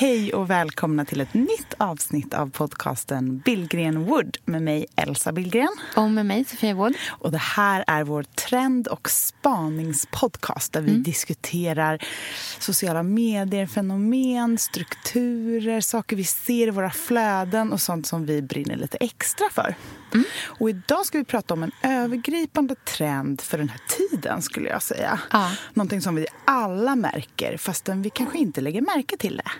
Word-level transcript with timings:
Hej 0.00 0.32
och 0.32 0.50
välkomna 0.50 1.04
till 1.04 1.20
ett 1.20 1.34
nytt 1.34 1.74
avsnitt 1.78 2.34
av 2.34 2.50
podcasten 2.50 3.38
Billgren 3.38 4.04
Wood 4.04 4.36
med 4.44 4.62
mig 4.62 4.86
Elsa 4.96 5.32
Billgren. 5.32 5.68
Och 5.96 6.10
med 6.10 6.26
mig 6.26 6.44
Sofia 6.44 6.74
Wood. 6.74 6.94
Och 7.08 7.32
det 7.32 7.38
här 7.38 7.84
är 7.86 8.04
vår 8.04 8.22
trend 8.22 8.88
och 8.88 9.10
spaningspodcast 9.10 10.72
där 10.72 10.80
vi 10.80 10.90
Mm. 10.90 11.02
diskuterar 11.02 12.04
sociala 12.58 13.02
medier, 13.02 13.66
fenomen, 13.66 14.58
strukturer, 14.58 15.80
saker 15.80 16.16
vi 16.16 16.24
ser 16.24 16.68
i 16.68 16.70
våra 16.70 16.90
flöden 16.90 17.72
och 17.72 17.80
sånt 17.80 18.06
som 18.06 18.26
vi 18.26 18.42
brinner 18.42 18.76
lite 18.76 18.96
extra 19.00 19.46
för. 19.52 19.74
Mm. 20.14 20.24
Och 20.44 20.70
idag 20.70 21.06
ska 21.06 21.18
vi 21.18 21.24
prata 21.24 21.54
om 21.54 21.62
en 21.62 21.72
övergripande 21.82 22.74
trend 22.74 23.40
för 23.40 23.58
den 23.58 23.68
här 23.68 23.80
tiden 23.88 24.42
skulle 24.42 24.68
jag 24.68 24.82
säga. 24.82 25.20
Ja. 25.32 25.50
Någonting 25.74 26.00
som 26.00 26.14
vi 26.14 26.26
alla 26.44 26.96
märker 26.96 27.56
fastän 27.56 28.02
vi 28.02 28.10
kanske 28.10 28.38
inte 28.38 28.60
lägger 28.60 28.80
märke 28.82 29.16
till 29.16 29.36
det. 29.36 29.50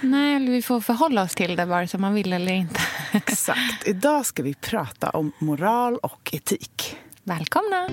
Nej, 0.00 0.50
vi 0.50 0.62
får 0.62 0.80
förhålla 0.80 1.22
oss 1.22 1.34
till 1.34 1.56
det 1.56 1.64
vare 1.64 1.88
sig 1.88 2.00
man 2.00 2.14
vill 2.14 2.32
eller 2.32 2.52
inte. 2.52 2.80
Exakt. 3.12 3.88
Idag 3.88 4.26
ska 4.26 4.42
vi 4.42 4.54
prata 4.54 5.10
om 5.10 5.32
moral 5.38 5.96
och 5.96 6.30
etik. 6.32 6.96
Välkomna! 7.22 7.88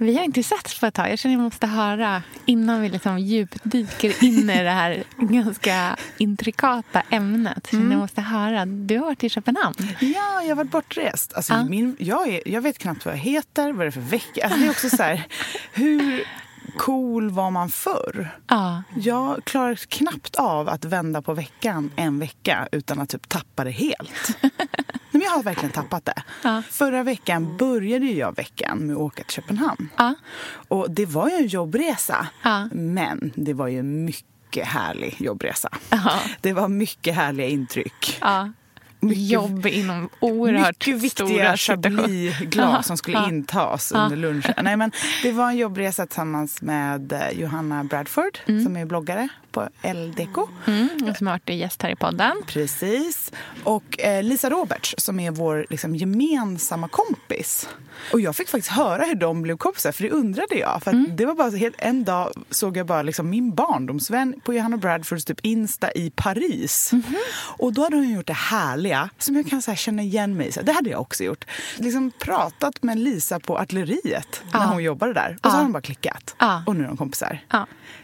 Vi 0.00 0.16
har 0.16 0.24
inte 0.24 0.42
setts 0.42 0.80
på 0.80 0.86
ett 0.86 0.94
tag. 0.94 1.10
Jag 1.10 1.18
känner 1.18 1.34
att 1.34 1.38
jag 1.38 1.44
måste 1.44 1.66
höra 1.66 2.22
innan 2.46 2.80
vi 2.82 2.88
liksom 2.88 3.18
djupdyker 3.18 4.24
in 4.24 4.50
i 4.50 4.62
det 4.62 4.70
här 4.70 5.04
ganska 5.16 5.96
intrikata 6.18 7.02
ämnet. 7.10 7.68
Jag 7.72 7.84
att 7.84 7.90
jag 7.90 7.98
måste 7.98 8.20
höra. 8.20 8.66
Du 8.66 8.98
har 8.98 9.04
varit 9.04 9.24
i 9.24 9.28
Köpenhamn. 9.28 9.74
Ja, 10.00 10.42
jag 10.42 10.48
har 10.48 10.54
varit 10.54 10.70
bortrest. 10.70 11.32
Alltså, 11.34 11.54
Ja. 11.54 11.64
min, 11.64 11.96
jag, 11.98 12.28
är, 12.28 12.48
jag 12.48 12.60
vet 12.60 12.78
knappt 12.78 13.04
vad 13.04 13.14
jag 13.14 13.18
heter, 13.18 13.72
vad 13.72 13.86
det 13.86 13.88
är 13.88 13.90
för 13.90 14.00
vecka. 14.00 14.44
Alltså, 14.44 14.58
det 14.60 14.66
är 14.66 14.70
också 14.70 14.90
så 14.90 15.02
här, 15.02 15.26
hur 15.72 16.24
cool 16.76 17.30
var 17.30 17.50
man 17.50 17.70
förr? 17.70 18.38
Ja. 18.48 18.82
Jag 18.96 19.44
klarar 19.44 19.74
knappt 19.74 20.36
av 20.36 20.68
att 20.68 20.84
vända 20.84 21.22
på 21.22 21.34
veckan 21.34 21.90
en 21.96 22.18
vecka 22.18 22.68
utan 22.72 23.00
att 23.00 23.08
typ 23.08 23.28
tappa 23.28 23.64
det 23.64 23.70
helt. 23.70 24.38
Men 25.18 25.24
jag 25.24 25.30
har 25.30 25.42
verkligen 25.42 25.72
tappat 25.72 26.04
det. 26.04 26.22
Ja. 26.42 26.62
Förra 26.70 27.02
veckan 27.02 27.56
började 27.56 28.06
ju 28.06 28.12
jag 28.14 28.36
veckan 28.36 28.78
med 28.78 28.96
att 28.96 29.02
åka 29.02 29.22
till 29.24 29.34
Köpenhamn. 29.34 29.88
Ja. 29.96 30.14
Och 30.68 30.90
det 30.90 31.06
var 31.06 31.28
ju 31.28 31.34
en 31.34 31.46
jobbresa. 31.46 32.26
Ja. 32.42 32.68
Men 32.72 33.32
det 33.34 33.52
var 33.52 33.68
ju 33.68 33.78
en 33.78 34.04
mycket 34.04 34.66
härlig 34.66 35.16
jobbresa. 35.18 35.68
Det 36.40 36.52
var 36.52 36.68
mycket 36.68 37.14
härliga 37.14 37.46
intryck. 37.46 38.20
Mycket- 39.00 39.18
Jobb 39.30 39.66
inom 39.66 40.08
oerhört 40.20 40.86
mycket 40.86 41.12
stora 41.12 41.28
viktiga 41.28 41.56
situationer. 41.56 42.30
chablisglas 42.32 42.86
som 42.86 42.96
skulle 42.96 43.16
Ja. 43.16 43.28
intas 43.28 43.92
under 43.92 44.16
lunchen. 44.16 44.54
Nej, 44.62 44.76
men 44.76 44.92
det 45.22 45.32
var 45.32 45.48
en 45.48 45.56
jobbresa 45.56 46.06
tillsammans 46.06 46.62
med 46.62 47.12
eh, 47.12 47.30
Johanna 47.30 47.84
Bradford 47.84 48.38
som 48.46 48.76
är 48.76 48.84
bloggare 48.84 49.28
på 49.58 49.88
LDK. 49.88 50.38
Mm, 50.66 51.14
som 51.14 51.26
har 51.26 51.34
varit 51.34 51.48
gäst 51.48 51.82
här 51.82 51.90
i 51.90 51.96
podden. 51.96 52.42
Precis. 52.46 53.32
Och 53.64 54.00
eh, 54.00 54.22
Lisa 54.22 54.50
Roberts 54.50 54.94
som 54.98 55.20
är 55.20 55.30
vår 55.30 55.66
liksom, 55.70 55.96
gemensamma 55.96 56.88
kompis. 56.88 57.68
Och 58.12 58.20
jag 58.20 58.36
fick 58.36 58.48
faktiskt 58.48 58.72
höra 58.72 59.04
hur 59.04 59.14
de 59.14 59.42
blev 59.42 59.56
kompisar, 59.56 59.92
för 59.92 60.02
det 60.02 60.10
undrade 60.10 60.54
jag. 60.54 60.82
För 60.82 60.90
att 60.90 61.16
det 61.16 61.26
var 61.26 61.34
bara 61.34 61.50
helt, 61.50 61.74
en 61.78 62.04
dag 62.04 62.32
såg 62.50 62.76
jag 62.76 62.86
bara 62.86 63.02
liksom 63.02 63.30
min 63.30 63.54
barndomsvän 63.54 64.40
på 64.44 64.54
Johanna 64.54 64.76
Bradfords 64.76 65.24
typ 65.24 65.40
Insta 65.42 65.92
i 65.92 66.10
Paris. 66.10 66.92
Och 67.58 67.72
då 67.72 67.82
hade 67.82 67.96
hon 67.96 68.14
gjort 68.14 68.26
det 68.26 68.32
härliga, 68.32 69.10
som 69.18 69.36
jag 69.36 69.46
kan 69.46 69.62
så 69.62 69.70
här, 69.70 69.76
känna 69.76 70.02
igen 70.02 70.36
mig 70.36 70.48
i. 70.48 70.62
Det 70.62 70.72
hade 70.72 70.90
jag 70.90 71.00
också 71.00 71.24
gjort. 71.24 71.44
Liksom 71.76 72.12
pratat 72.18 72.82
med 72.82 72.98
Lisa 72.98 73.40
på 73.40 73.58
artilleriet 73.58 74.42
när 74.52 74.66
hon 74.66 74.82
jobbade 74.82 75.12
där. 75.12 75.38
Och 75.42 75.50
så 75.50 75.56
har 75.56 75.62
de 75.62 75.72
bara 75.72 75.82
klickat. 75.82 76.34
Ja. 76.38 76.62
Och 76.66 76.76
nu 76.76 76.84
är 76.84 76.88
de 76.88 76.96
kompisar. 76.96 77.40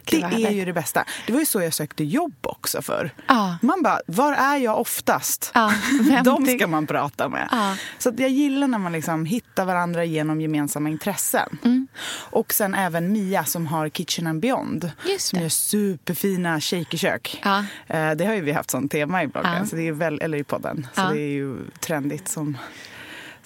Det 0.05 0.23
vad 0.23 0.33
är 0.33 0.51
ju 0.51 0.65
det 0.65 0.73
bästa. 0.73 1.05
Det 1.27 1.33
var 1.33 1.44
ju 1.45 1.47
så 1.47 1.61
jag 1.63 1.75
sökte 1.75 2.05
jobb 2.05 2.37
också 2.43 2.83
för. 2.83 3.11
Ja. 3.29 3.57
Man 3.63 3.83
bara, 3.83 4.01
var 4.07 4.33
är 4.33 4.57
jag 4.57 4.81
oftast? 4.81 5.53
Vem 6.09 6.25
De 6.25 6.47
ska 6.47 6.67
man 6.67 6.87
prata 6.87 7.29
med. 7.29 7.49
Ja. 7.51 7.77
Så 7.99 8.13
jag 8.19 8.31
gillar 8.31 8.67
när 8.69 8.79
man 8.79 8.93
liksom 8.93 9.25
hittar 9.25 9.65
varandra 9.65 10.05
genom 10.05 10.41
gemensamma 10.41 10.89
intressen. 10.89 11.59
Mm. 11.65 11.89
Och 12.31 12.53
sen 12.53 12.75
även 12.75 13.13
Mia 13.13 13.45
som 13.45 13.67
har 13.67 13.89
Kitchen 13.89 14.27
and 14.27 14.41
Beyond. 14.41 14.91
Som 15.19 15.41
gör 15.41 15.49
superfina 15.49 16.61
shakerkök. 16.61 17.41
Ja. 17.45 17.65
Eh, 17.87 18.11
Det 18.13 18.25
har 18.27 18.35
ju 18.35 18.41
vi 18.41 18.53
haft 18.53 18.71
som 18.71 18.89
tema 18.89 19.23
i 19.23 19.27
bloggen, 19.27 19.67
så 19.67 19.77
det 19.77 19.89
är 19.89 19.93
väl, 19.93 20.21
eller 20.21 20.39
i 20.39 20.45
podden. 20.45 20.87
Så 20.95 21.01
det 21.01 21.21
är 21.21 21.29
ju 21.33 21.57
trendigt 21.81 22.29
som 22.29 22.59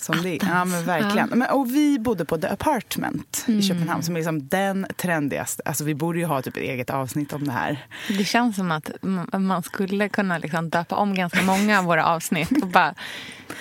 som 0.00 0.22
det. 0.22 0.38
Ja, 0.42 0.64
men 0.64 0.84
verkligen. 0.84 1.28
Men, 1.28 1.50
och 1.50 1.70
vi 1.74 1.98
bodde 1.98 2.24
på 2.24 2.38
The 2.38 2.46
Apartment 2.46 3.44
Mm. 3.48 3.60
i 3.60 3.62
Köpenhamn 3.62 4.02
som 4.02 4.14
är 4.14 4.18
liksom 4.18 4.48
den 4.48 4.86
trendigaste. 4.96 5.62
Alltså 5.64 5.84
vi 5.84 5.94
borde 5.94 6.18
ju 6.18 6.24
ha 6.24 6.42
typ 6.42 6.56
ett 6.56 6.62
eget 6.62 6.90
avsnitt 6.90 7.32
om 7.32 7.44
det 7.44 7.52
här. 7.52 7.86
Det 8.18 8.24
känns 8.24 8.56
som 8.56 8.70
att 8.70 8.90
man 9.32 9.62
skulle 9.62 10.08
kunna 10.08 10.38
liksom 10.38 10.70
döpa 10.70 10.96
om 10.96 11.14
ganska 11.14 11.42
många 11.42 11.78
av 11.78 11.84
våra 11.84 12.06
avsnitt. 12.06 12.50
Och 12.62 12.68
bara, 12.68 12.94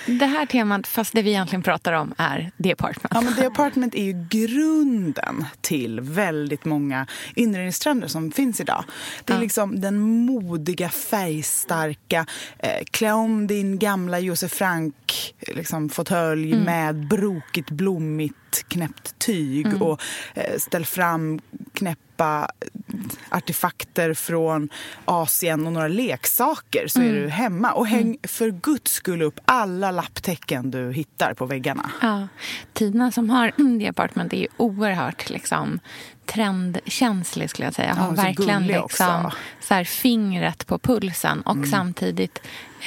det 0.06 0.26
här 0.26 0.46
temat, 0.46 0.86
fast 0.86 1.12
det 1.14 1.22
vi 1.22 1.30
egentligen 1.30 1.62
pratar 1.62 1.92
om 1.92 2.14
är 2.18 2.50
The 2.62 2.72
Apartment. 2.72 3.12
Ja, 3.14 3.20
men 3.20 3.34
The 3.34 3.46
Apartment 3.46 3.94
är 3.94 4.02
ju 4.02 4.26
grunden 4.30 5.44
till 5.60 6.00
väldigt 6.00 6.64
många 6.64 7.06
inredningstrender 7.34 8.08
som 8.08 8.32
finns 8.32 8.60
idag. 8.60 8.84
Det 9.24 9.32
är 9.32 9.36
Ja. 9.36 9.40
liksom 9.42 9.80
den 9.80 10.00
modiga, 10.00 10.88
färgstarka, 10.88 12.26
eh, 12.58 12.84
klä 12.90 13.12
om 13.12 13.46
din 13.46 13.78
gamla 13.78 14.18
Josef 14.18 14.52
Frank 14.52 15.34
liksom, 15.46 15.88
fåtölj 15.88 16.27
Mm. 16.32 16.60
med 16.60 17.08
brokigt, 17.08 17.70
blommigt, 17.70 18.64
knäppt 18.68 19.18
tyg 19.18 19.66
Mm. 19.66 19.82
och 19.82 20.00
eh, 20.34 20.58
ställ 20.58 20.84
fram 20.86 21.40
knäppa 21.74 22.50
artefakter 23.28 24.14
från 24.14 24.68
Asien 25.04 25.66
och 25.66 25.72
några 25.72 25.88
leksaker 25.88 26.88
så 26.88 27.00
Mm. 27.00 27.14
är 27.14 27.20
du 27.20 27.28
hemma. 27.28 27.72
Och 27.72 27.86
häng 27.86 28.16
för 28.22 28.50
guds 28.50 28.92
skull 28.92 29.22
upp 29.22 29.40
alla 29.44 29.90
lapptäcken 29.90 30.70
du 30.70 30.92
hittar 30.92 31.34
på 31.34 31.46
väggarna. 31.46 31.90
Ja. 32.02 32.28
Tina 32.72 33.12
som 33.12 33.30
har 33.30 33.78
The 33.80 33.88
Apartment 33.88 34.32
är 34.32 34.36
ju 34.36 34.46
oerhört 34.56 35.30
liksom, 35.30 35.80
trendkänslig 36.26 37.50
skulle 37.50 37.66
jag 37.66 37.74
säga. 37.74 37.94
Ja, 37.96 38.02
Hon 38.06 38.16
så 38.16 38.22
verkligen 38.22 38.66
liksom, 38.66 39.30
så 39.60 39.74
här, 39.74 39.84
fingret 39.84 40.66
på 40.66 40.78
pulsen 40.78 41.40
och 41.40 41.56
Mm. 41.56 41.70
samtidigt 41.70 42.38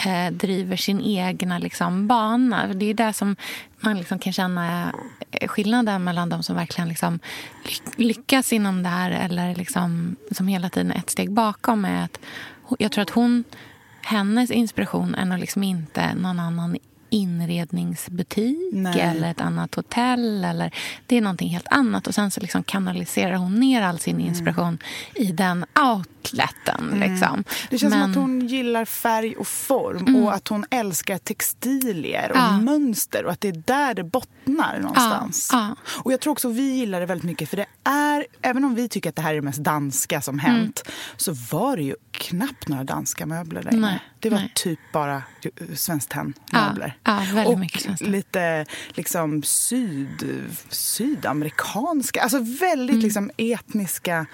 eh, 0.06 0.32
driver 0.32 0.76
sin 0.76 1.02
egna 1.02 1.60
liksom, 1.60 2.08
bana. 2.08 2.68
Det 2.68 2.86
är 2.86 2.94
där 2.94 3.12
som 3.12 3.36
man 3.80 3.98
liksom 3.98 4.20
kan 4.20 4.34
känna 4.34 4.94
eh, 5.32 5.48
skillnaden 5.48 6.04
mellan 6.04 6.30
de 6.30 6.44
som 6.44 6.56
verkligen 6.56 6.90
liksom 6.90 7.20
lyckas 7.96 8.54
inom 8.54 8.84
det 8.84 8.90
här 8.90 9.12
eller 9.12 9.56
liksom, 9.56 10.16
som 10.32 10.48
hela 10.48 10.70
tiden 10.70 10.92
är 10.92 10.98
ett 10.98 11.10
steg 11.10 11.32
bakom. 11.32 11.86
Är 11.86 12.04
att, 12.04 12.20
jag 12.80 12.92
tror 12.92 13.02
att 13.02 13.10
hon, 13.10 13.44
hennes 14.02 14.52
inspiration 14.52 15.16
är 15.16 15.26
nog 15.26 15.40
liksom 15.40 15.64
inte 15.64 16.14
någon 16.16 16.40
annan 16.40 16.78
inredningsbutik 17.12 18.58
Nej. 18.74 19.00
eller 19.02 19.32
ett 19.32 19.42
annat 19.42 19.76
hotell. 19.76 20.44
Eller, 20.44 20.76
det 21.08 21.18
är 21.18 21.22
någonting 21.22 21.50
helt 21.50 21.68
annat. 21.68 22.08
Och 22.08 22.16
Sen 22.16 22.32
så 22.32 22.40
liksom 22.42 22.64
kanaliserar 22.64 23.36
hon 23.36 23.60
ner 23.60 23.82
all 23.82 24.00
sin 24.00 24.20
inspiration 24.20 24.78
i 25.16 25.26
den 25.32 25.66
outleten. 25.96 27.00
Liksom. 27.00 27.44
Det 27.70 27.78
känns 27.78 27.94
Men- 27.94 28.02
som 28.02 28.12
att 28.12 28.18
hon 28.18 28.48
gillar 28.48 28.86
färg 28.86 29.36
och 29.36 29.48
form 29.48 30.16
och 30.16 30.34
att 30.34 30.48
hon 30.48 30.66
älskar 30.70 31.18
textilier 31.18 32.32
och 32.32 32.38
Ja. 32.38 32.58
mönster 32.62 33.26
och 33.26 33.32
att 33.32 33.42
det 33.42 33.48
är 33.48 33.64
där 33.66 33.94
det 33.94 34.04
bottnar 34.04 34.80
någonstans. 34.80 35.50
Ja, 35.52 35.76
Och 36.04 36.14
jag 36.14 36.20
tror 36.20 36.32
också 36.32 36.50
vi 36.50 36.74
gillar 36.74 37.00
det 37.00 37.06
väldigt 37.06 37.26
mycket 37.26 37.50
för 37.50 37.58
det 37.58 37.66
är, 37.84 38.26
även 38.42 38.64
om 38.66 38.76
vi 38.76 38.90
tycker 38.90 39.10
att 39.10 39.16
det 39.16 39.22
här 39.22 39.32
är 39.32 39.36
det 39.36 39.42
mest 39.42 39.64
danska 39.64 40.22
som 40.22 40.40
hänt, 40.40 40.84
så 41.18 41.34
var 41.52 41.78
det 41.78 41.84
ju 41.84 41.96
knappt 42.12 42.68
några 42.68 42.84
danska 42.84 43.26
möbler 43.26 43.64
längre. 43.64 43.80
Nej, 43.82 44.00
det 44.20 44.30
var 44.30 44.38
nej. 44.38 44.52
typ 44.56 44.80
bara 44.94 45.24
eh, 45.46 45.76
Svenskt 45.76 46.10
Tenn-möbler. 46.12 46.98
Ja, 47.04 47.24
ja, 47.26 47.34
väldigt 47.36 47.54
och 47.54 47.60
mycket 47.60 47.82
Svenskt 47.82 48.04
Tenn. 48.04 48.12
lite 48.12 48.66
liksom 48.94 49.44
syd, 49.44 50.50
sydamerikanska, 50.70 52.22
alltså 52.22 52.40
väldigt 52.40 52.92
Mm. 52.92 53.04
liksom 53.04 53.32
etniska 53.38 54.26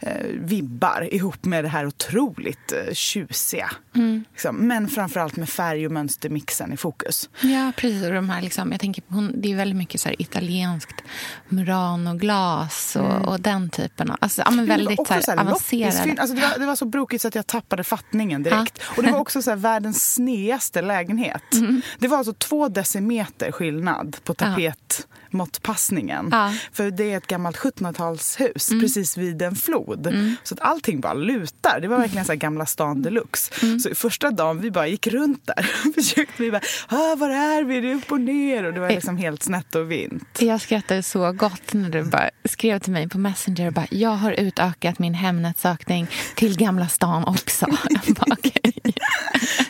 eh, 0.00 0.26
vibbar 0.32 1.14
ihop 1.14 1.44
med 1.44 1.64
det 1.64 1.68
här 1.68 1.86
otroligt 1.86 2.72
eh, 2.72 2.94
tjusiga. 2.94 3.70
Mm. 3.94 4.24
Liksom. 4.32 4.56
Men 4.56 4.88
framförallt 4.88 5.36
med 5.36 5.48
färg 5.48 5.86
och 5.86 5.92
mönstermixen 5.92 6.72
i 6.72 6.76
fokus. 6.76 7.30
Ja, 7.40 7.72
precis. 7.76 8.04
Och 8.06 8.12
de 8.12 8.30
här, 8.30 8.42
liksom, 8.42 8.72
jag 8.72 8.80
tänker, 8.80 9.02
på 9.02 9.28
det 9.34 9.52
är 9.52 9.56
väldigt 9.56 9.76
mycket 9.76 10.00
så 10.00 10.08
här 10.08 10.22
italienskt 10.22 11.02
Murano-glas 11.48 12.96
och, 12.96 13.28
och 13.28 13.40
den 13.40 13.70
typen 13.70 14.10
av... 14.10 14.16
Alltså, 14.20 14.42
ja, 14.42 14.50
men 14.50 14.64
Mm. 14.64 14.76
Väldigt 14.86 15.06
så 15.24 15.30
här, 15.30 15.40
avancerade. 15.40 16.20
Alltså 16.20 16.36
det, 16.36 16.42
var, 16.42 16.58
det 16.58 16.66
var 16.66 16.76
så 16.76 16.84
brokigt 16.84 17.22
så 17.22 17.28
att 17.28 17.34
jag 17.34 17.46
tappade 17.46 17.84
fattningen 17.84 18.42
direkt. 18.42 18.80
Och 18.96 19.02
det 19.02 19.12
var 19.12 19.18
också 19.24 19.42
så 19.42 19.50
här 19.50 19.56
världens 19.56 20.12
sneaste 20.54 20.82
lägenhet. 20.82 21.54
Mm. 21.54 21.82
Det 21.98 22.08
var 22.08 22.18
alltså 22.18 22.32
två 22.32 22.68
decimeter 22.68 23.52
skillnad 23.52 24.16
på 24.24 24.34
tapetmåttpassningen. 24.34 26.28
Ja. 26.32 26.52
För 26.72 26.90
det 26.90 27.12
är 27.12 27.16
ett 27.16 27.26
gammalt 27.26 27.56
1700-talshus 27.56 28.70
Mm. 28.70 28.80
precis 28.82 29.16
vid 29.16 29.42
en 29.42 29.56
flod. 29.56 30.14
Så 30.42 30.54
att 30.54 30.60
allting 30.60 31.00
bara 31.00 31.14
lutar. 31.14 31.80
Det 31.80 31.88
var 31.88 31.98
verkligen 31.98 32.24
så 32.24 32.32
här 32.32 32.36
Gamla 32.36 32.66
stan 32.66 33.02
deluxe. 33.02 33.52
Mm. 33.62 33.80
Så 33.80 33.94
första 33.94 34.30
dagen 34.30 34.60
vi 34.60 34.70
bara 34.70 34.86
gick 34.86 35.06
runt 35.06 35.46
där 35.46 35.62
försökte 35.94 36.42
vi 36.42 36.50
bara, 36.50 36.60
ah, 36.88 37.14
var 37.16 37.30
är 37.30 37.62
vi? 37.64 37.80
Det 37.80 37.90
är 37.90 37.94
upp 37.94 38.12
och 38.12 38.20
ner. 38.20 38.64
Och 38.64 38.72
det 38.74 38.80
var 38.80 38.90
liksom 38.90 39.16
helt 39.16 39.42
snett 39.42 39.74
och 39.74 39.90
vint. 39.90 40.38
Jag 40.38 40.60
skrattade 40.60 41.02
så 41.02 41.32
gott 41.32 41.72
när 41.72 41.90
du 41.90 42.02
bara 42.02 42.30
skrev 42.44 42.78
till 42.78 42.92
mig 42.92 43.08
på 43.08 43.18
Messenger 43.18 43.66
och 43.66 43.72
bara, 43.72 43.86
jag 43.90 44.10
har 44.10 44.32
utökat 44.32 44.98
min 44.98 45.14
Hemnet-sökning 45.14 46.06
till 46.34 46.56
Gamla 46.56 46.88
stan 46.88 47.24
också. 47.24 47.66
Jag 48.06 48.14
bara. 48.14 48.36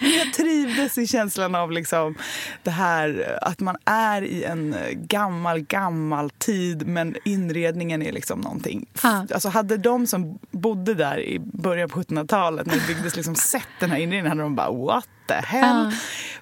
Men 0.00 0.10
jag 0.18 0.32
trivdes 0.74 0.98
i 0.98 1.06
känslan 1.06 1.54
av 1.54 1.72
liksom 1.72 2.14
det 2.62 2.70
här 2.70 3.38
att 3.42 3.60
man 3.60 3.76
är 3.84 4.22
i 4.22 4.44
en 4.44 4.76
gammal, 4.92 5.60
gammal 5.60 6.30
tid 6.30 6.86
men 6.86 7.16
inredningen 7.24 8.02
är 8.02 8.12
liksom 8.12 8.40
någonting. 8.40 8.86
Ja. 9.02 9.26
Alltså 9.34 9.48
hade 9.48 9.76
de 9.76 10.06
som 10.06 10.38
bodde 10.50 10.94
där 10.94 11.20
i 11.20 11.38
början 11.38 11.88
på 11.88 12.02
1700-talet 12.02 12.66
när 12.66 12.74
det 12.74 12.86
byggdes 12.86 13.16
liksom 13.16 13.34
sett 13.34 13.68
den 13.80 13.90
här 13.90 13.98
inredningen 13.98 14.26
hade 14.26 14.42
de 14.42 14.54
bara 14.54 14.70
what 14.70 15.08
the 15.26 15.34
hell. 15.34 15.90
Ja. 15.90 15.92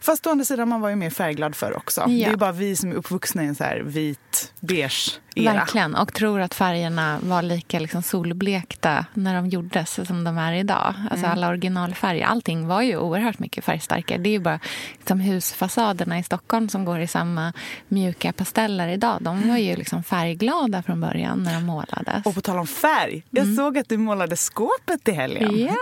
Fast 0.00 0.26
å 0.26 0.31
andra 0.31 0.44
sidan 0.44 0.69
man 0.69 0.81
var 0.81 0.88
ju 0.88 0.96
mer 0.96 1.11
färgglad 1.11 1.55
för 1.56 1.76
också. 1.76 2.05
Det 2.06 2.12
Ja. 2.12 2.31
är 2.31 2.37
bara 2.37 2.52
vi 2.52 2.76
som 2.76 2.90
är 2.90 2.94
uppvuxna 2.94 3.44
i 3.44 3.46
en 3.46 3.55
så 3.55 3.64
här 3.64 3.81
vit, 3.81 4.52
beige 4.61 5.20
era. 5.34 5.52
Verkligen. 5.55 5.94
Och 5.94 6.12
tror 6.14 6.40
att 6.40 6.55
färgerna 6.55 7.19
var 7.23 7.43
lika 7.43 7.79
liksom 7.79 8.02
solblekta 8.02 9.06
när 9.14 9.34
de 9.34 9.49
gjordes 9.49 10.06
som 10.06 10.25
de 10.25 10.38
är 10.38 10.52
idag. 10.52 10.94
Alltså 11.11 11.26
alla 11.26 11.49
originalfärger. 11.49 12.25
Allting 12.26 12.67
var 12.67 12.82
ju 12.82 12.96
oerhört 12.96 13.38
mycket 13.38 13.64
färgstarkare. 13.64 14.19
Det 14.19 14.29
är 14.29 14.32
ju 14.32 14.38
bara 14.38 14.58
liksom 14.99 15.20
husfasaderna 15.20 16.19
i 16.19 16.23
Stockholm 16.23 16.69
som 16.69 16.84
går 16.84 17.00
i 17.00 17.06
samma 17.06 17.52
mjuka 17.88 18.32
pasteller 18.32 18.88
idag. 18.88 19.19
De 19.20 19.49
var 19.49 19.56
ju 19.56 19.76
liksom 19.76 20.02
färgglada 20.02 20.82
från 20.82 21.00
början 21.00 21.43
när 21.43 21.55
de 21.55 21.64
målades. 21.67 22.26
Och 22.26 22.34
på 22.34 22.40
tal 22.40 22.58
om 22.58 22.67
färg, 22.67 23.23
jag 23.31 23.55
såg 23.56 23.79
att 23.79 23.88
du 23.88 23.96
målade 23.96 24.37
skåpet 24.37 25.08
i 25.08 25.12
helgen. 25.12 25.49
Mm. 25.49 25.61
Ja. 25.67 25.75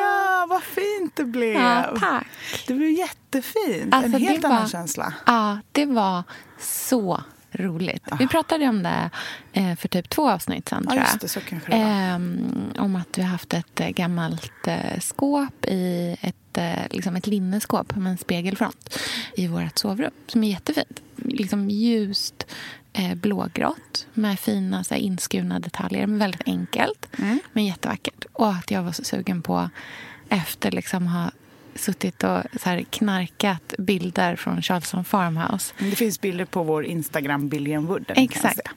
Ja, 0.00 0.46
vad 0.48 0.62
fint 0.62 1.16
det 1.16 1.24
blev. 1.24 1.54
Ja, 1.54 1.82
tack. 2.00 2.26
Det 2.66 2.74
blev 2.74 2.90
jättefint. 2.90 3.94
Alltså, 3.94 4.16
en 4.16 4.22
helt 4.22 4.44
annan 4.44 4.62
var- 4.62 4.68
känsla. 4.68 5.14
Ja, 5.26 5.58
det 5.72 5.86
var 5.86 6.22
så 6.60 7.22
roligt. 7.52 8.02
Vi 8.18 8.26
pratade 8.26 8.68
om 8.68 8.82
det 8.82 9.10
eh, 9.52 9.76
för 9.76 9.88
typ 9.88 10.10
två 10.10 10.30
avsnitt 10.30 10.68
sen, 10.68 10.86
tror 10.86 10.96
jag. 10.96 11.06
det, 11.20 11.28
så 11.28 11.40
kanske 11.40 11.70
det 11.72 11.76
var. 11.78 11.84
Ehm, 11.90 12.72
om 12.78 12.96
att 12.96 13.18
vi 13.18 13.22
har 13.22 13.28
haft 13.30 13.54
ett 13.54 13.80
eh, 13.80 13.88
gammalt 13.88 14.66
eh, 14.66 15.00
skåp 15.00 15.64
i 15.64 16.16
ett, 16.20 16.58
eh, 16.58 16.74
liksom 16.90 17.16
ett 17.16 17.26
linneskåp 17.26 17.96
med 17.96 18.10
en 18.10 18.18
spegelfront 18.18 18.98
i 19.36 19.46
vårt 19.46 19.78
sovrum 19.78 20.10
som 20.26 20.44
är 20.44 20.50
jättefint. 20.50 21.00
Liksom 21.16 21.70
ljust 21.70 22.46
eh, 22.92 23.14
blågrått 23.14 24.06
med 24.14 24.38
fina 24.40 24.84
så 24.84 24.94
här, 24.94 25.00
inskurna 25.00 25.60
detaljer. 25.60 26.06
Men 26.06 26.18
väldigt 26.18 26.42
enkelt, 26.48 27.06
Mm. 27.18 27.38
men 27.52 27.64
jättevackert. 27.66 28.24
Och 28.32 28.48
att 28.52 28.70
jag 28.70 28.82
var 28.82 28.92
så 28.92 29.04
sugen 29.04 29.42
på, 29.42 29.70
efter 30.28 30.70
liksom 30.70 31.06
ha 31.06 31.30
suttit 31.76 32.24
och 32.24 32.42
så 32.60 32.68
här, 32.68 32.84
knarkat 32.90 33.74
bilder 33.78 34.36
från 34.36 34.62
Charleston 34.62 35.04
Farmhouse. 35.04 35.74
Det 35.78 35.96
finns 35.96 36.20
bilder 36.20 36.44
på 36.44 36.62
vår 36.62 36.84
Instagram, 36.84 37.48
Billion 37.48 37.86
Wood. 37.86 38.04
där 38.08 38.14
ni 38.14 38.28
kan 38.28 38.50
Exakt. 38.50 38.68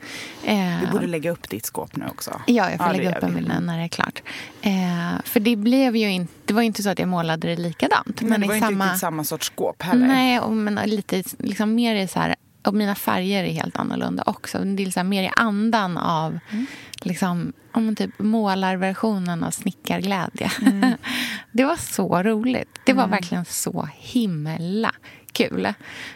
se. 0.44 0.52
Eh, 0.52 0.92
borde 0.92 1.08
lägga 1.08 1.32
upp 1.32 1.50
ditt 1.50 1.66
skåp 1.66 1.96
nu 1.96 2.06
också. 2.08 2.42
Ja, 2.48 2.70
jag 2.72 2.78
får 2.78 2.88
det 2.88 2.98
lägga 2.98 3.18
upp 3.18 3.24
en 3.24 3.34
bild 3.34 3.54
när 3.62 3.78
det 3.78 3.84
är 3.84 3.88
klart. 3.88 4.22
Eh, 4.62 5.22
för 5.24 5.40
det 5.40 5.56
blev 5.56 5.96
ju 5.96 6.12
inte, 6.12 6.34
det 6.46 6.54
var 6.54 6.62
ju 6.62 6.66
inte 6.66 6.84
så 6.84 6.90
att 6.90 7.00
jag 7.00 7.08
målade 7.08 7.48
det 7.48 7.56
likadant. 7.56 8.22
Men, 8.22 8.40
det 8.42 8.46
i 8.46 8.48
var 8.48 8.56
inte 8.56 8.68
samma, 8.68 8.86
riktigt 8.86 9.00
samma 9.00 9.24
sorts 9.24 9.48
skåp 9.48 9.84
heller. 9.84 10.08
Nej, 10.08 10.40
och, 10.40 10.52
men 10.54 10.90
lite 10.90 11.24
liksom 11.40 11.76
mer 11.76 11.96
i 11.96 12.08
så 12.08 12.20
här, 12.20 12.36
och 12.64 12.74
mina 12.74 12.96
färger 12.96 13.44
är 13.44 13.52
helt 13.52 13.78
annorlunda 13.78 14.24
också. 14.26 14.58
Det 14.58 14.84
är 14.84 14.96
här, 14.96 15.04
mer 15.04 15.24
i 15.24 15.30
andan 15.36 15.98
av 15.98 16.40
Mm. 16.52 16.66
Liksom, 17.06 17.54
om 17.72 17.96
typ 17.96 18.20
målarversionen 18.20 19.44
av 19.44 19.52
snickarglädje. 19.52 20.52
Mm. 20.62 20.98
det 21.52 21.64
var 21.64 21.76
så 21.76 22.24
roligt. 22.24 22.80
Det 22.86 22.94
var 22.94 23.08
verkligen 23.08 23.46
så 23.46 23.90
himla 23.98 24.92
kul. 25.32 25.74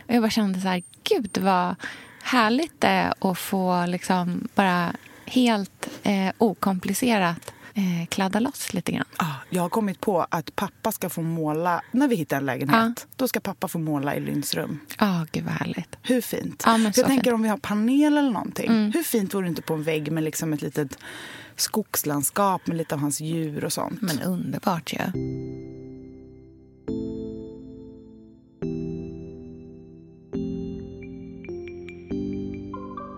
Jag 0.07 0.21
bara 0.21 0.31
kände 0.31 0.61
så 0.61 0.67
här, 0.67 0.83
gud 1.03 1.37
vad 1.41 1.75
härligt 2.23 2.81
det 2.81 2.87
är 2.87 3.13
att 3.19 3.37
få 3.37 3.85
liksom 3.85 4.47
bara 4.55 4.93
helt 5.25 5.89
eh, 6.03 6.31
okomplicerat 6.37 7.53
eh, 7.73 8.07
kladda 8.09 8.39
loss 8.39 8.73
lite 8.73 8.91
grann. 8.91 9.05
Ah, 9.17 9.25
Jag 9.49 9.61
har 9.61 9.69
kommit 9.69 10.01
på 10.01 10.25
att 10.29 10.55
pappa 10.55 10.91
ska 10.91 11.09
få 11.09 11.21
måla, 11.21 11.81
när 11.91 12.07
vi 12.07 12.15
hittar 12.15 12.37
en 12.37 12.45
lägenhet, 12.45 13.07
då 13.15 13.27
ska 13.27 13.39
pappa 13.39 13.67
få 13.67 13.79
måla 13.79 14.15
i 14.15 14.19
Lynns 14.19 14.53
rum. 14.53 14.79
Ja, 14.99 15.25
gud 15.31 15.43
vad 15.43 15.53
härligt. 15.53 15.97
Hur 16.03 16.21
fint? 16.21 16.63
För 16.63 16.71
jag 16.71 16.93
tänker 16.93 17.09
fint. 17.09 17.25
Mm. 17.27 17.35
om 17.35 17.43
vi 17.43 17.49
har 17.49 17.57
panel 17.57 18.17
eller 18.17 18.31
någonting. 18.31 18.91
Hur 18.93 19.03
fint 19.03 19.33
vore 19.33 19.45
det 19.45 19.49
inte 19.49 19.61
på 19.61 19.73
en 19.73 19.83
vägg 19.83 20.11
med 20.11 20.23
liksom 20.23 20.53
ett 20.53 20.61
litet 20.61 20.97
skogslandskap 21.55 22.67
med 22.67 22.77
lite 22.77 22.95
av 22.95 23.01
hans 23.01 23.21
djur 23.21 23.65
och 23.65 23.73
sånt. 23.73 24.01
Men 24.01 24.19
underbart 24.21 24.93
ju. 24.93 24.97
Ja. 24.99 25.11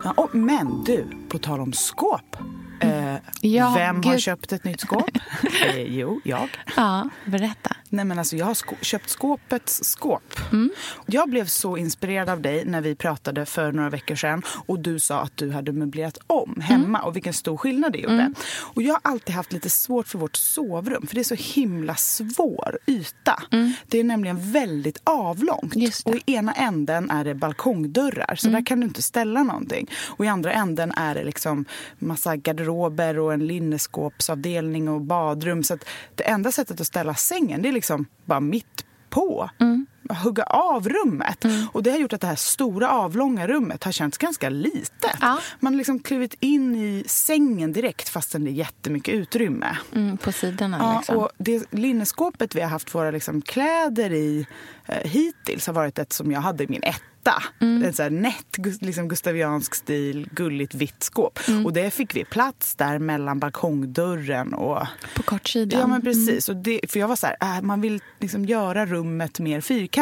Ja, 0.04 0.14
och, 0.18 0.36
men 0.36 0.84
du, 0.84 1.08
på 1.30 1.38
tal 1.38 1.60
om 1.62 1.74
skåp. 1.74 2.38
Eh, 2.82 3.13
Ja, 3.42 3.74
vem 3.78 3.96
har 4.04 4.12
gud. 4.12 4.22
köpt 4.22 4.52
ett 4.54 4.64
nytt 4.64 4.80
skåp? 4.80 5.10
eh, 5.66 5.78
jo, 5.82 6.22
jag. 6.24 6.50
ja, 6.76 7.10
berätta. 7.26 7.76
Nej, 7.90 8.06
men 8.06 8.20
alltså, 8.20 8.36
jag 8.36 8.46
har 8.46 8.54
sko- 8.54 8.76
köpt 8.82 9.10
skåpets 9.10 9.84
skåp. 9.84 10.34
Mm. 10.52 10.72
Jag 11.06 11.30
blev 11.30 11.46
så 11.46 11.78
inspirerad 11.78 12.30
av 12.30 12.42
dig 12.42 12.66
när 12.66 12.82
vi 12.82 12.96
pratade 12.96 13.46
för 13.46 13.72
några 13.72 13.90
veckor 13.90 14.16
sedan 14.16 14.42
och 14.66 14.80
du 14.80 15.00
sa 15.00 15.22
att 15.22 15.38
du 15.38 15.52
hade 15.52 15.72
möblerat 15.72 16.18
om 16.28 16.62
hemma 16.62 16.84
Mm. 16.84 17.02
och 17.02 17.16
vilken 17.16 17.34
stor 17.34 17.58
skillnad 17.58 17.92
det 17.94 18.00
gjorde. 18.00 18.34
Och 18.60 18.82
jag 18.82 18.94
har 18.94 19.02
alltid 19.04 19.36
haft 19.36 19.54
lite 19.54 19.70
svårt 19.70 20.08
för 20.08 20.18
vårt 20.20 20.36
sovrum 20.36 21.08
för 21.08 21.16
det 21.16 21.22
är 21.22 21.36
så 21.38 21.60
himla 21.60 21.96
svår 21.96 22.78
yta. 22.88 23.44
Det 23.88 24.00
är 24.00 24.04
nämligen 24.04 24.52
väldigt 24.52 25.02
avlångt 25.04 25.76
Mm. 25.76 25.84
Mm. 25.86 25.92
och 26.06 26.16
i 26.16 26.34
ena 26.36 26.54
änden 26.54 27.10
är 27.10 27.24
det 27.24 27.36
balkongdörrar 27.36 28.36
så 28.36 28.48
där 28.50 28.66
kan 28.66 28.80
du 28.80 28.88
inte 28.88 29.02
ställa 29.02 29.44
någonting. 29.44 29.90
Och 30.08 30.26
i 30.26 30.28
andra 30.28 30.54
änden 30.54 30.92
är 30.92 31.16
det 31.16 31.24
liksom 31.24 31.66
massa 32.00 32.36
garderober 32.36 33.03
och 33.20 33.34
en 33.34 33.48
linneskåpsavdelning 33.48 34.90
och 34.90 35.02
badrum. 35.02 35.64
Så 35.64 35.74
att 35.74 35.86
det 36.16 36.24
enda 36.24 36.52
sättet 36.52 36.82
att 36.82 36.88
ställa 36.88 37.16
sängen 37.16 37.62
det 37.62 37.70
är 37.70 37.74
liksom 37.74 38.06
bara 38.26 38.40
mitt 38.40 38.86
på. 39.10 39.50
Mm. 39.60 39.86
Hugga 40.10 40.44
av 40.44 40.90
rummet. 40.90 41.46
Och 41.72 41.84
det 41.84 41.92
har 41.92 41.98
gjort 41.98 42.14
att 42.14 42.22
det 42.22 42.28
här 42.28 42.36
stora 42.36 42.90
avlånga 42.92 43.48
rummet 43.48 43.84
har 43.84 43.92
känts 43.92 44.18
ganska 44.18 44.50
litet. 44.50 45.18
Ja. 45.22 45.40
Man 45.60 45.74
har 45.74 45.78
liksom 45.78 46.00
klivit 46.00 46.36
in 46.40 46.76
i 46.76 47.04
sängen 47.08 47.74
direkt 47.74 48.10
fastän 48.10 48.44
det 48.44 48.50
är 48.50 48.54
jättemycket 48.54 49.14
utrymme. 49.14 49.78
Mm, 49.96 50.18
på 50.18 50.32
sidorna 50.32 50.78
Ja, 50.80 50.98
liksom. 50.98 51.18
och 51.18 51.30
det 51.38 51.72
linneskåpet 51.72 52.56
vi 52.56 52.62
har 52.62 52.70
haft 52.70 52.96
våra 52.96 53.12
liksom 53.12 53.42
kläder 53.42 54.14
i 54.14 54.48
eh, 54.86 55.10
hittills 55.10 55.68
har 55.68 55.74
varit 55.74 56.00
ett 56.00 56.14
som 56.14 56.32
jag 56.32 56.42
hade 56.42 56.64
i 56.64 56.68
min 56.68 56.84
etta 56.84 57.14
vita. 57.24 57.88
Ett 57.88 57.96
så 57.96 58.04
här 58.04 58.10
nätt 58.10 58.82
liksom 58.82 59.08
gustaviansk 59.08 59.76
stil, 59.76 60.28
gulligt 60.32 60.76
vitt 60.76 61.04
skåp. 61.04 61.40
Och 61.66 61.74
det 61.74 61.92
fick 61.92 62.16
vi 62.16 62.26
plats 62.26 62.76
där 62.76 63.00
mellan 63.00 63.40
balkongdörren 63.40 64.54
och... 64.54 64.88
På 65.16 65.24
kortsidan. 65.24 65.80
Ja 65.80 65.88
men 65.88 66.02
precis. 66.02 66.50
Och 66.50 66.56
det, 66.56 66.80
för 66.90 67.00
jag 67.00 67.08
var 67.08 67.16
så 67.16 67.28
här, 67.28 67.58
äh, 67.58 67.62
man 67.62 67.82
vill 67.82 68.02
liksom 68.20 68.46
göra 68.46 68.86
rummet 68.86 69.40
mer 69.40 69.62
fyrkantigt. 69.62 69.93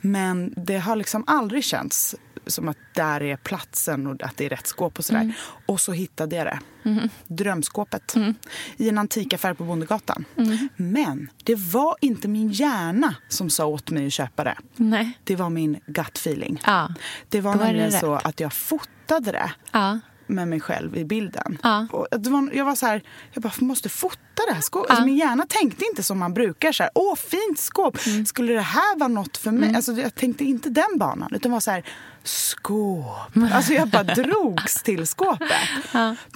Men 0.00 0.54
det 0.56 0.78
har 0.78 0.96
liksom 0.96 1.24
aldrig 1.26 1.64
känts 1.64 2.16
som 2.46 2.68
att 2.68 2.76
där 2.94 3.22
är 3.22 3.36
platsen 3.36 4.06
och 4.06 4.22
att 4.22 4.36
det 4.36 4.44
är 4.46 4.48
rätt 4.48 4.66
skåp 4.66 4.98
och 4.98 5.04
sådär. 5.04 5.32
Och 5.66 5.80
så 5.80 5.92
hittade 5.92 6.36
jag 6.36 6.46
det. 6.46 6.58
Drömskåpet. 7.26 8.14
I 8.76 8.88
en 8.88 8.98
antikaffär 8.98 9.54
på 9.54 9.64
Bondegatan. 9.64 10.24
Men 10.76 11.30
det 11.44 11.54
var 11.54 11.96
inte 12.00 12.28
min 12.28 12.50
hjärna 12.50 13.14
som 13.28 13.50
sa 13.50 13.66
åt 13.66 13.90
mig 13.90 14.06
att 14.06 14.12
köpa 14.12 14.44
det. 14.44 14.56
Nej. 14.76 15.18
Det 15.24 15.36
var 15.36 15.50
min 15.50 15.80
gut 15.86 16.18
feeling. 16.18 16.60
Ja. 16.66 16.94
Det 17.28 17.40
var 17.40 17.54
Då 17.54 17.60
är 17.60 17.66
det 17.66 17.72
nämligen 17.72 18.00
så 18.00 18.14
att 18.14 18.40
jag 18.40 18.52
fotade 18.52 19.32
det 19.32 19.52
Ja. 19.72 20.00
Med 20.26 20.48
mig 20.48 20.60
själv 20.60 20.96
i 20.96 21.04
bilden. 21.04 21.58
Ja. 21.62 21.86
Var, 21.92 22.50
jag 22.52 22.64
var 22.64 22.74
så 22.74 22.86
här, 22.86 23.02
jag 23.32 23.42
bara 23.42 23.52
måste 23.58 23.88
fota 23.88 24.18
det 24.48 24.54
här 24.54 24.60
skåpet. 24.60 24.90
Alltså, 24.90 25.04
min 25.04 25.16
hjärna 25.16 25.46
tänkte 25.48 25.84
inte 25.84 26.02
som 26.02 26.18
man 26.18 26.34
brukar. 26.34 26.72
Så 26.72 26.82
här, 26.82 26.92
Åh, 26.94 27.16
fint 27.16 27.58
skåp! 27.58 28.06
Mm. 28.06 28.26
Skulle 28.26 28.52
det 28.52 28.60
här 28.60 28.98
vara 28.98 29.08
något 29.08 29.36
för 29.36 29.50
mig? 29.50 29.74
Alltså, 29.76 29.92
jag 29.92 30.14
tänkte 30.14 30.44
inte 30.44 30.70
den 30.70 30.98
banan. 30.98 31.34
Utan 31.34 31.52
var 31.52 31.60
så 31.60 31.70
här, 31.70 31.84
skåp. 32.24 33.06
Alltså 33.52 33.72
jag 33.72 33.88
bara 33.88 34.02
drogs 34.14 34.82
till 34.82 35.06
skåpet. 35.06 35.48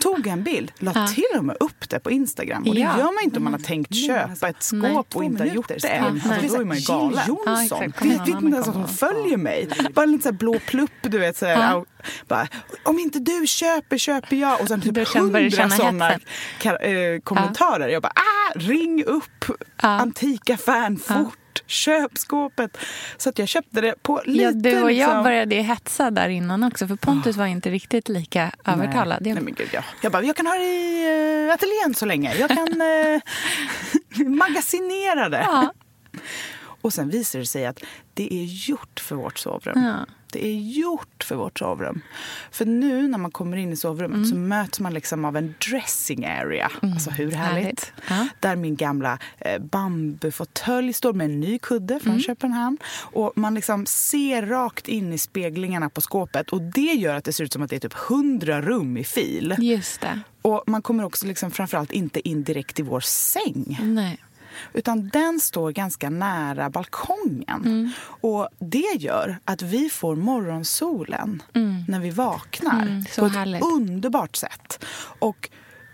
Tog 0.03 0.27
en 0.27 0.43
bild, 0.43 0.73
la 0.79 1.07
till 1.09 1.39
och 1.39 1.45
med 1.45 1.57
upp 1.61 1.89
det 1.89 1.99
på 2.01 2.11
Instagram. 2.11 2.63
Och 2.69 2.75
det 2.75 2.81
Ja. 2.81 2.99
gör 2.99 3.05
man 3.05 3.25
inte 3.25 3.37
om 3.37 3.45
man 3.45 3.53
har 3.53 3.61
tänkt 3.61 3.95
köpa 3.95 4.49
ett 4.49 4.63
skåp 4.63 4.83
Nej. 4.83 5.03
och 5.15 5.25
inte 5.25 5.43
har 5.43 5.51
gjort 5.51 5.69
det 5.69 5.89
än. 5.89 6.21
Nej. 6.25 6.39
Alltså, 6.39 6.57
då 6.57 6.61
är 6.63 6.65
man 6.65 6.77
ju 6.77 6.85
galen. 6.87 7.21
Ja, 7.47 7.63
exakt. 7.63 8.05
Jag 8.05 8.09
vet 8.11 8.27
någon 8.29 8.45
inte 8.45 8.55
ens 8.55 8.69
att 8.69 8.75
hon 8.75 8.89
följer 8.89 9.37
mig. 9.37 9.69
Bara 9.95 10.03
en 10.03 10.11
liten 10.13 10.23
så 10.23 10.29
här 10.29 10.39
blå 10.39 10.59
plupp, 10.67 10.91
du 11.03 11.19
vet. 11.19 11.37
Så 11.37 11.47
här, 11.47 11.55
Ja. 11.73 11.85
bara, 12.29 12.49
om 12.83 12.99
inte 12.99 13.19
du 13.19 13.47
köper, 13.47 13.99
köper 13.99 14.37
jag. 14.37 14.61
Och 14.61 14.69
sen 14.69 14.81
typ 14.81 15.09
hundra 15.15 15.71
sådana 15.71 16.11
eh, 16.13 17.21
kommentarer. 17.25 17.89
Jag 17.89 18.03
bara, 18.03 18.13
ah, 18.15 18.53
ring 18.59 19.05
upp 19.05 19.45
Ja. 19.83 19.89
Antika-fan 19.89 20.97
fort. 20.97 21.35
Köp 21.67 22.19
skåpet. 22.19 22.79
Så 23.17 23.29
att 23.29 23.39
jag 23.39 23.49
köpte 23.49 23.81
det 23.81 24.03
på 24.03 24.23
lite... 24.25 24.43
Ja, 24.45 24.53
du 24.53 24.83
och 24.83 24.93
jag 24.93 25.07
liksom, 25.09 25.23
började 25.23 25.55
hetsa 25.57 26.11
där 26.11 26.29
innan 26.29 26.65
också 26.65 26.89
för 26.89 26.97
Pontus 26.97 27.37
var 27.37 27.47
inte 27.47 27.71
riktigt 27.71 28.09
lika 28.09 28.53
övertalad. 28.65 29.19
Nej, 29.23 29.35
Jag- 29.35 29.43
nej 29.45 29.55
gud, 29.57 29.69
ja. 29.73 29.85
Jag 30.03 30.13
bara, 30.13 30.23
jag 30.23 30.37
kan 30.37 30.47
ha 30.47 30.55
det 30.55 30.65
i 30.65 31.47
uh, 31.47 31.53
ateljén 31.55 31.95
så 31.95 32.07
länge. 32.07 32.35
Jag 32.35 32.49
kan 32.49 32.69
uh, 32.83 33.21
magasinera 34.37 35.29
det. 35.29 35.41
Ja. 35.47 35.73
Och 36.81 36.93
sen 36.93 37.11
visar 37.11 37.39
det 37.39 37.47
sig 37.47 37.67
att 37.67 37.83
det 38.15 38.35
är 38.35 38.45
gjort 38.45 39.01
för 39.01 39.17
vårt 39.17 39.39
sovrum. 39.39 39.83
Ja. 39.85 40.07
Det 40.33 40.47
är 40.47 40.55
gjort 40.55 41.25
för 41.25 41.37
vårt 41.37 41.59
sovrum. 41.59 42.01
För 42.51 42.65
nu 42.65 43.09
när 43.09 43.19
man 43.19 43.31
kommer 43.31 43.57
in 43.57 43.73
i 43.73 43.77
sovrummet 43.77 44.29
så 44.29 44.35
möts 44.35 44.81
man 44.81 44.95
liksom 44.95 45.25
av 45.25 45.37
en 45.37 45.55
dressing 45.71 46.25
area. 46.27 46.71
Alltså 46.83 47.11
hur 47.11 47.31
härligt? 47.31 47.65
Härligt. 47.65 47.93
Ja. 48.09 48.29
Där 48.41 48.57
min 48.57 48.77
gamla 48.77 49.19
eh, 49.39 49.59
bambufåtölj 49.59 50.93
står 50.93 51.13
med 51.13 51.25
en 51.25 51.41
ny 51.41 51.59
kudde 51.59 52.01
från 52.01 52.21
Köpenhamn. 52.21 52.79
Och 53.01 53.33
man 53.37 53.55
liksom 53.55 53.87
ser 53.87 54.47
rakt 54.47 54.89
in 54.89 55.13
i 55.13 55.19
speglingarna 55.19 55.91
på 55.91 56.01
skåpet. 56.01 56.51
Och 56.51 56.63
det 56.63 56.81
gör 56.81 57.15
att 57.15 57.25
det 57.25 57.33
ser 57.33 57.45
ut 57.45 57.53
som 57.53 57.63
att 57.63 57.71
det 57.71 57.77
är 57.77 57.81
typ 57.81 57.95
hundra 57.95 58.63
rum 58.63 58.97
i 58.97 59.05
fil. 59.05 59.55
Just 59.59 60.01
det. 60.01 60.21
Och 60.43 60.65
man 60.67 60.83
kommer 60.83 61.05
också 61.05 61.27
liksom 61.27 61.51
framförallt 61.51 61.93
inte 61.93 62.29
in 62.29 62.43
direkt 62.43 62.81
i 62.81 62.83
vår 62.83 63.01
säng. 63.01 63.79
Nej. 63.83 64.19
Utan 64.73 65.09
den 65.09 65.41
står 65.41 65.71
ganska 65.71 66.11
nära 66.11 66.71
balkongen. 66.71 67.63
Mm. 67.65 67.91
Och 68.21 68.49
det 68.59 68.97
gör 68.99 69.39
att 69.45 69.63
vi 69.63 69.91
får 69.91 70.17
morgonsolen 70.17 71.43
när 71.89 72.01
vi 72.01 72.11
vaknar. 72.11 72.83
Mm, 72.83 73.05
på 73.19 73.27
ett 73.27 73.35
härligt. 73.35 73.63
underbart 73.63 74.37
sätt. 74.37 74.85
Och 75.19 75.51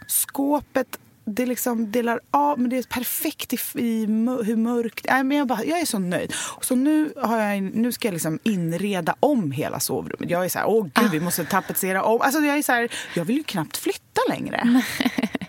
skåpet 0.06 0.98
det 1.26 1.46
liksom 1.46 1.90
delar 1.90 2.20
av, 2.30 2.58
men 2.60 2.70
det 2.70 2.78
är 2.78 2.82
perfekt 2.82 3.52
i, 3.52 3.58
i 3.74 4.06
hur 4.44 4.56
mörkt... 4.56 5.06
Nej, 5.10 5.24
men 5.24 5.36
jag, 5.36 5.46
bara, 5.46 5.64
jag 5.64 5.80
är 5.80 5.84
så 5.84 5.98
nöjd. 5.98 6.34
Så 6.60 6.74
nu, 6.74 7.12
har 7.16 7.38
jag, 7.38 7.62
nu 7.62 7.92
ska 7.92 8.08
jag 8.08 8.12
liksom 8.12 8.38
inreda 8.42 9.16
om 9.20 9.52
hela 9.52 9.80
sovrummet. 9.80 10.30
Jag 10.30 10.44
är 10.44 10.48
så 10.48 10.58
här, 10.58 10.66
åh 10.68 10.86
gud, 10.94 11.10
vi 11.10 11.20
måste 11.20 11.44
tapetsera 11.44 12.02
om. 12.02 12.20
Alltså, 12.20 12.40
jag, 12.40 12.58
är 12.58 12.62
så 12.62 12.72
här, 12.72 12.88
jag 13.14 13.24
vill 13.24 13.36
ju 13.36 13.42
knappt 13.42 13.76
flytta 13.76 14.20
längre. 14.28 14.82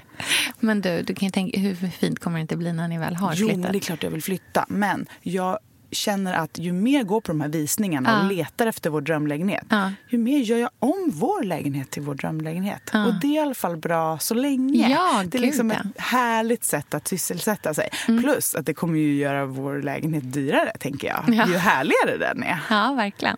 Men 0.59 0.81
du, 0.81 1.01
du 1.01 1.15
kan 1.15 1.25
ju 1.27 1.31
tänka, 1.31 1.59
hur 1.59 1.75
fint 1.75 2.19
kommer 2.19 2.37
det 2.37 2.41
inte 2.41 2.57
bli 2.57 2.73
när 2.73 2.87
ni 2.87 2.97
väl 2.97 3.15
har 3.15 3.33
Jo, 3.35 3.47
flyttat? 3.49 3.71
det 3.71 3.77
är 3.77 3.79
klart 3.79 4.03
jag 4.03 4.11
vill 4.11 4.23
flytta. 4.23 4.65
Men 4.69 5.05
jag 5.21 5.59
känner 5.91 6.33
att 6.33 6.57
ju 6.59 6.73
mer 6.73 6.97
jag 6.97 7.07
går 7.07 7.21
på 7.21 7.31
de 7.31 7.41
här 7.41 7.47
visningarna 7.47 8.09
Ja. 8.09 8.19
och 8.29 8.33
letar 8.35 8.67
efter 8.67 8.89
vår 8.89 9.01
drömlägenhet, 9.01 9.65
Ja. 9.69 9.91
ju 10.09 10.17
mer 10.17 10.37
gör 10.39 10.57
jag 10.57 10.69
om 10.79 11.09
vår 11.13 11.43
lägenhet 11.43 11.91
till 11.91 12.01
vår 12.01 12.15
drömlägenhet. 12.15 12.81
Ja. 12.93 13.05
Och 13.05 13.13
det 13.21 13.27
är 13.27 13.31
i 13.35 13.39
alla 13.39 13.53
fall 13.53 13.77
bra 13.77 14.19
så 14.19 14.33
länge. 14.33 14.89
Ja, 14.89 15.23
det 15.25 15.37
är 15.37 15.41
liksom. 15.41 15.71
Mm. 15.71 15.87
ett 15.95 16.01
härligt 16.01 16.63
sätt 16.63 16.93
att 16.93 17.07
sysselsätta 17.07 17.73
sig. 17.73 17.89
Plus 18.05 18.55
att 18.55 18.65
det 18.65 18.73
kommer 18.73 18.99
ju 18.99 19.15
göra 19.15 19.45
vår 19.45 19.81
lägenhet 19.81 20.33
dyrare, 20.33 20.71
tänker 20.79 21.07
jag. 21.07 21.23
Ja. 21.35 21.47
Ju 21.47 21.57
härligare 21.57 22.17
den 22.19 22.43
är. 22.43 22.59
Ja, 22.69 22.93
verkligen. 22.93 23.37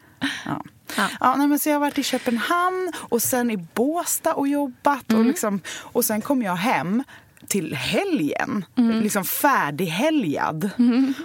Ja. 0.98 1.10
Ja. 1.20 1.36
Nej, 1.36 1.48
men 1.48 1.60
så 1.60 1.70
jag 1.70 1.76
har 1.76 1.80
varit 1.80 1.98
i 1.98 2.04
Köpenhamn 2.04 2.92
och 3.00 3.22
sen 3.22 3.52
i 3.52 3.58
Båstad 3.58 4.34
och 4.34 4.48
jobbat. 4.48 5.12
Mm. 5.12 5.22
Och, 5.22 5.28
liksom, 5.28 5.60
och 5.80 6.06
sen 6.06 6.22
kom 6.22 6.42
jag 6.42 6.56
hem 6.56 7.04
till 7.48 7.76
helgen, 7.76 8.66
Mm. 8.78 9.00
liksom 9.02 9.24
färdighelgad. 9.26 10.70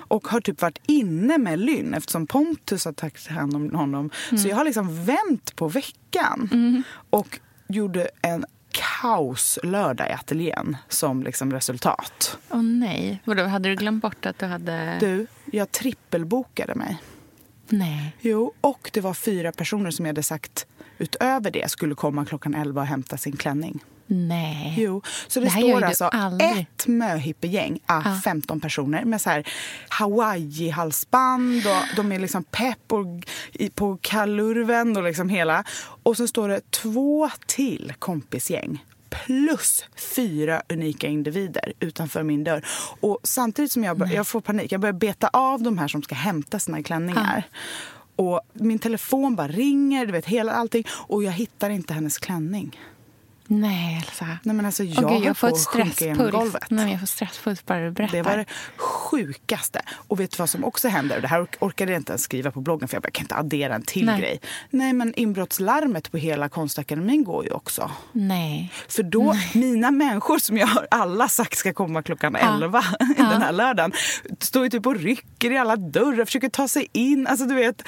Och 0.09 0.29
har 0.29 0.41
typ 0.41 0.63
varit 0.63 0.79
inne 0.87 1.39
med 1.39 1.59
Lynn 1.59 1.95
eftersom 1.95 2.27
Pontus 2.27 2.85
har 2.85 2.93
tagit 2.93 3.27
hand 3.27 3.57
om 3.57 3.75
honom. 3.75 4.11
Mm. 4.31 4.43
Så 4.43 4.49
jag 4.49 4.57
har 4.57 4.65
liksom 4.65 5.05
vänt 5.05 5.57
på 5.57 5.69
veckan. 5.69 6.85
Och 7.11 7.39
gjorde 7.69 8.09
en 8.23 8.45
kaoslördag 8.71 10.09
i 10.11 10.13
ateljén 10.13 10.77
som 10.89 11.23
liksom 11.23 11.53
resultat. 11.53 12.39
Åh 12.51 12.63
nej. 12.63 13.23
Vadå, 13.25 13.45
hade 13.45 13.69
du 13.69 13.75
glömt 13.77 14.03
bort 14.03 14.27
att 14.27 14.39
du 14.39 14.47
hade... 14.47 14.97
Du, 15.01 15.27
jag 15.53 15.73
trippelbokade 15.73 16.75
mig. 16.75 16.99
Nej. 17.73 18.17
Jo, 18.21 18.53
och 18.61 18.91
det 18.93 19.01
var 19.01 19.15
fyra 19.15 19.53
personer 19.53 19.91
som 19.91 20.05
jag 20.07 20.11
hade 20.11 20.23
sagt 20.23 20.67
utöver 20.99 21.51
det 21.51 21.71
skulle 21.71 21.95
komma 21.95 22.25
klockan 22.25 22.55
11 22.55 22.81
och 22.81 22.87
hämta 22.87 23.17
sin 23.17 23.37
klänning. 23.37 23.85
Nej. 24.07 24.75
Jo, 24.79 25.03
så 25.29 25.41
det, 25.41 25.47
Det 25.47 25.51
står 25.51 25.83
alltså 25.83 26.05
aldrig. 26.05 26.51
ett 26.51 26.87
möhippegäng, 26.87 27.79
ah, 27.87 28.21
15 28.25 28.61
personer 28.61 29.05
med 29.05 29.21
så 29.21 29.31
här 29.31 29.49
Hawaii-halsband 29.89 31.67
och 31.67 31.97
de 31.97 32.13
är 32.13 32.19
liksom 32.19 32.45
pepp 32.45 32.93
och, 32.93 33.07
på 33.75 33.99
kallurven 34.01 34.97
och 34.97 35.03
liksom 35.03 35.29
hela. 35.29 35.65
Och 36.03 36.17
så 36.17 36.29
står 36.29 36.49
det 36.49 36.71
två 36.71 37.31
till 37.47 37.93
kompisgäng 37.99 38.85
plus 39.27 39.85
fyra 39.97 40.63
unika 40.69 41.07
individer 41.07 41.73
utanför 41.81 42.23
min 42.23 42.45
dörr. 42.45 42.67
Och 43.01 43.19
samtidigt 43.23 43.73
som 43.73 43.85
jag, 43.85 43.99
bör, 43.99 44.07
jag 44.07 44.27
får 44.27 44.41
panik, 44.41 44.73
jag 44.73 44.81
börjar 44.81 44.93
beta 44.93 45.31
av 45.33 45.63
de 45.63 45.79
här 45.79 45.89
som 45.89 46.03
ska 46.03 46.15
hämta 46.15 46.59
sina 46.59 46.83
klänningar. 46.83 47.45
Och 48.17 48.41
min 48.53 48.79
telefon 48.79 49.37
bara 49.37 49.49
ringer, 49.49 50.07
du 50.07 50.13
vet, 50.13 50.27
hela 50.27 50.53
allting. 50.53 50.85
Och 50.91 51.25
jag 51.25 51.33
hittar 51.33 51.71
inte 51.71 51.95
hennes 51.95 52.19
klänning. 52.19 52.81
Nej, 53.61 53.97
Elsa. 53.97 54.27
Nej 54.43 54.57
men 54.57 54.67
alltså 54.67 54.85
jag 54.85 54.97
Gud, 55.03 55.11
höll 55.11 55.25
jag 55.25 55.37
får 55.37 55.49
ett 55.49 55.59
stresspuls. 55.59 56.55
Nej, 56.71 56.91
jag 56.91 57.01
får 57.01 57.07
stresspuls 57.07 57.67
bara 57.67 57.81
du 57.81 57.91
berättar. 57.91 58.17
Det 58.17 58.23
var 58.23 58.37
det 58.37 58.45
sjukaste. 58.77 59.83
Och 60.09 60.21
vet 60.21 60.31
du 60.31 60.37
vad 60.39 60.51
som 60.51 60.65
också 60.65 60.89
händer? 60.89 61.21
Det 61.21 61.29
här 61.29 61.41
ork- 61.41 61.57
orkade 61.61 61.93
jag 61.93 62.01
inte 62.01 62.13
ens 62.13 62.23
skriva 62.23 62.51
på 62.51 62.61
bloggen 62.61 62.89
för 62.89 62.95
jag 62.97 63.03
bara, 63.03 63.07
jag 63.07 63.13
kan 63.13 63.25
inte 63.25 63.35
addera 63.35 63.75
en 63.75 63.83
till 63.83 64.07
Nej. 64.07 64.21
grej. 64.21 64.41
Nej 64.71 64.93
men 64.93 65.15
inbrottslarmet 65.15 66.11
på 66.11 66.17
hela 66.17 66.49
Konstakademin 66.49 67.25
går 67.25 67.45
ju 67.45 67.51
också. 67.51 67.91
Nej. 68.13 68.73
För 68.89 69.03
då, 69.03 69.35
mina 69.55 69.91
människor 69.91 70.39
som 70.39 70.57
jag 70.59 70.67
har 70.67 70.87
alla 70.91 71.29
sagt 71.29 71.59
ska 71.59 71.73
komma 71.73 72.03
klockan 72.03 72.37
Ja. 72.41 72.55
11 72.55 72.85
den 73.17 73.43
här 73.43 73.53
lördagen 73.53 73.93
står 74.41 74.65
ju 74.65 74.71
typ 74.71 74.87
och 74.87 74.97
rycker 74.97 75.51
i 75.51 75.59
alla 75.59 75.77
dörrar, 75.77 76.25
försöker 76.25 76.49
ta 76.49 76.69
sig 76.69 76.89
in. 76.93 77.27
Alltså 77.27 77.47
du 77.47 77.55
vet, 77.55 77.83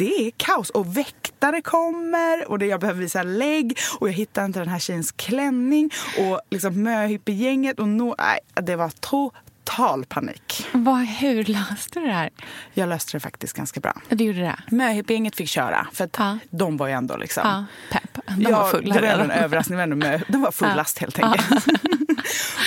det 0.00 0.26
är 0.26 0.30
kaos. 0.36 0.70
Och 0.70 0.96
väktare 0.96 1.60
kommer 1.62 2.50
och 2.50 2.58
det 2.58 2.66
jag 2.66 2.80
behöver 2.80 3.00
visa 3.00 3.22
lägg 3.22 3.78
och 3.98 4.08
jag 4.08 4.12
hittar 4.12 4.44
inte 4.44 4.58
den 4.58 4.68
här 4.68 4.78
tjejens 4.78 5.12
klänning 5.12 5.90
och 6.18 6.40
liksom 6.50 6.82
möhippegänget 6.82 7.78
och 7.78 7.88
no, 7.88 8.14
nej, 8.18 8.38
det 8.62 8.76
var 8.76 8.88
total 9.00 10.04
panik. 10.04 10.66
Vad, 10.72 10.98
hur 11.06 11.44
löste 11.44 12.00
du 12.00 12.06
det 12.06 12.12
här? 12.12 12.30
Jag 12.74 12.88
löste 12.88 13.16
det 13.16 13.20
faktiskt 13.20 13.52
ganska 13.56 13.80
bra. 13.80 14.00
Du 14.08 14.24
gjorde 14.24 14.40
det? 14.40 14.56
Möhippegänget 14.76 15.36
fick 15.36 15.48
köra 15.48 15.86
för 15.92 16.04
att 16.04 16.16
Ja. 16.18 16.38
de 16.50 16.76
var 16.76 16.86
ju 16.86 16.92
ändå 16.92 17.16
liksom 17.16 17.42
Ja, 17.46 17.64
pepp. 17.90 18.24
De 18.26 18.42
ja, 18.42 18.50
var 18.62 18.68
fulla 18.70 18.94
det 18.94 19.00
var 19.16 19.24
en 19.24 19.30
överraskning. 19.30 19.78
De 20.28 20.40
var, 20.42 20.52
fullast 20.52 20.98
Ja. 21.00 21.06
helt 21.06 21.18
enkelt. 21.18 21.66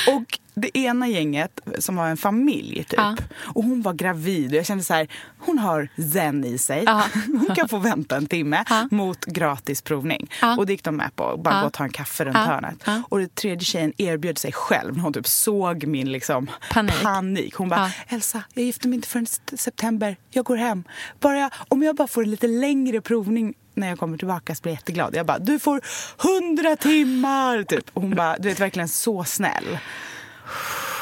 Och 0.07 0.39
det 0.55 0.77
ena 0.77 1.07
gänget 1.07 1.59
som 1.79 1.95
var 1.95 2.07
en 2.07 2.17
familj 2.17 2.83
typ. 2.83 2.93
Ja. 2.99 3.15
Och 3.35 3.63
hon 3.63 3.81
var 3.81 3.93
gravid 3.93 4.51
och 4.51 4.57
jag 4.57 4.65
kände 4.65 4.83
så 4.83 4.93
här, 4.93 5.07
hon 5.39 5.59
har 5.59 5.87
zen 6.13 6.45
i 6.45 6.57
sig. 6.57 6.83
Ja. 6.85 7.03
Hon 7.47 7.55
kan 7.55 7.69
få 7.69 7.77
vänta 7.77 8.17
en 8.17 8.25
timme 8.25 8.63
Ja. 8.69 8.87
mot 8.91 9.25
gratis 9.25 9.81
provning. 9.81 10.29
Och 10.57 10.65
det 10.65 10.71
gick 10.73 10.83
de 10.83 10.95
med 10.95 11.15
på. 11.15 11.37
Bara 11.37 11.61
gå 11.61 11.67
och 11.67 11.73
ta 11.73 11.83
en 11.83 11.89
kaffe 11.89 12.25
runt 12.25 12.37
hörnet. 12.37 12.83
Och 13.09 13.19
den 13.19 13.29
tredje 13.29 13.65
tjejen 13.65 13.93
erbjöd 13.97 14.37
sig 14.37 14.51
själv 14.51 14.95
när 14.95 15.03
hon 15.03 15.13
typ 15.13 15.27
såg 15.27 15.85
min 15.85 16.11
liksom 16.11 16.49
Panik. 16.71 17.01
panik. 17.03 17.55
Hon 17.55 17.69
bara. 17.69 17.91
Elsa, 18.07 18.43
jag 18.53 18.65
gifter 18.65 18.87
mig 18.87 18.95
inte 18.95 19.07
förrän 19.07 19.25
september. 19.57 20.15
Jag 20.31 20.45
går 20.45 20.55
hem. 20.55 20.83
Bara, 21.19 21.49
om 21.67 21.83
jag 21.83 21.95
bara 21.95 22.07
får 22.07 22.23
en 22.23 22.31
lite 22.31 22.47
längre 22.47 23.01
provning 23.01 23.53
när 23.73 23.89
jag 23.89 23.99
kommer 23.99 24.17
tillbaka 24.17 24.55
så 24.55 24.61
blir 24.61 24.71
jag 24.71 24.77
jätteglad. 24.77 25.15
Jag 25.15 25.25
bara, 25.25 25.39
du 25.39 25.59
får 25.59 25.81
hundra 26.17 26.75
timmar! 26.75 27.63
Typ. 27.63 27.85
Och 27.93 28.01
hon 28.01 28.15
bara, 28.15 28.37
du 28.37 28.49
vet 28.49 28.59
verkligen 28.59 28.89
så 28.89 29.23
snäll. 29.23 29.77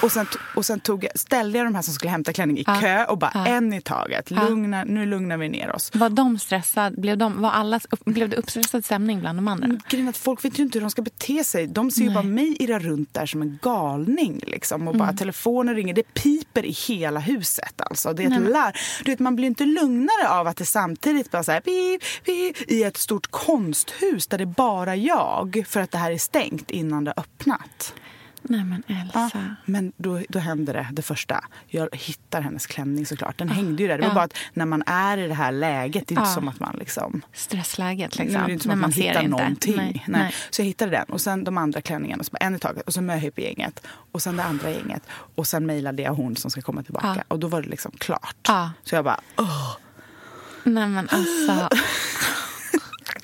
Och 0.04 0.12
sen, 0.12 0.26
och 0.56 0.66
sen 0.66 0.80
tog 0.80 1.04
jag, 1.04 1.20
ställde 1.20 1.58
jag 1.58 1.68
de 1.68 1.76
här 1.76 1.82
som 1.82 1.94
skulle 1.94 2.12
hämta 2.12 2.34
klänning 2.34 2.58
i 2.58 2.64
Ja. 2.68 2.78
kö 2.82 3.06
och 3.06 3.18
bara 3.18 3.32
Ja. 3.34 3.48
en 3.48 3.74
i 3.74 3.82
taget. 3.82 4.32
Lugna, 4.32 4.84
nu 4.84 5.06
lugnar 5.06 5.38
vi 5.38 5.50
ner 5.50 5.76
oss. 5.76 5.92
Var 5.96 6.10
de 6.10 6.40
stressade? 6.40 7.02
Blev, 7.02 7.18
de, 7.18 7.42
var 7.42 7.52
alla, 7.52 7.80
blev 8.06 8.30
det 8.30 8.36
uppstressad 8.36 8.86
stämning 8.86 9.20
bland 9.20 9.38
de 9.38 9.48
andra? 9.48 9.68
Grejen 9.90 10.08
är 10.08 10.10
att 10.10 10.18
folk 10.18 10.46
vet 10.46 10.60
ju 10.60 10.64
inte 10.64 10.78
hur 10.78 10.82
de 10.82 10.92
ska 10.92 11.02
bete 11.02 11.44
sig. 11.44 11.68
De 11.68 11.92
ser 11.92 12.02
ju 12.02 12.08
Nej. 12.08 12.16
bara 12.16 12.24
mig 12.24 12.56
irra 12.60 12.80
runt 12.80 13.14
där 13.14 13.26
som 13.26 13.42
en 13.42 13.60
galning. 13.62 14.42
Liksom. 14.48 14.88
Och 14.88 14.96
bara 14.96 15.14
telefonen 15.14 15.76
ringer. 15.76 15.94
Det 15.94 16.14
piper 16.14 16.66
i 16.66 16.72
hela 16.72 17.20
huset. 17.20 17.82
Alltså. 17.82 18.14
Det 18.14 18.24
är 18.24 18.28
ett 18.28 18.50
larm. 18.52 18.74
Du 19.06 19.12
vet, 19.12 19.20
man 19.20 19.36
blir 19.36 19.48
inte 19.48 19.66
lugnare 19.66 20.30
av 20.30 20.48
att 20.48 20.58
det 20.58 20.66
samtidigt 20.66 21.32
bara 21.32 21.44
så 21.44 21.52
här, 21.52 21.62
pip, 21.62 22.02
pip, 22.26 22.72
i 22.72 22.84
ett 22.84 22.98
stort 22.98 23.28
konsthus 23.32 24.28
där 24.28 24.38
det 24.38 24.44
är 24.44 24.46
bara 24.46 24.96
jag. 24.96 25.64
För 25.68 25.80
att 25.80 25.92
det 25.92 25.98
här 25.98 26.12
är 26.12 26.18
stängt 26.18 26.72
innan 26.72 27.04
det 27.04 27.14
har 27.16 27.24
öppnat. 27.24 27.94
Nej 28.44 28.64
men 28.64 28.84
Elsa. 28.88 29.30
Ja, 29.34 29.40
men 29.66 29.92
då, 29.98 30.22
då 30.30 30.40
händer 30.40 30.74
det, 30.74 30.88
det 30.92 31.02
första. 31.02 31.44
Jag 31.68 31.90
hittar 31.96 32.42
hennes 32.42 32.68
klänning 32.68 33.06
såklart. 33.06 33.38
Den 33.38 33.50
hängde 33.50 33.84
ju 33.84 33.88
där. 33.90 33.98
Det 33.98 34.02
var 34.04 34.10
Ja. 34.10 34.14
bara 34.16 34.24
att 34.24 34.38
när 34.54 34.66
man 34.66 34.84
är 34.86 35.18
i 35.18 35.28
det 35.28 35.34
här 35.34 35.52
läget, 35.52 36.08
det 36.08 36.14
är 36.14 36.20
inte 36.20 36.30
Ja. 36.30 36.34
som 36.36 36.48
att 36.48 36.60
man 36.60 36.76
liksom... 36.80 37.22
Stressläget 37.34 38.18
liksom. 38.18 38.42
det 38.42 38.52
är 38.52 38.54
inte 38.54 38.64
som 38.64 38.70
när 38.70 38.76
att 38.76 38.82
man, 38.82 38.92
ser 38.92 39.02
hittar 39.02 39.24
någonting. 39.28 39.76
Nej, 39.76 40.04
Nej. 40.08 40.22
nej. 40.22 40.34
Så 40.50 40.62
jag 40.62 40.66
hittade 40.66 40.92
den 40.92 41.06
och 41.06 41.22
sen 41.22 41.44
de 41.44 41.58
andra 41.58 41.82
klänningarna, 41.82 42.24
så 42.24 42.38
en 42.40 42.56
i 42.56 42.60
taget. 42.60 42.88
Och 42.88 42.94
så 42.94 43.02
möhippie-gänget 43.02 43.88
och 44.12 44.22
sen 44.22 44.38
det 44.38 44.44
andra 44.44 44.70
gänget. 44.72 45.04
Och 45.36 45.48
sen 45.48 45.66
mejlade 45.66 46.02
jag 46.04 46.14
hon 46.14 46.36
som 46.36 46.52
ska 46.52 46.62
komma 46.62 46.84
tillbaka. 46.84 47.14
Ja. 47.18 47.24
Och 47.28 47.40
då 47.40 47.48
var 47.48 47.62
det 47.62 47.70
liksom 47.70 47.92
klart. 47.98 48.36
Ja. 48.48 48.72
Så 48.84 48.96
jag 48.96 49.04
bara, 49.06 49.20
åh. 49.38 49.78
Nej 50.64 50.88
men 50.88 51.10
alltså. 51.12 51.70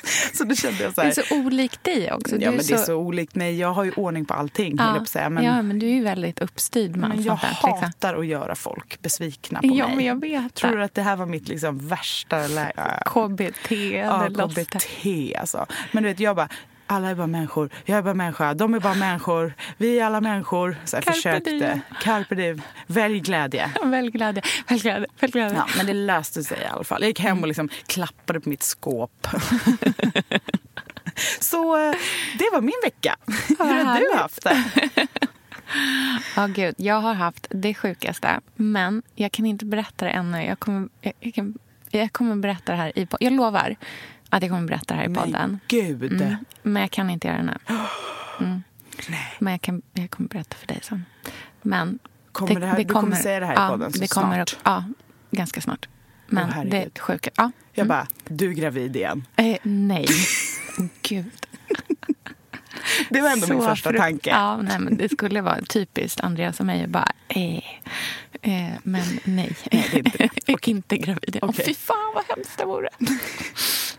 Så 0.33 0.43
då 0.43 0.55
kände 0.55 0.83
jag 0.83 0.93
så 0.95 1.01
Det 1.01 1.07
här. 1.07 1.19
är 1.19 1.23
så 1.23 1.35
olikt 1.45 1.83
dig 1.83 2.11
också. 2.13 2.35
Du 2.37 2.41
ja, 2.45 2.51
men 2.51 2.59
det 2.67 2.73
är 2.73 2.77
så 2.77 2.95
olikt 2.95 3.35
mig. 3.35 3.59
Jag 3.59 3.73
har 3.73 3.83
ju 3.83 3.91
ordning 3.91 4.25
på 4.25 4.33
allting, 4.33 4.75
jag 4.77 4.99
på 4.99 5.07
säga. 5.07 5.29
Men, 5.29 5.43
ja, 5.43 5.61
men 5.61 5.79
du 5.79 5.85
är 5.85 5.93
ju 5.93 6.03
väldigt 6.03 6.39
uppstyrd 6.41 6.95
med 6.95 7.09
men 7.09 7.23
jag 7.23 7.37
där. 7.41 7.47
Liksom. 7.49 7.69
hatar 7.83 8.15
att 8.15 8.25
göra 8.27 8.55
folk 8.55 9.01
besvikna 9.01 9.61
på 9.61 9.67
Ja, 9.67 9.87
mig. 9.87 9.95
men 9.95 10.05
jag 10.05 10.21
vet 10.21 10.53
Tror 10.53 10.71
det. 10.71 10.77
du 10.77 10.83
att 10.83 10.93
det 10.93 11.01
här 11.01 11.15
var 11.15 11.25
mitt 11.25 11.47
liksom 11.47 11.87
värsta 11.87 12.47
läge? 12.47 12.73
KBT. 13.05 13.71
Ja, 13.71 14.29
det 14.29 14.47
KBT 14.65 15.35
alltså. 15.39 15.65
Men 15.91 16.03
du 16.03 16.09
vet, 16.09 16.19
jag 16.19 16.35
bara, 16.35 16.49
alla 16.87 17.09
är 17.09 17.15
bara 17.15 17.27
människor. 17.27 17.69
Jag 17.85 17.97
är 17.97 18.01
bara 18.01 18.13
människa. 18.13 18.53
De 18.53 18.73
är 18.73 18.79
bara 18.79 18.93
människor. 19.07 19.53
Vi 19.77 19.99
är 19.99 20.05
alla 20.05 20.21
människor. 20.21 20.77
Så 20.85 20.95
jag 20.95 21.03
Carpe 21.03 21.15
försökte. 21.15 21.49
diem. 21.49 21.79
Carpe 22.01 22.35
diem. 22.35 22.61
Välj 22.87 23.19
glädje. 23.19 23.71
Välj 23.83 24.11
glädje. 24.11 24.41
Välj 24.67 24.81
glädje. 24.81 25.07
Välj 25.19 25.31
glädje. 25.31 25.57
Ja, 25.57 25.67
men 25.77 25.85
det 25.85 25.93
löste 25.93 26.43
sig 26.43 26.57
i 26.61 26.65
alla 26.65 26.83
fall. 26.83 27.01
Jag 27.01 27.07
gick 27.07 27.19
hem 27.19 27.41
och 27.41 27.47
liksom 27.47 27.69
klappade 27.87 28.39
på 28.39 28.49
mitt 28.49 28.63
skåp. 28.63 29.27
Så 31.39 31.77
eh, 31.77 31.93
det 32.39 32.49
var 32.53 32.61
min 32.61 32.81
vecka. 32.83 33.15
Hur 33.47 33.83
har 33.83 33.99
du 33.99 34.17
haft 34.17 34.43
det? 34.43 34.63
Ja, 36.35 36.47
gud. 36.47 36.75
Jag 36.77 36.95
har 37.01 37.13
haft 37.13 37.47
det 37.49 37.73
sjukaste, 37.73 38.39
men 38.55 39.01
jag 39.15 39.31
kan 39.31 39.45
inte 39.45 39.65
berätta 39.65 40.05
det 40.05 40.11
ännu. 40.11 40.45
Jag 40.45 40.59
kommer, 40.59 40.89
jag, 41.01 41.13
jag, 41.19 41.53
jag 41.89 42.13
kommer 42.13 42.35
berätta 42.35 42.71
det 42.71 42.77
här 42.77 42.99
i. 42.99 43.07
Jag 43.19 43.33
lovar 43.33 43.75
att 44.29 44.41
jag 44.43 44.51
kommer 44.51 44.67
berätta 44.67 44.93
det 44.93 44.99
här 45.01 45.09
i 45.09 45.13
podden. 45.13 45.49
Men 45.49 45.59
gud. 45.67 46.13
Mm. 46.13 46.35
Men 46.63 46.81
jag 46.81 46.91
kan 46.91 47.09
inte 47.09 47.27
göra 47.27 47.37
det 47.37 47.43
nu. 47.43 47.57
Mm. 48.39 48.63
Men 49.39 49.53
jag, 49.53 49.61
kan, 49.61 49.81
jag 49.93 50.11
kommer 50.11 50.29
berätta 50.29 50.55
för 50.57 50.67
dig 50.67 50.79
sen. 50.83 51.05
Men 51.61 51.99
Kommer 52.31 52.59
det 52.59 52.65
här- 52.67 52.77
du 52.77 52.85
kommer 52.85 53.15
säga 53.15 53.39
det 53.39 53.45
här 53.45 53.53
i 53.53 53.57
ja, 53.57 53.69
podden 53.69 53.93
så 53.93 53.99
det 53.99 54.07
kommer, 54.07 54.35
snart? 54.35 54.57
Ja, 54.63 54.83
ganska 55.31 55.61
snart. 55.61 55.87
Men 56.27 56.49
herregud. 56.49 56.71
det 56.71 56.99
är 56.99 57.01
sjuka. 57.01 57.29
Ja. 57.35 57.51
Jag 57.73 57.87
bara, 57.87 58.07
du 58.27 58.49
är 58.49 58.53
gravid 58.53 58.95
igen. 58.95 59.25
Eh, 59.35 59.57
nej. 59.63 60.07
Gud. 61.01 61.31
Det 63.09 63.21
var 63.21 63.29
ändå 63.29 63.47
min 63.47 63.59
Så 63.61 63.67
första 63.67 63.89
frukt- 63.89 64.01
tanke. 64.01 64.29
Ja, 64.29 64.57
nej, 64.61 64.79
men 64.79 64.97
det 64.97 65.09
skulle 65.09 65.41
vara 65.41 65.61
typiskt 65.61 66.19
Andreas 66.21 66.59
och 66.59 66.65
mig 66.65 66.83
att 66.83 66.89
bara... 66.89 67.11
Eh, 67.27 67.57
eh, 68.41 68.73
men 68.83 69.03
nej. 69.23 69.55
Nej, 69.71 69.87
det 69.91 69.97
är 69.97 70.05
inte 70.05 70.29
det. 70.45 70.53
Och 70.53 70.67
inte 70.67 70.97
gravid. 70.97 71.39
Åh, 71.41 71.49
Okej. 71.49 71.65
fy 71.65 71.73
fan 71.73 72.11
vad 72.15 72.23
hemskt 72.35 72.57
det 72.57 72.65
vore. 72.65 72.89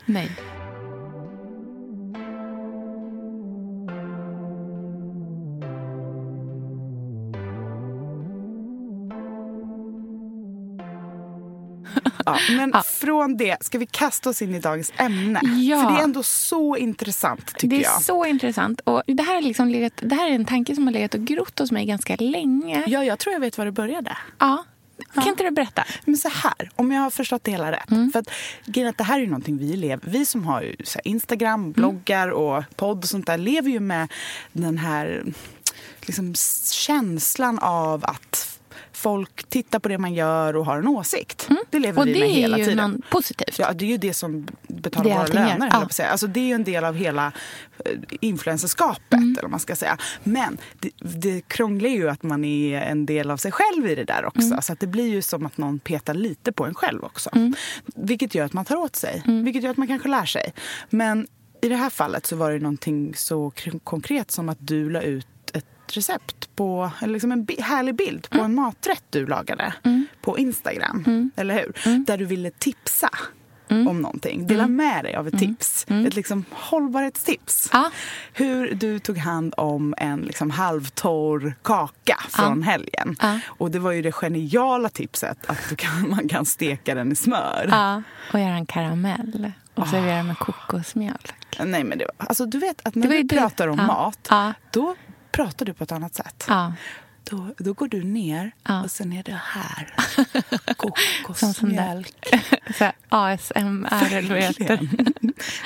Nej. 0.09 0.31
Ja, 12.27 12.37
men 12.57 12.71
Ja. 12.75 12.83
från 12.83 13.37
det 13.37 13.57
ska 13.61 13.79
vi 13.79 13.87
kasta 13.87 14.31
oss 14.31 14.43
in 14.43 14.55
i 14.55 14.61
dagens 14.61 14.93
ämne. 14.97 15.41
Ja. 15.59 15.83
För 15.83 15.91
det 15.93 16.01
är 16.01 16.05
ändå 16.05 16.23
så 16.23 16.77
intressant 16.77 17.47
tycker 17.55 17.69
Det 17.69 17.77
är 17.77 17.83
jag. 17.91 18.03
så 18.03 18.25
intressant. 18.27 18.81
Och 18.81 19.03
det, 19.07 19.23
här 19.23 19.37
är 19.39 19.43
liksom 19.43 19.69
legat, 19.69 19.93
det 20.03 20.15
här 20.15 20.31
är 20.31 20.35
en 20.35 20.45
tanke 20.45 20.75
som 20.75 20.87
har 20.87 20.93
legat 20.95 21.15
och 21.15 21.21
grott 21.25 21.59
hos 21.59 21.73
mig 21.73 21.87
ganska 21.87 22.17
länge. 22.17 22.85
Ja, 22.87 23.05
jag 23.05 23.19
tror 23.19 23.33
jag 23.33 23.41
vet 23.41 23.59
var 23.59 23.65
det 23.65 23.73
började. 23.73 24.17
Ja. 24.39 24.65
Kan 25.15 25.29
inte 25.29 25.45
du 25.45 25.51
berätta? 25.51 25.85
Men 26.05 26.17
så 26.17 26.29
här, 26.29 26.71
om 26.77 26.93
jag 26.93 27.03
har 27.03 27.11
förstått 27.11 27.45
det 27.45 27.51
hela 27.51 27.73
rätt. 27.73 27.91
Mm. 27.91 28.13
För 28.13 28.19
att, 28.19 28.31
det 28.99 29.05
här 29.05 29.17
är 29.17 29.21
ju 29.21 29.27
någonting 29.27 29.59
vi 29.59 29.77
lever... 29.77 30.11
Vi 30.11 30.27
som 30.27 30.45
har 30.47 30.63
här 30.63 30.77
Mm. 30.85 31.01
Instagram, 31.05 31.73
bloggar 31.73 32.29
och 32.29 32.65
podd 32.77 32.99
och 32.99 33.09
sånt 33.09 33.27
där 33.27 33.39
lever 33.39 33.71
ju 33.71 33.81
med 33.81 34.13
den 34.53 34.79
här 34.79 35.25
liksom, 36.01 36.35
känslan 36.73 37.59
av 37.59 38.05
att 38.05 38.48
folk 38.99 39.49
tittar 39.49 39.79
på 39.79 39.89
det 39.89 39.99
man 39.99 40.15
gör 40.15 40.57
och 40.57 40.67
har 40.67 40.79
en 40.79 40.89
åsikt. 40.89 41.49
Det 41.71 41.79
lever 41.79 42.03
Mm. 42.03 42.03
Och 42.03 42.07
vi 42.07 42.13
det 42.13 42.21
med 42.21 42.29
är 42.29 42.35
hela 42.35 42.59
ju 42.59 42.65
tiden. 42.65 42.91
något 42.91 43.11
positivt. 43.11 43.59
Ja, 43.59 43.73
det 43.73 43.85
är 43.85 43.89
ju 43.89 43.97
det 43.97 44.15
som 44.15 44.47
betalar 44.69 45.05
Det 45.05 45.11
är 45.11 45.19
våra 45.19 45.27
löner. 45.27 45.69
Ja. 45.73 45.89
säga. 45.91 46.09
Alltså, 46.09 46.27
det 46.27 46.41
är 46.41 46.45
ju 46.45 46.53
en 46.53 46.65
del 46.65 46.85
av 46.85 46.95
hela 46.95 47.33
eh, 47.85 47.93
influencerskapet. 48.21 49.13
Mm. 49.13 49.37
Eller 49.39 49.49
man 49.49 49.61
ska 49.61 49.77
säga. 49.77 49.99
Men 50.23 50.59
det, 50.81 50.91
det 51.01 51.49
krångliga 51.49 51.93
är 51.93 51.97
ju 51.97 52.09
att 52.09 52.23
man 52.23 52.45
är 52.45 52.81
en 52.81 53.07
del 53.07 53.31
av 53.31 53.37
sig 53.37 53.53
själv 53.53 53.87
i 53.91 53.95
det 53.95 54.05
där 54.05 54.25
också. 54.25 54.47
Mm. 54.47 54.63
Så 54.63 54.73
att 54.73 54.81
det 54.81 54.87
blir 54.87 55.09
ju 55.09 55.23
som 55.23 55.47
att 55.47 55.59
någon 55.59 55.79
petar 55.79 56.15
lite 56.15 56.53
på 56.53 56.67
en 56.67 56.75
själv 56.75 57.05
också. 57.05 57.31
Vilket 57.95 58.35
gör 58.35 58.45
att 58.45 58.53
man 58.53 58.65
tar 58.65 58.77
åt 58.77 58.97
sig. 58.97 59.23
Mm. 59.27 59.45
Vilket 59.45 59.63
gör 59.63 59.71
att 59.71 59.77
man 59.77 59.87
kanske 59.89 60.09
lär 60.09 60.25
sig. 60.27 60.53
Men 60.91 61.27
i 61.63 61.69
det 61.69 61.77
här 61.77 61.91
fallet 61.91 62.27
så 62.27 62.37
var 62.37 62.53
det 62.53 62.59
någonting 62.59 63.15
så 63.17 63.53
konkret 63.85 64.31
som 64.31 64.49
att 64.49 64.59
du 64.61 64.91
la 64.91 65.03
ut 65.03 65.27
recept 65.97 66.57
på, 66.57 66.91
eller 67.03 67.13
liksom 67.13 67.33
en 67.33 67.47
härlig 67.63 67.95
bild 67.97 68.27
Mm. 68.31 68.39
på 68.41 68.45
en 68.45 68.55
maträtt 68.55 69.05
du 69.11 69.27
lagade 69.27 69.75
på 70.21 70.39
Instagram. 70.39 71.31
Eller 71.37 71.55
hur? 71.55 72.05
Där 72.07 72.19
du 72.19 72.25
ville 72.25 72.51
tipsa 72.51 73.11
om 73.71 74.01
någonting. 74.01 74.47
Dela 74.47 74.67
med 74.69 75.05
dig 75.05 75.15
av 75.17 75.29
ett 75.29 75.39
tips. 75.39 75.87
Ett 76.07 76.17
liksom 76.17 76.45
hållbarhetstips. 76.51 77.71
Ja. 77.73 77.91
Hur 78.33 78.75
du 78.75 78.99
tog 78.99 79.19
hand 79.19 79.55
om 79.57 79.95
en 79.99 80.21
liksom 80.21 80.51
halvtorr 80.51 81.55
kaka 81.63 82.17
från 82.29 82.63
helgen. 82.63 83.17
Ja. 83.21 83.41
Och 83.47 83.71
det 83.71 83.79
var 83.79 83.93
ju 83.93 84.03
det 84.03 84.13
geniala 84.13 84.89
tipset 84.89 85.39
att 85.47 85.77
kan, 85.77 86.11
man 86.11 86.29
kan 86.29 86.47
steka 86.47 86.95
den 86.95 87.13
i 87.13 87.17
smör. 87.17 87.69
Ja, 87.71 88.03
och 88.33 88.41
göra 88.41 88.55
en 88.55 88.67
karamell. 88.67 89.53
Och 89.75 89.89
servera 89.89 90.23
med 90.23 90.39
kokosmjölk. 90.39 91.35
Nej 91.65 91.85
men 91.85 91.99
det 91.99 92.05
var, 92.05 92.27
alltså 92.29 92.47
du 92.47 92.59
vet 92.59 92.87
att 92.87 92.95
när 92.95 93.09
du. 93.09 93.29
pratar 93.29 93.69
om 93.69 93.77
mat, 93.87 94.29
då 94.71 94.95
pratar 95.33 95.67
du 95.67 95.75
på 95.75 95.85
ett 95.85 95.93
annat 95.93 96.15
sätt. 96.15 96.45
Ja. 96.49 96.73
Då, 97.31 97.55
då 97.59 97.73
går 97.73 97.89
du 97.89 98.05
ner 98.05 98.53
Ja. 98.69 98.83
och 98.83 98.91
sen 98.91 99.13
är 99.13 99.23
det 99.23 99.41
här. 99.45 99.95
Kokosmjölk. 100.77 102.29
ASMR 103.09 104.13
eller 104.15 104.29
vad 104.29 104.39
heter. 104.43 104.89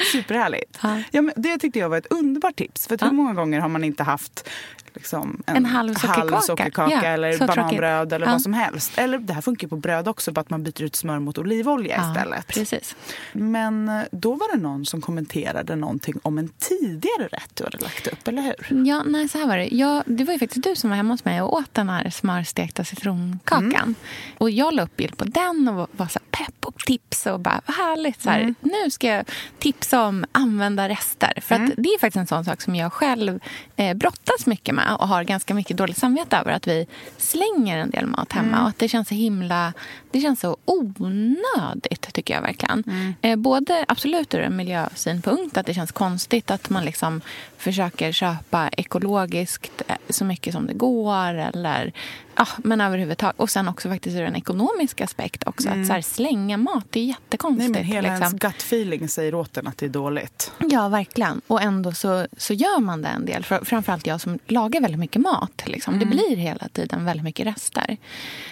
Superhärligt. 0.12 0.78
Ja. 0.82 1.02
Ja, 1.10 1.22
men 1.22 1.34
det 1.36 1.58
tyckte 1.58 1.78
jag 1.78 1.88
var 1.88 1.98
ett 1.98 2.06
underbart 2.12 2.56
tips. 2.56 2.86
För 2.86 2.98
hur 3.04 3.10
många 3.10 3.34
gånger 3.34 3.60
har 3.60 3.68
man 3.68 3.84
inte 3.84 4.02
haft 4.02 4.48
liksom, 4.94 5.42
en, 5.46 5.56
En 5.56 5.66
halv 5.66 5.94
sockerkaka. 5.94 6.40
sockerkaka 6.40 6.92
Ja, 6.94 7.02
eller 7.02 7.32
så 7.32 7.38
tråkigt. 7.38 7.56
bananbröd 7.56 8.12
eller 8.12 8.26
Ja. 8.26 8.32
vad 8.32 8.42
som 8.42 8.52
helst. 8.52 8.98
Eller 8.98 9.18
det 9.18 9.32
här 9.32 9.40
funkar 9.40 9.68
på 9.68 9.76
bröd 9.76 10.08
också, 10.08 10.32
bara 10.32 10.40
att 10.40 10.50
man 10.50 10.62
byter 10.62 10.82
ut 10.82 10.96
smör 10.96 11.18
mot 11.18 11.38
olivolja 11.38 11.96
Ja, 11.96 12.10
istället. 12.12 12.46
precis. 12.46 12.96
Men 13.32 13.88
eh, 13.88 14.02
då 14.12 14.34
var 14.34 14.56
det 14.56 14.62
någon 14.62 14.86
som 14.86 15.00
kommenterade 15.00 15.76
någonting 15.76 16.14
om 16.22 16.38
en 16.38 16.48
tidigare 16.58 17.26
rätt 17.32 17.50
du 17.54 17.64
hade 17.64 17.78
lagt 17.78 18.06
upp, 18.06 18.28
eller 18.28 18.42
hur? 18.42 18.86
Ja, 18.86 19.02
nej, 19.06 19.28
så 19.28 19.38
här 19.38 19.46
var 19.46 19.56
det. 19.58 19.68
Jag, 19.74 20.02
det 20.06 20.24
var 20.24 20.32
ju 20.32 20.38
faktiskt 20.38 20.64
du 20.64 20.76
som 20.76 20.90
var 20.90 20.96
hemma 20.96 21.14
hos 21.14 21.24
mig 21.24 21.42
och 21.42 21.54
åt 21.54 21.74
den 21.74 21.88
här 21.88 22.10
smörstekta 22.10 22.84
citronkakan. 22.84 23.72
Mm. 23.74 23.94
Och 24.38 24.50
jag 24.50 24.74
la 24.74 24.82
upp 24.82 24.96
bild 24.96 25.16
på 25.16 25.24
den 25.24 25.68
och 25.68 25.88
var 25.92 26.06
så 26.06 26.18
här 26.18 26.31
pepp 26.44 26.64
och 26.66 26.78
tips 26.78 27.26
och 27.26 27.40
bara 27.40 27.60
vad 27.66 27.76
härligt. 27.76 28.22
Så 28.22 28.30
här, 28.30 28.40
Mm. 28.40 28.54
Nu 28.60 28.90
ska 28.90 29.06
jag 29.06 29.24
tipsa 29.58 30.02
om 30.06 30.24
använda 30.32 30.88
rester. 30.88 31.32
För 31.40 31.54
Mm. 31.54 31.68
att 31.68 31.74
det 31.76 31.88
är 31.88 31.98
faktiskt 31.98 32.16
en 32.20 32.26
sån 32.26 32.44
sak 32.44 32.60
som 32.62 32.74
jag 32.74 32.92
själv 32.92 33.40
eh, 33.76 33.94
brottas 33.96 34.46
mycket 34.46 34.74
med 34.74 34.96
och 34.98 35.08
har 35.08 35.24
ganska 35.24 35.54
mycket 35.54 35.76
dåligt 35.76 35.98
samvete 35.98 36.36
över 36.36 36.52
att 36.52 36.66
vi 36.66 36.86
slänger 37.18 37.78
en 37.78 37.90
del 37.90 38.06
mat 38.06 38.32
hemma. 38.32 38.48
Mm. 38.48 38.62
Och 38.62 38.68
att 38.68 38.78
det 38.78 38.88
känns 38.88 39.08
så 39.08 39.14
himla, 39.14 39.72
det 40.10 40.20
känns 40.20 40.40
så 40.40 40.56
onödigt 40.64 42.12
tycker 42.14 42.34
jag 42.34 42.42
verkligen. 42.42 42.84
Mm. 42.86 43.14
Eh, 43.22 43.36
både 43.36 43.84
absolut 43.88 44.34
ur 44.34 44.40
en 44.40 44.56
miljösynpunkt, 44.56 45.56
att 45.56 45.66
det 45.66 45.74
känns 45.74 45.92
konstigt 45.92 46.50
att 46.50 46.70
man 46.70 46.84
liksom 46.84 47.20
försöker 47.58 48.12
köpa 48.12 48.68
ekologiskt 48.68 49.82
eh, 49.88 49.96
så 50.08 50.24
mycket 50.24 50.52
som 50.54 50.66
det 50.66 50.74
går. 50.74 51.34
Eller, 51.34 51.92
ja, 52.36 52.48
men 52.56 52.80
överhuvudtaget. 52.80 53.40
Och 53.40 53.50
sen 53.50 53.68
också 53.68 53.88
faktiskt 53.88 54.16
ur 54.16 54.22
en 54.22 54.36
ekonomisk 54.36 55.00
aspekt 55.00 55.46
också. 55.46 55.68
Att 55.68 55.86
så 55.86 55.92
här, 55.92 56.02
slänga 56.02 56.56
mat, 56.56 56.86
det 56.90 57.00
är 57.00 57.02
Nej, 57.02 57.08
jättekonstigt. 57.08 57.70
men 57.72 57.84
hela 57.84 58.08
liksom. 58.08 58.22
ens 58.22 58.32
gut 58.32 58.62
feeling 58.62 59.08
säger 59.08 59.34
åt 59.34 59.56
en 59.56 59.66
att 59.66 59.78
det 59.78 59.86
är 59.86 59.90
dåligt. 59.90 60.52
Ja, 60.58 60.88
verkligen. 60.88 61.40
Och 61.46 61.62
ändå 61.62 61.92
så, 61.92 62.26
så 62.36 62.54
gör 62.54 62.80
man 62.80 63.02
det 63.02 63.08
en 63.08 63.26
del. 63.26 63.44
För, 63.44 63.64
framförallt 63.64 64.06
jag 64.06 64.20
som 64.20 64.38
lagar 64.46 64.80
väldigt 64.80 65.00
mycket 65.00 65.22
mat. 65.22 65.62
Liksom. 65.66 65.98
Det 65.98 66.06
blir 66.06 66.36
hela 66.36 66.68
tiden 66.68 67.04
väldigt 67.04 67.24
mycket 67.24 67.46
rester. 67.46 67.96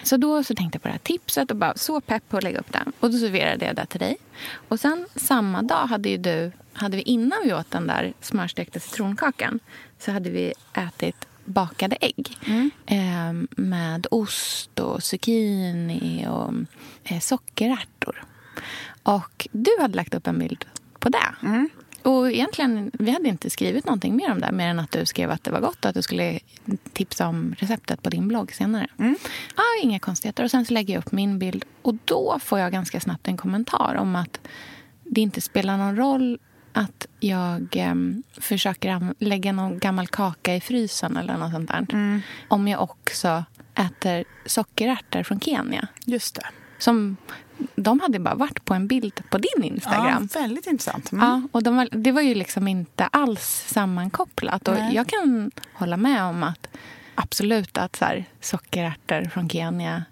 Så 0.03 0.17
då 0.17 0.43
så 0.43 0.55
tänkte 0.55 0.75
jag 0.75 0.81
på 0.81 0.87
det 0.87 0.91
här 0.91 0.99
tipset 0.99 1.51
och 1.51 1.57
bara 1.57 1.73
så 1.75 2.01
pepp 2.01 2.29
på 2.29 2.37
att 2.37 2.43
lägga 2.43 2.59
upp 2.59 2.71
det. 2.71 2.83
Och 2.99 3.11
då 3.11 3.17
serverade 3.17 3.65
jag 3.65 3.75
det 3.75 3.85
till 3.85 3.99
dig. 3.99 4.17
Och 4.67 4.79
sen 4.79 5.07
samma 5.15 5.61
dag 5.61 5.85
hade 5.85 6.09
ju 6.09 6.17
du, 6.17 6.51
hade 6.73 6.97
vi 6.97 7.03
innan 7.03 7.39
vi 7.43 7.53
åt 7.53 7.71
den 7.71 7.87
där 7.87 8.13
smörstekta 8.21 8.79
citronkakan 8.79 9.59
så 9.99 10.11
hade 10.11 10.29
vi 10.29 10.53
ätit 10.73 11.27
bakade 11.51 11.97
ägg 12.01 12.37
eh, 12.85 13.33
med 13.49 14.07
ost 14.11 14.79
och 14.79 15.03
zucchini 15.03 16.27
och 16.29 16.53
eh, 17.03 17.19
sockerärtor. 17.19 18.23
Och 19.03 19.47
du 19.51 19.71
hade 19.79 19.95
lagt 19.95 20.13
upp 20.13 20.27
en 20.27 20.39
bild 20.39 20.65
på 20.99 21.09
det. 21.09 21.35
Och 22.03 22.31
egentligen, 22.31 22.91
vi 22.93 23.11
hade 23.11 23.29
inte 23.29 23.49
skrivit 23.49 23.85
någonting 23.85 24.15
mer 24.15 24.31
om 24.31 24.41
det 24.41 24.51
mer 24.51 24.67
än 24.67 24.79
att 24.79 24.91
du 24.91 25.05
skrev 25.05 25.31
att 25.31 25.43
det 25.43 25.51
var 25.51 25.59
gott 25.59 25.85
och 25.85 25.89
att 25.89 25.95
du 25.95 26.01
skulle 26.01 26.39
tipsa 26.93 27.27
om 27.27 27.55
receptet 27.57 28.03
på 28.03 28.09
din 28.09 28.27
blogg 28.27 28.53
senare. 28.53 28.87
Ah, 29.55 29.83
inga 29.83 29.99
konstigheter. 29.99 30.43
Och 30.43 30.51
sen 30.51 30.65
så 30.65 30.73
lägger 30.73 30.93
jag 30.93 31.01
upp 31.01 31.11
min 31.11 31.39
bild 31.39 31.65
och 31.81 31.95
då 32.05 32.39
får 32.41 32.59
jag 32.59 32.71
ganska 32.71 32.99
snabbt 32.99 33.27
en 33.27 33.37
kommentar 33.37 33.95
om 33.95 34.15
att 34.15 34.39
det 35.03 35.21
inte 35.21 35.41
spelar 35.41 35.77
någon 35.77 35.95
roll 35.95 36.39
att 36.73 37.07
jag 37.19 37.67
em, 37.75 38.23
försöker 38.37 39.13
lägga 39.19 39.51
någon 39.51 39.79
gammal 39.79 40.07
kaka 40.07 40.55
i 40.55 40.61
frysen 40.61 41.17
eller 41.17 41.37
något 41.37 41.51
sånt 41.51 41.69
där. 41.69 42.21
Om 42.47 42.67
jag 42.67 42.81
också 42.81 43.43
äter 43.75 44.23
sockerärtor 44.45 45.23
från 45.23 45.39
Kenya. 45.39 45.87
Just 46.05 46.35
det. 46.35 46.45
Som, 46.79 47.17
de 47.75 47.99
hade 47.99 48.19
bara 48.19 48.35
varit 48.35 48.65
på 48.65 48.73
en 48.73 48.87
bild 48.87 49.21
på 49.29 49.37
din 49.37 49.63
Instagram. 49.63 50.29
Ja, 50.33 50.39
väldigt 50.39 50.67
intressant. 50.67 51.11
Mm. 51.11 51.25
Ja, 51.25 51.41
och 51.51 51.63
de 51.63 51.75
var, 51.75 51.89
det 51.91 52.11
var 52.11 52.21
ju 52.21 52.35
liksom 52.35 52.67
inte 52.67 53.05
alls 53.05 53.65
sammankopplat. 53.67 54.67
Och 54.67 54.73
Nej. 54.73 54.95
jag 54.95 55.07
kan 55.07 55.51
hålla 55.73 55.97
med 55.97 56.23
om 56.23 56.43
att 56.43 56.67
absolut 57.15 57.77
att 57.77 57.95
så 57.95 58.05
här, 58.05 58.25
sockerärtor 58.41 59.29
från 59.29 59.49
Kenya 59.49 60.03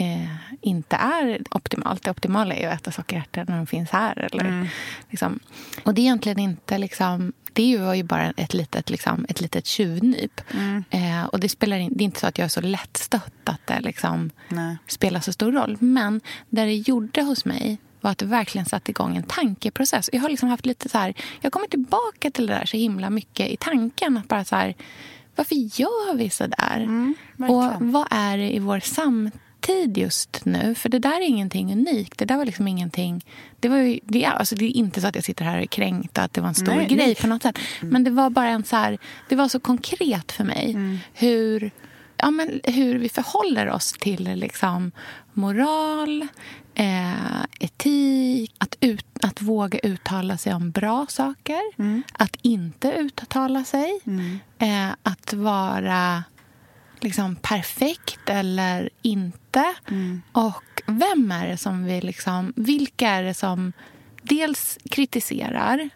eh, 0.00 0.28
inte 0.60 0.96
är 0.96 1.42
optimalt. 1.50 2.02
Det 2.02 2.10
optimala 2.10 2.54
är 2.54 2.60
ju 2.60 2.66
att 2.66 2.80
äta 2.80 2.92
sockerärtor 2.92 3.44
när 3.48 3.56
de 3.56 3.66
finns 3.66 3.90
här. 3.90 4.18
Eller, 4.18 4.44
Mm. 4.44 4.66
liksom. 5.10 5.38
Och 5.84 5.94
det 5.94 6.00
är 6.00 6.02
egentligen 6.02 6.38
inte... 6.38 6.78
Liksom, 6.78 7.32
det 7.52 7.78
var 7.78 7.94
ju 7.94 8.02
bara 8.02 8.30
ett 8.30 8.54
litet, 8.54 8.90
liksom, 8.90 9.26
ett 9.28 9.40
litet 9.40 9.66
tjuvnyp. 9.66 10.40
Mm. 10.54 10.84
Eh, 10.90 11.24
och 11.24 11.40
det, 11.40 11.48
spelar 11.48 11.76
in, 11.76 11.92
det 11.96 12.02
är 12.02 12.04
inte 12.04 12.20
så 12.20 12.26
att 12.26 12.38
jag 12.38 12.44
är 12.44 12.48
så 12.48 12.60
lättstött 12.60 13.32
att 13.48 13.66
det 13.66 13.80
liksom, 13.80 14.30
Nej. 14.48 14.76
spelar 14.86 15.20
så 15.20 15.32
stor 15.32 15.52
roll. 15.52 15.76
Men 15.80 16.20
det 16.50 16.64
det 16.64 16.74
gjorde 16.74 17.22
hos 17.22 17.44
mig 17.44 17.78
var 18.00 18.10
att 18.10 18.18
det 18.18 18.26
verkligen 18.26 18.64
satte 18.66 18.90
igång 18.90 19.16
en 19.16 19.22
tankeprocess. 19.22 20.10
Jag 20.12 20.20
har 20.20 20.28
liksom 20.28 20.48
haft 20.48 20.66
lite 20.66 20.88
så 20.88 20.98
här, 20.98 21.14
jag 21.40 21.52
kommer 21.52 21.66
tillbaka 21.66 22.30
till 22.30 22.46
det 22.46 22.54
där 22.54 22.64
så 22.66 22.76
himla 22.76 23.10
mycket 23.10 23.48
i 23.48 23.56
tanken. 23.56 24.16
Att 24.16 24.28
bara 24.28 24.44
så 24.44 24.56
här, 24.56 24.74
varför 25.36 25.54
gör 25.80 26.14
vi 26.16 26.30
så 26.30 26.46
där? 26.46 26.82
och 27.38 27.62
verkligen. 27.62 27.92
vad 27.92 28.06
är 28.10 28.38
det 28.38 28.54
i 28.54 28.58
vår 28.58 28.80
samtid 28.80 29.40
just 29.94 30.44
nu? 30.44 30.74
För 30.74 30.88
det 30.88 30.98
där 30.98 31.20
är 31.20 31.28
ingenting 31.28 31.72
unikt. 31.72 32.18
Det 32.18 32.24
där 32.24 32.36
var 32.36 32.44
liksom 32.44 32.68
ingenting... 32.68 33.24
Det, 33.60 33.68
var 33.68 33.76
ju, 33.76 34.00
det, 34.02 34.24
är, 34.24 34.30
alltså 34.30 34.54
det 34.54 34.64
är 34.64 34.76
inte 34.76 35.00
så 35.00 35.06
att 35.06 35.14
jag 35.14 35.24
sitter 35.24 35.44
här 35.44 35.56
och 35.56 35.62
är 35.62 35.66
kränkt 35.66 36.18
att 36.18 36.32
det 36.32 36.40
var 36.40 36.48
en 36.48 36.54
stor 36.54 36.74
Nej, 36.74 36.86
grej 36.86 37.06
nej. 37.06 37.14
på 37.14 37.26
något 37.26 37.42
sätt. 37.42 37.58
Men 37.80 38.04
det 38.04 38.10
var 38.10 38.30
bara 38.30 38.48
en 38.48 38.64
så 38.64 38.76
här, 38.76 38.98
det 39.28 39.36
var 39.36 39.48
så 39.48 39.60
konkret 39.60 40.32
för 40.32 40.44
mig 40.44 40.76
hur, 41.14 41.70
ja, 42.16 42.30
men 42.30 42.60
hur 42.64 42.98
vi 42.98 43.08
förhåller 43.08 43.70
oss 43.70 43.92
till 43.92 44.24
liksom, 44.34 44.92
moral, 45.32 46.26
eh, 46.74 47.42
etik, 47.60 48.54
att, 48.58 48.76
ut, 48.80 49.06
att 49.22 49.42
våga 49.42 49.78
uttala 49.78 50.38
sig 50.38 50.54
om 50.54 50.70
bra 50.70 51.06
saker, 51.08 51.60
att 52.12 52.36
inte 52.42 52.92
uttala 52.92 53.64
sig, 53.64 54.00
eh, 54.58 54.90
att 55.02 55.32
vara 55.32 56.24
liksom 57.04 57.36
perfekt 57.36 58.30
eller 58.30 58.90
inte. 59.02 59.74
Och 60.32 60.82
vem 60.86 61.32
är 61.32 61.48
det 61.48 61.56
som 61.56 61.84
vi 61.84 62.00
liksom... 62.00 62.52
Vilka 62.56 63.08
är 63.08 63.22
det 63.22 63.34
som 63.34 63.72
dels 64.22 64.78
kritiserar 64.90 65.90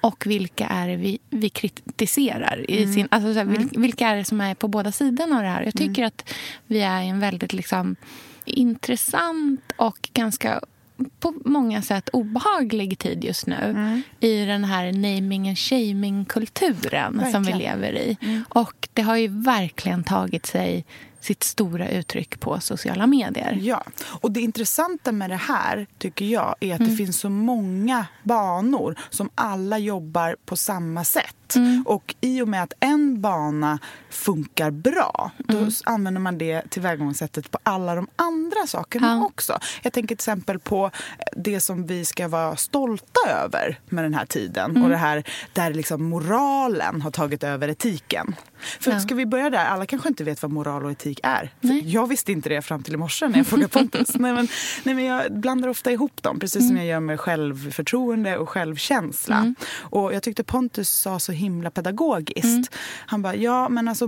och 0.00 0.26
vilka 0.26 0.66
är 0.66 0.88
det 0.88 0.96
vi, 0.96 1.18
vi 1.30 1.48
kritiserar? 1.48 2.70
I 2.70 2.92
sin, 2.94 3.08
alltså 3.10 3.32
så 3.32 3.38
här, 3.38 3.46
vil, 3.46 3.68
vilka 3.76 4.08
är 4.08 4.16
det 4.16 4.24
som 4.24 4.40
är 4.40 4.54
på 4.54 4.68
båda 4.68 4.92
sidorna 4.92 5.36
av 5.36 5.42
det 5.42 5.48
här? 5.48 5.62
Jag 5.62 5.74
tycker 5.74 6.04
att 6.04 6.34
vi 6.66 6.80
är 6.80 7.02
i 7.02 7.08
en 7.08 7.20
väldigt 7.20 7.52
liksom, 7.52 7.96
intressant 8.44 9.60
och 9.76 10.08
ganska 10.12 10.60
på 11.20 11.34
många 11.44 11.82
sätt 11.82 12.08
obehaglig 12.12 12.98
tid 12.98 13.24
just 13.24 13.46
nu 13.46 14.02
i 14.20 14.44
den 14.44 14.64
här 14.64 14.92
naming 14.92 15.48
and 15.48 15.58
shaming-kulturen 15.58 17.32
som 17.32 17.42
vi 17.42 17.52
lever 17.52 17.92
i. 17.92 18.16
Och 18.48 18.88
det 18.92 19.02
har 19.02 19.16
ju 19.16 19.28
verkligen 19.28 20.04
tagit 20.04 20.46
sig 20.46 20.84
sitt 21.20 21.42
stora 21.42 21.88
uttryck 21.88 22.40
på 22.40 22.60
sociala 22.60 23.06
medier. 23.06 23.58
Ja, 23.62 23.84
och 24.20 24.32
det 24.32 24.40
intressanta 24.40 25.12
med 25.12 25.30
det 25.30 25.36
här 25.36 25.86
tycker 25.98 26.24
jag 26.24 26.54
är 26.60 26.74
att 26.74 26.80
det 26.80 26.96
finns 26.96 27.20
så 27.20 27.30
många 27.30 28.06
banor 28.22 28.98
som 29.10 29.30
alla 29.34 29.78
jobbar 29.78 30.36
på 30.44 30.56
samma 30.56 31.04
sätt. 31.04 31.36
Och 31.86 32.14
i 32.20 32.42
och 32.42 32.48
med 32.48 32.62
att 32.62 32.72
en 32.80 33.20
bana 33.20 33.78
funkar 34.10 34.70
bra, 34.70 35.30
då 35.38 35.58
s- 35.58 35.82
använder 35.86 36.20
man 36.20 36.38
det 36.38 36.62
tillvägagångssättet 36.70 37.50
på 37.50 37.58
alla 37.62 37.94
de 37.94 38.08
andra 38.16 38.66
sakerna 38.66 39.06
Ja. 39.06 39.24
också. 39.26 39.58
Jag 39.82 39.92
tänker 39.92 40.08
till 40.08 40.14
exempel 40.14 40.58
på 40.58 40.90
det 41.36 41.60
som 41.60 41.86
vi 41.86 42.04
ska 42.04 42.28
vara 42.28 42.56
stolta 42.56 43.20
över 43.30 43.80
med 43.88 44.04
den 44.04 44.14
här 44.14 44.26
tiden 44.26 44.82
och 44.82 44.88
det 44.88 44.96
här 44.96 45.22
där 45.52 45.74
liksom 45.74 46.04
moralen 46.04 47.02
har 47.02 47.10
tagit 47.10 47.44
över 47.44 47.68
etiken. 47.68 48.34
För 48.80 48.90
Ja. 48.90 49.00
ska 49.00 49.14
vi 49.14 49.26
börja 49.26 49.50
där? 49.50 49.64
Alla 49.64 49.86
kanske 49.86 50.08
inte 50.08 50.24
vet 50.24 50.42
vad 50.42 50.50
moral 50.50 50.84
och 50.84 50.90
etik 50.90 51.20
är. 51.22 51.50
Jag 51.84 52.06
visste 52.06 52.32
inte 52.32 52.48
det 52.48 52.62
fram 52.62 52.82
till 52.82 52.94
i 52.94 52.96
morse 52.96 53.28
när 53.28 53.36
jag 53.38 53.46
frågade 53.46 53.68
Pontus. 53.78 54.08
nej, 54.14 54.32
men, 54.32 54.48
nej, 54.84 54.94
men 54.94 55.04
jag 55.04 55.40
blandar 55.40 55.68
ofta 55.68 55.90
ihop 55.92 56.22
dem, 56.22 56.38
precis 56.40 56.56
Mm. 56.60 56.68
som 56.68 56.76
jag 56.76 56.86
gör 56.86 57.00
med 57.00 57.20
självförtroende 57.20 58.38
och 58.38 58.48
självkänsla. 58.48 59.54
Och 59.80 60.14
jag 60.14 60.22
tyckte 60.22 60.44
Pontus 60.44 60.90
sa 60.90 61.18
så 61.18 61.32
himla 61.38 61.70
pedagogiskt. 61.70 62.44
Mm. 62.44 62.64
Han 63.06 63.22
bara, 63.22 63.34
ja 63.34 63.68
men 63.68 63.88
alltså 63.88 64.06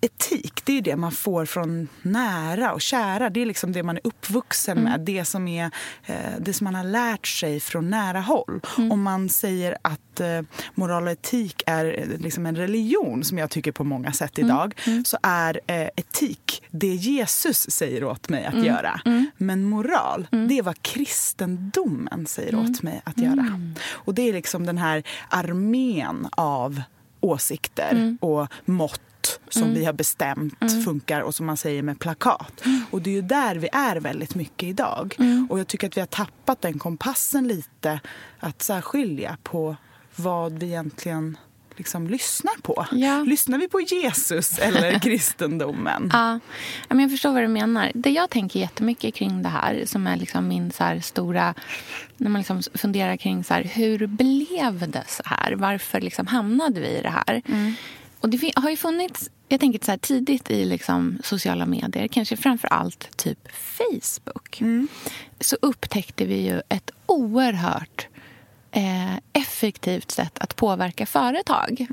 etik, 0.00 0.62
det 0.64 0.78
är 0.78 0.82
det 0.82 0.96
man 0.96 1.12
får 1.12 1.44
från 1.44 1.88
nära 2.02 2.72
och 2.72 2.80
kära. 2.80 3.30
Det 3.30 3.42
är 3.42 3.46
liksom 3.46 3.72
det 3.72 3.82
man 3.82 3.96
är 3.96 4.06
uppvuxen 4.06 4.78
Mm. 4.78 4.90
med, 4.92 5.00
det 5.00 5.24
som, 5.24 5.48
är, 5.48 5.70
eh, 6.06 6.14
det 6.38 6.52
som 6.52 6.64
man 6.64 6.74
har 6.74 6.84
lärt 6.84 7.26
sig 7.26 7.60
från 7.60 7.90
nära 7.90 8.20
håll. 8.20 8.60
Mm. 8.78 8.92
Om 8.92 9.02
man 9.02 9.28
säger 9.28 9.76
att 9.82 10.00
eh, 10.20 10.42
moral 10.74 11.04
och 11.06 11.10
etik 11.12 11.62
är 11.66 11.98
eh, 11.98 12.18
liksom 12.20 12.46
en 12.46 12.56
religion, 12.56 13.24
som 13.24 13.38
jag 13.38 13.50
tycker 13.50 13.72
på 13.72 13.84
många 13.84 14.12
sätt 14.12 14.38
Mm. 14.38 14.50
idag, 14.50 14.74
så 15.04 15.18
är 15.22 15.60
eh, 15.66 15.88
etik 15.96 16.62
det 16.70 16.94
Jesus 16.94 17.70
säger 17.70 18.04
åt 18.04 18.28
mig 18.28 18.44
Mm. 18.44 18.58
att 18.60 18.66
göra. 18.66 19.00
Men 19.36 19.64
moral, 19.64 20.26
det 20.30 20.58
är 20.58 20.62
vad 20.62 20.82
kristendomen 20.82 22.26
säger 22.26 22.52
Mm. 22.52 22.70
åt 22.70 22.82
mig 22.82 23.00
att 23.04 23.18
göra. 23.18 23.60
Och 23.90 24.14
det 24.14 24.28
är 24.28 24.32
liksom 24.32 24.66
den 24.66 24.78
här 24.78 25.02
armén 25.28 26.28
av 26.30 26.82
åsikter 27.20 27.90
Mm. 27.92 28.18
och 28.20 28.46
mått 28.64 29.00
som 29.48 29.74
vi 29.74 29.84
har 29.84 29.92
bestämt 29.92 30.84
funkar 30.84 31.20
och 31.20 31.34
som 31.34 31.46
man 31.46 31.56
säger 31.56 31.82
med 31.82 31.98
plakat. 31.98 32.60
Mm. 32.64 32.80
Och 32.90 33.02
det 33.02 33.10
är 33.10 33.14
ju 33.14 33.22
där 33.22 33.56
vi 33.56 33.68
är 33.72 33.96
väldigt 33.96 34.34
mycket 34.34 34.68
idag. 34.68 35.16
Och 35.48 35.60
jag 35.60 35.66
tycker 35.66 35.86
att 35.86 35.96
vi 35.96 36.00
har 36.00 36.06
tappat 36.06 36.62
den 36.62 36.78
kompassen 36.78 37.48
lite 37.48 38.00
att 38.40 38.62
särskilja 38.62 39.36
på 39.42 39.76
vad 40.16 40.58
vi 40.58 40.66
egentligen 40.66 41.36
liksom 41.76 42.06
lyssnar 42.06 42.54
på. 42.62 42.86
Ja. 42.92 43.22
Lyssnar 43.22 43.58
vi 43.58 43.68
på 43.68 43.80
Jesus 43.80 44.58
eller 44.58 44.98
kristendomen? 45.02 46.10
Ja, 46.12 46.38
men 46.88 47.00
jag 47.00 47.10
förstår 47.10 47.32
vad 47.32 47.42
du 47.42 47.48
menar. 47.48 47.92
Det 47.94 48.10
jag 48.10 48.30
tänker 48.30 48.60
jättemycket 48.60 49.14
kring 49.14 49.42
det 49.42 49.48
här, 49.48 49.82
som 49.86 50.06
är 50.06 50.16
liksom 50.16 50.48
min 50.48 50.72
så 50.72 50.98
stora... 51.02 51.54
När 52.16 52.30
man 52.30 52.40
liksom 52.40 52.62
funderar 52.74 53.16
kring 53.16 53.44
så 53.44 53.54
här, 53.54 53.62
hur 53.62 54.06
blev 54.06 54.90
det 54.90 55.04
så 55.08 55.22
här? 55.26 55.52
Varför 55.52 56.00
liksom 56.00 56.26
hamnade 56.26 56.80
vi 56.80 56.88
i 56.88 57.02
det 57.02 57.10
här? 57.26 57.42
Och 58.20 58.28
det 58.28 58.52
har 58.56 58.70
ju 58.70 58.76
funnits, 58.76 59.30
jag 59.48 59.60
tänker 59.60 59.84
så 59.84 59.90
här, 59.90 59.98
tidigt 59.98 60.50
i 60.50 60.64
liksom 60.64 61.18
sociala 61.24 61.66
medier, 61.66 62.08
kanske 62.08 62.36
framför 62.36 62.68
allt 62.68 63.16
typ 63.16 63.48
Facebook, 63.52 64.62
så 65.40 65.56
upptäckte 65.62 66.24
vi 66.24 66.46
ju 66.46 66.62
ett 66.68 66.90
oerhört 67.06 68.06
eh, 68.72 69.16
effektivt 69.32 70.10
sätt 70.10 70.38
att 70.38 70.56
påverka 70.56 71.06
företag. 71.06 71.86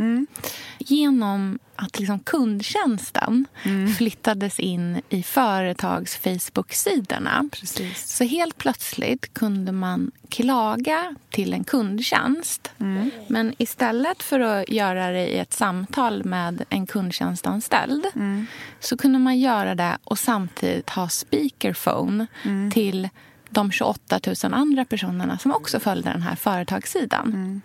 Genom 0.78 1.60
att 1.76 2.00
liksom 2.00 2.20
kundtjänsten 2.20 3.46
flyttades 3.98 4.60
in 4.60 5.02
i 5.10 5.24
företags 5.24 6.18
Facebook-sidorna. 6.18 7.50
Så 7.96 8.24
helt 8.24 8.58
plötsligt 8.58 9.34
kunde 9.34 9.72
man 9.72 10.12
klaga 10.30 11.16
till 11.30 11.54
en 11.54 11.64
kundtjänst. 11.64 12.72
Men 13.28 13.54
istället 13.58 14.24
för 14.24 14.40
att 14.40 14.70
göra 14.70 15.12
det 15.12 15.28
i 15.28 15.38
ett 15.38 15.54
samtal 15.54 16.26
med 16.26 16.66
en 16.70 16.88
kundtjänstanställd 16.88 18.06
så 18.80 18.98
kunde 18.98 19.20
man 19.20 19.40
göra 19.40 19.76
det 19.76 19.98
och 20.04 20.20
samtidigt 20.20 20.90
ha 20.90 21.10
speakerphone 21.10 22.28
till 22.74 23.10
de 23.50 23.72
28 23.72 24.20
000 24.44 24.54
andra 24.54 24.86
personerna 24.86 25.38
som 25.38 25.52
också 25.52 25.80
följde 25.80 26.10
den 26.10 26.22
här 26.22 26.36
företagssidan. 26.36 27.62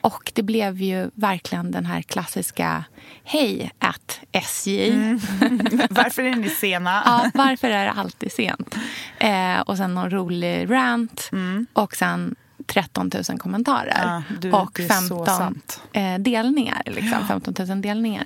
Och 0.00 0.32
det 0.34 0.42
blev 0.42 0.82
ju 0.82 1.10
verkligen 1.14 1.70
den 1.70 1.86
här 1.86 2.02
klassiska 2.02 2.84
Hej 3.24 3.72
at 3.78 4.20
SJ. 4.32 4.90
Varför 5.90 6.22
är 6.22 6.36
ni 6.36 6.48
sena? 6.48 7.02
Ja, 7.04 7.30
varför 7.34 7.70
är 7.70 7.84
det 7.84 7.92
alltid 7.92 8.32
sent? 8.32 8.76
Eh, 9.18 9.60
och 9.60 9.76
sen 9.76 9.94
någon 9.94 10.10
rolig 10.10 10.70
rant 10.70 11.30
och 11.72 11.96
sen 11.96 12.34
13 12.66 13.10
000 13.28 13.38
kommentarer. 13.38 14.00
Ja, 14.02 14.22
du, 14.40 14.52
och 14.52 14.72
det 14.76 14.84
är 14.84 14.88
så 14.88 14.94
15 14.94 15.26
sant. 15.26 15.82
eh, 15.92 16.18
delningar. 16.18 16.82
Liksom, 16.86 17.28
15 17.28 17.54
000 17.68 17.82
delningar. 17.82 18.24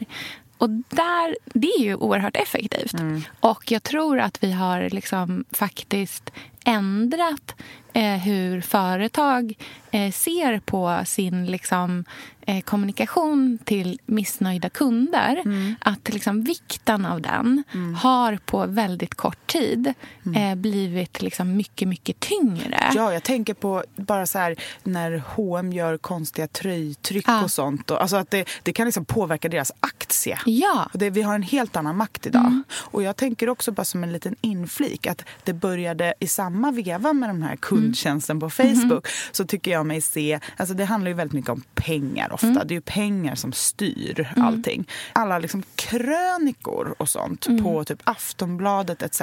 Och 0.59 0.71
där, 0.71 1.37
det 1.45 1.69
är 1.69 1.81
ju 1.83 1.95
oerhört 1.95 2.37
effektivt. 2.37 2.95
Mm. 2.95 3.23
Och 3.41 3.73
jag 3.73 3.83
tror 3.83 4.21
att 4.21 4.43
vi 4.43 4.53
har 4.53 4.89
liksom 4.91 5.45
faktiskt 5.51 6.31
ändrat 6.67 7.55
hur 8.01 8.61
företag 8.61 9.55
eh, 9.91 10.13
ser 10.13 10.59
på 10.61 11.01
sin 11.07 11.47
liksom, 11.47 12.05
eh, 12.41 12.61
kommunikation 12.61 13.59
till 13.65 14.01
missnöjda 14.07 14.69
kunder. 14.69 15.43
Mm. 15.45 15.75
Att 15.81 16.09
liksom, 16.13 16.43
vikten 16.43 17.07
av 17.07 17.21
den 17.21 17.63
har 18.01 18.39
på 18.45 18.67
väldigt 18.67 19.15
kort 19.15 19.47
tid 19.47 19.95
eh, 20.37 20.55
blivit 20.55 21.23
liksom, 21.23 21.57
mycket, 21.57 21.89
mycket 21.89 22.21
tyngre. 22.21 22.93
Ja, 22.95 23.13
jag 23.13 23.23
tänker 23.23 23.55
på 23.55 23.85
bara 23.97 24.27
så 24.27 24.39
här 24.39 24.57
när 24.83 25.23
H&M 25.27 25.73
gör 25.73 25.99
konstiga 25.99 26.49
tröjtryck 26.49 27.25
Ja. 27.29 27.43
och 27.45 27.51
sånt. 27.51 27.91
Och, 27.91 28.03
alltså 28.03 28.17
att 28.17 28.31
det, 28.31 28.49
det 28.63 28.73
kan 28.73 28.87
liksom 28.87 29.05
påverka 29.05 29.49
deras 29.49 29.73
aktie. 29.81 30.39
Ja. 30.47 30.91
Det, 30.93 31.11
vi 31.11 31.23
har 31.23 31.35
en 31.35 31.43
helt 31.43 31.77
annan 31.77 31.97
makt 31.97 32.27
idag. 32.27 32.63
Och 32.71 33.03
jag 33.03 33.17
tänker 33.17 33.49
också 33.49 33.73
bara 33.73 33.85
som 33.85 34.03
en 34.05 34.13
liten 34.13 34.37
inflik 34.41 35.07
att 35.07 35.25
det 35.45 35.53
började 35.53 36.15
i 36.21 36.27
samma 36.27 36.71
veva 36.71 37.13
med 37.13 37.29
den 37.29 37.43
här 37.43 37.57
kundtjänsten 37.87 38.41
på 38.41 38.51
Facebook. 38.51 39.07
Så 39.33 39.45
tycker 39.45 39.71
jag 39.71 39.87
mig 39.87 40.01
se, 40.01 40.41
alltså 40.57 40.75
det 40.75 40.85
handlar 40.85 41.09
ju 41.09 41.15
väldigt 41.15 41.35
mycket 41.35 41.51
om 41.51 41.63
pengar 41.75 42.33
ofta. 42.33 42.65
Det 42.65 42.73
är 42.73 42.77
ju 42.77 42.81
pengar 42.81 43.35
som 43.35 43.53
styr 43.53 44.33
allting. 44.37 44.89
Alla 45.13 45.39
liksom 45.39 45.63
krönikor 45.75 46.95
och 46.99 47.09
sånt 47.09 47.47
på 47.63 47.85
typ 47.85 48.01
Aftonbladet 48.05 49.03
etc. 49.03 49.23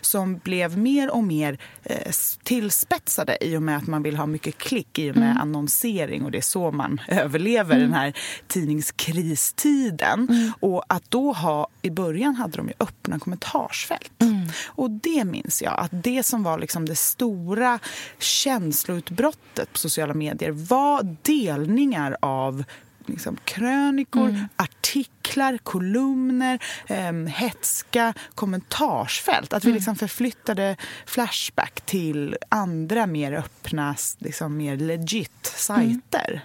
Som 0.00 0.38
blev 0.38 0.78
mer 0.78 1.10
och 1.10 1.24
mer 1.24 1.58
eh, 1.82 2.12
tillspetsade 2.42 3.38
i 3.40 3.56
och 3.56 3.62
med 3.62 3.76
att 3.76 3.86
man 3.86 4.02
vill 4.02 4.16
ha 4.16 4.26
mycket 4.26 4.58
klick 4.58 4.98
i 4.98 5.10
och 5.10 5.16
med 5.16 5.40
annonsering 5.40 6.24
och 6.24 6.30
det 6.30 6.38
är 6.38 6.42
så 6.42 6.70
man 6.70 7.00
överlever 7.08 7.78
den 7.78 7.92
här 7.92 8.12
tidningskristiden. 8.46 10.52
Och 10.60 10.84
att 10.88 11.10
då 11.10 11.32
ha, 11.32 11.68
i 11.82 11.90
början 11.90 12.34
hade 12.34 12.56
de 12.56 12.68
ju 12.68 12.74
öppna 12.80 13.18
kommentarsfält. 13.18 14.12
Och 14.66 14.90
det 14.90 15.24
minns 15.24 15.62
jag, 15.62 15.78
att 15.78 15.90
det 15.92 16.22
som 16.22 16.42
var 16.42 16.58
liksom 16.58 16.86
det 16.86 16.96
stora 16.96 17.78
känsloutbrottet 18.18 19.72
på 19.72 19.78
sociala 19.78 20.14
medier 20.14 20.50
var 20.50 21.16
delningar 21.22 22.16
av 22.20 22.64
liksom, 23.06 23.36
krönikor, 23.44 24.48
artiklar, 24.56 25.58
kolumner, 25.58 26.58
eh, 26.86 27.12
hetska 27.12 28.14
kommentarsfält. 28.34 29.52
Att 29.52 29.64
vi 29.64 29.72
liksom 29.72 29.96
förflyttade 29.96 30.76
Flashback 31.06 31.80
till 31.80 32.36
andra 32.48 33.06
mer 33.06 33.32
öppna, 33.32 33.96
liksom, 34.18 34.56
mer 34.56 34.76
legit 34.76 35.46
sajter. 35.56 36.42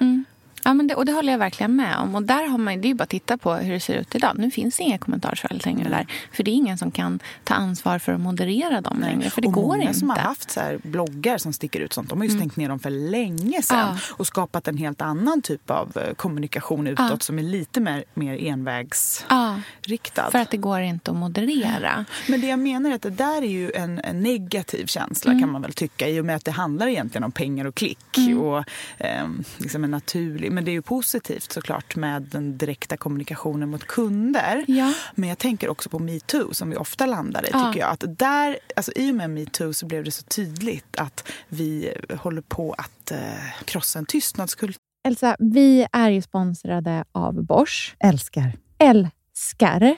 Ja, 0.63 0.73
men 0.73 0.87
det, 0.87 0.95
och 0.95 1.05
det 1.05 1.11
håller 1.11 1.31
jag 1.31 1.39
verkligen 1.39 1.75
med 1.75 1.97
om. 1.97 2.15
Och 2.15 2.23
där 2.23 2.47
har 2.47 2.57
man, 2.57 2.81
det 2.81 2.87
är 2.87 2.89
ju 2.89 2.95
bara 2.95 3.03
att 3.03 3.09
titta 3.09 3.37
på 3.37 3.53
hur 3.53 3.73
det 3.73 3.79
ser 3.79 3.95
ut 3.95 4.15
idag. 4.15 4.35
Nu 4.37 4.51
finns 4.51 4.77
det 4.77 4.83
inga 4.83 4.97
kommentarsfält 4.97 5.65
längre 5.65 5.89
där. 5.89 6.07
För 6.31 6.43
det 6.43 6.51
är 6.51 6.53
ingen 6.53 6.77
som 6.77 6.91
kan 6.91 7.19
ta 7.43 7.53
ansvar 7.53 7.99
för 7.99 8.13
att 8.13 8.19
moderera 8.21 8.81
dem 8.81 8.99
längre. 8.99 9.29
För 9.29 9.41
det 9.41 9.47
och 9.47 9.53
går 9.53 9.61
många 9.67 9.81
inte. 9.81 9.93
som 9.93 10.09
har 10.09 10.17
haft 10.17 10.51
så 10.51 10.61
bloggar 10.83 11.37
som 11.37 11.53
sticker 11.53 11.79
ut 11.79 11.93
sånt, 11.93 12.09
de 12.09 12.17
har 12.19 12.25
ju 12.27 12.31
stängt 12.35 12.55
ner 12.55 12.69
dem 12.69 12.79
för 12.79 12.89
länge 12.89 13.61
sedan 13.61 13.77
Ja. 13.79 13.97
och 14.17 14.27
skapat 14.27 14.67
en 14.67 14.77
helt 14.77 15.01
annan 15.01 15.41
typ 15.41 15.69
av 15.69 15.97
eh, 15.97 16.13
kommunikation 16.13 16.87
utåt 16.87 17.05
Ja. 17.09 17.17
som 17.19 17.39
är 17.39 17.43
lite 17.43 17.79
mer, 17.81 18.03
mer 18.13 18.37
envägsriktad. 18.47 20.21
Ja, 20.25 20.31
för 20.31 20.39
att 20.39 20.49
det 20.51 20.57
går 20.57 20.79
inte 20.81 21.11
att 21.11 21.17
moderera. 21.17 22.05
Men 22.27 22.41
det 22.41 22.47
jag 22.47 22.59
menar 22.59 22.89
är 22.91 22.95
att 22.95 23.01
det 23.01 23.09
där 23.09 23.41
är 23.41 23.49
ju 23.49 23.71
en, 23.71 23.99
en 24.03 24.23
negativ 24.23 24.85
känsla 24.85 25.39
kan 25.39 25.51
man 25.51 25.61
väl 25.61 25.73
tycka 25.73 26.07
i 26.07 26.19
och 26.21 26.25
med 26.25 26.35
att 26.35 26.45
det 26.45 26.51
handlar 26.51 26.87
egentligen 26.87 27.23
om 27.23 27.31
pengar 27.31 27.65
och 27.65 27.75
klick 27.75 27.99
och 28.41 28.63
eh, 29.05 29.27
liksom 29.57 29.83
en 29.83 29.91
naturlig... 29.91 30.50
Men 30.51 30.65
det 30.65 30.71
är 30.71 30.73
ju 30.73 30.81
positivt 30.81 31.51
såklart 31.51 31.95
med 31.95 32.21
den 32.21 32.57
direkta 32.57 32.97
kommunikationen 32.97 33.69
mot 33.69 33.87
kunder. 33.87 34.65
Ja. 34.67 34.93
Men 35.15 35.29
jag 35.29 35.37
tänker 35.37 35.69
också 35.69 35.89
på 35.89 35.99
metoo 35.99 36.53
som 36.53 36.69
vi 36.69 36.75
ofta 36.75 37.05
landar 37.05 37.43
i 37.45 37.49
Ja. 37.51 37.67
tycker 37.67 37.79
jag. 37.79 37.89
Att 37.91 38.03
där, 38.19 38.57
alltså, 38.75 38.91
I 38.95 39.11
och 39.11 39.15
med 39.15 39.29
metoo 39.29 39.73
så 39.73 39.85
blev 39.85 40.03
det 40.03 40.11
så 40.11 40.23
tydligt 40.23 40.95
att 40.97 41.27
vi 41.47 41.93
håller 42.19 42.41
på 42.41 42.73
att 42.73 43.11
eh, 43.11 43.17
krossa 43.65 43.99
en 43.99 44.05
tystnadskultur. 44.05 44.75
Elsa, 45.07 45.35
vi 45.39 45.87
är 45.91 46.09
ju 46.09 46.21
sponsrade 46.21 47.03
av 47.11 47.43
Bosch. 47.43 47.95
Älskar. 47.99 48.51
Älskar 48.79 49.95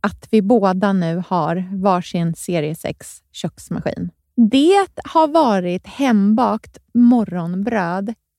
att 0.00 0.28
vi 0.30 0.42
båda 0.42 0.92
nu 0.92 1.22
har 1.28 1.64
varsin 1.82 2.34
serie 2.34 2.74
6 2.74 3.22
köksmaskin. 3.32 4.10
Det 4.50 4.86
har 5.04 5.28
varit 5.28 5.86
hembakt 5.86 6.78
morgonbröd 6.94 8.14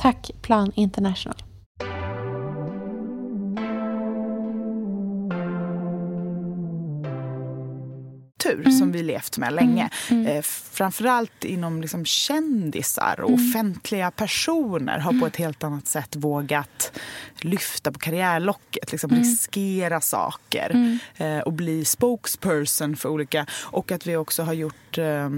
Tack 0.00 0.30
Plan 0.42 0.72
International. 0.76 1.36
Tur 8.42 8.70
som 8.70 8.92
vi 8.92 9.02
levt 9.02 9.38
med 9.38 9.52
länge. 9.52 9.90
Mm. 10.10 10.26
Eh, 10.26 10.42
framförallt 10.42 11.44
inom 11.44 11.80
liksom 11.80 12.04
kändisar 12.04 13.20
och 13.20 13.30
Mm. 13.30 13.48
offentliga 13.50 14.10
personer 14.10 14.98
har 14.98 15.20
på 15.20 15.26
ett 15.26 15.36
helt 15.36 15.64
annat 15.64 15.86
sätt 15.86 16.16
vågat 16.16 16.92
lyfta 17.40 17.92
på 17.92 17.98
karriärlocket, 17.98 18.92
liksom 18.92 19.10
Mm. 19.10 19.22
riskera 19.22 20.00
saker 20.00 20.70
Mm. 20.70 20.98
eh, 21.16 21.38
och 21.38 21.52
bli 21.52 21.84
spokesperson 21.84 22.96
för 22.96 23.08
olika... 23.08 23.46
Och 23.62 23.92
att 23.92 24.06
vi 24.06 24.16
också 24.16 24.42
har 24.42 24.52
gjort 24.52 24.98
eh, 24.98 25.30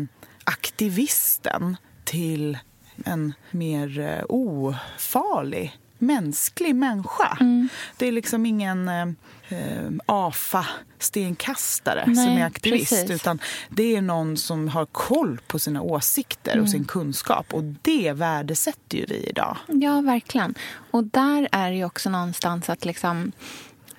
aktivisten 0.45 1.77
till 2.05 2.59
en 3.05 3.35
mer 3.51 3.99
eh, 4.01 4.25
ofarlig 4.29 5.79
mänsklig 5.99 6.75
människa. 6.75 7.37
Mm. 7.41 7.69
Det 7.97 8.07
är 8.07 8.13
liksom 8.13 8.47
ingen 8.47 8.89
eh, 8.89 9.09
eh, 9.49 9.91
AFA-stenkastare 10.07 12.05
som 12.05 12.29
är 12.29 12.45
aktivist. 12.47 12.91
precis. 12.91 13.11
Utan 13.11 13.39
det 13.69 13.97
är 13.97 14.03
någon 14.03 14.37
som 14.37 14.69
har 14.69 14.87
koll 14.87 15.41
på 15.47 15.59
sina 15.59 15.83
åsikter 15.83 16.53
Mm. 16.53 16.65
och 16.65 16.71
sin 16.71 16.85
kunskap. 16.85 17.55
Och 17.55 17.63
det 17.83 18.13
värdesätter 18.13 18.99
ju 18.99 19.05
vi 19.09 19.27
idag. 19.29 19.57
Ja, 19.67 20.01
verkligen. 20.01 20.55
Och 20.91 21.05
där 21.05 21.49
är 21.53 21.71
det 21.71 21.77
ju 21.77 21.85
också 21.85 22.11
någonstans 22.11 22.71
att 22.71 22.85
liksom... 22.85 23.33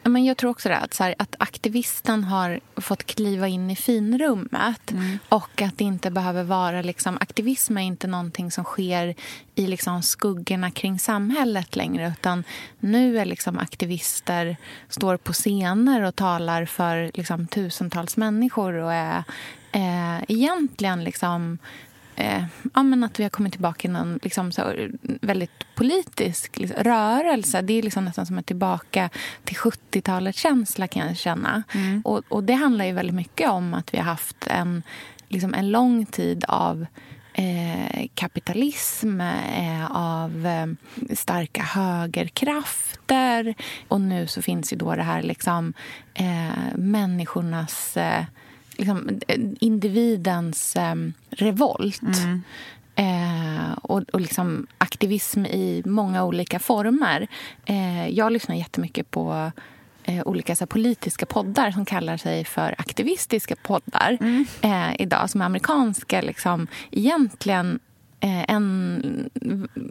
Men 0.03 0.25
jag 0.25 0.37
tror 0.37 0.51
också 0.51 0.69
det, 0.69 0.77
att, 0.77 0.93
så 0.93 1.03
här, 1.03 1.15
att 1.19 1.35
aktivisten 1.39 2.23
har 2.23 2.59
fått 2.75 3.03
kliva 3.03 3.47
in 3.47 3.71
i 3.71 3.75
finrummet 3.75 4.93
och 5.29 5.61
att 5.61 5.77
det 5.77 5.83
inte 5.83 6.11
behöver 6.11 6.43
vara... 6.43 6.81
Liksom, 6.81 7.17
aktivism 7.21 7.77
är 7.77 7.81
inte 7.81 8.07
någonting 8.07 8.51
som 8.51 8.63
sker 8.63 9.15
i 9.55 9.67
liksom, 9.67 10.01
skuggorna 10.01 10.71
kring 10.71 10.99
samhället 10.99 11.75
längre 11.75 12.13
utan 12.19 12.43
nu 12.79 13.19
är 13.19 13.25
liksom 13.25 13.59
aktivister 13.59 14.57
står 14.89 15.17
på 15.17 15.33
scener 15.33 16.01
och 16.03 16.15
talar 16.15 16.65
för 16.65 17.11
liksom, 17.13 17.47
tusentals 17.47 18.17
människor 18.17 18.73
och 18.73 18.93
är 18.93 19.23
eh, 19.71 20.23
egentligen 20.27 21.03
liksom 21.03 21.57
eh, 22.15 22.43
ja, 22.73 22.83
men 22.83 23.03
att 23.03 23.19
vi 23.19 23.23
har 23.23 23.29
kommit 23.29 23.53
tillbaka 23.53 23.87
i 23.87 23.91
någon 23.91 24.19
liksom, 24.23 24.51
så, 24.51 24.73
väldigt 25.01 25.75
politisk 25.75 26.57
liksom, 26.57 26.83
rörelse. 26.83 27.61
Det 27.61 27.73
är 27.73 27.83
liksom 27.83 28.05
nästan 28.05 28.25
som 28.25 28.37
att 28.37 28.45
tillbaka 28.45 29.09
till 29.43 29.57
70-talets 29.57 30.39
känsla 30.39 30.87
kan 30.87 31.07
jag 31.07 31.17
känna. 31.17 31.63
Och, 32.03 32.23
och 32.29 32.43
det 32.43 32.53
handlar 32.53 32.85
ju 32.85 32.91
väldigt 32.91 33.15
mycket 33.15 33.49
om 33.49 33.73
att 33.73 33.93
vi 33.93 33.97
har 33.97 34.05
haft 34.05 34.47
en, 34.47 34.83
liksom, 35.27 35.53
en 35.53 35.71
lång 35.71 36.05
tid 36.05 36.45
av 36.47 36.85
eh, 37.33 38.07
kapitalism, 38.15 39.21
eh, 39.21 39.91
av 39.91 40.45
eh, 40.45 40.67
starka 41.15 41.61
högerkrafter. 41.61 43.55
Och 43.87 44.01
nu 44.01 44.27
så 44.27 44.41
finns 44.41 44.73
ju 44.73 44.77
då 44.77 44.95
det 44.95 45.03
här 45.03 45.21
liksom, 45.21 45.73
eh, 46.13 46.75
människornas... 46.75 47.97
Liksom, 48.77 49.19
eh, 49.27 49.39
individens 49.59 50.75
eh, 50.75 50.95
revolt. 51.29 52.01
Eh, 52.95 53.73
och 53.81 54.01
och 54.13 54.21
liksom 54.21 54.67
aktivism 54.77 55.45
i 55.45 55.81
många 55.85 56.23
olika 56.23 56.59
former. 56.59 57.27
Eh, 57.65 58.07
jag 58.09 58.31
lyssnar 58.31 58.55
jättemycket 58.55 59.11
på 59.11 59.51
eh, 60.03 60.21
olika 60.25 60.55
så 60.55 60.61
här, 60.61 60.67
politiska 60.67 61.25
poddar 61.25 61.71
som 61.71 61.85
kallar 61.85 62.17
sig 62.17 62.45
för 62.45 62.75
aktivistiska 62.77 63.55
poddar 63.55 64.17
eh, 64.61 65.01
idag, 65.01 65.29
som 65.29 65.41
är 65.41 65.45
amerikanska. 65.45 66.21
Liksom, 66.21 66.67
egentligen 66.91 67.79
en, 68.47 69.29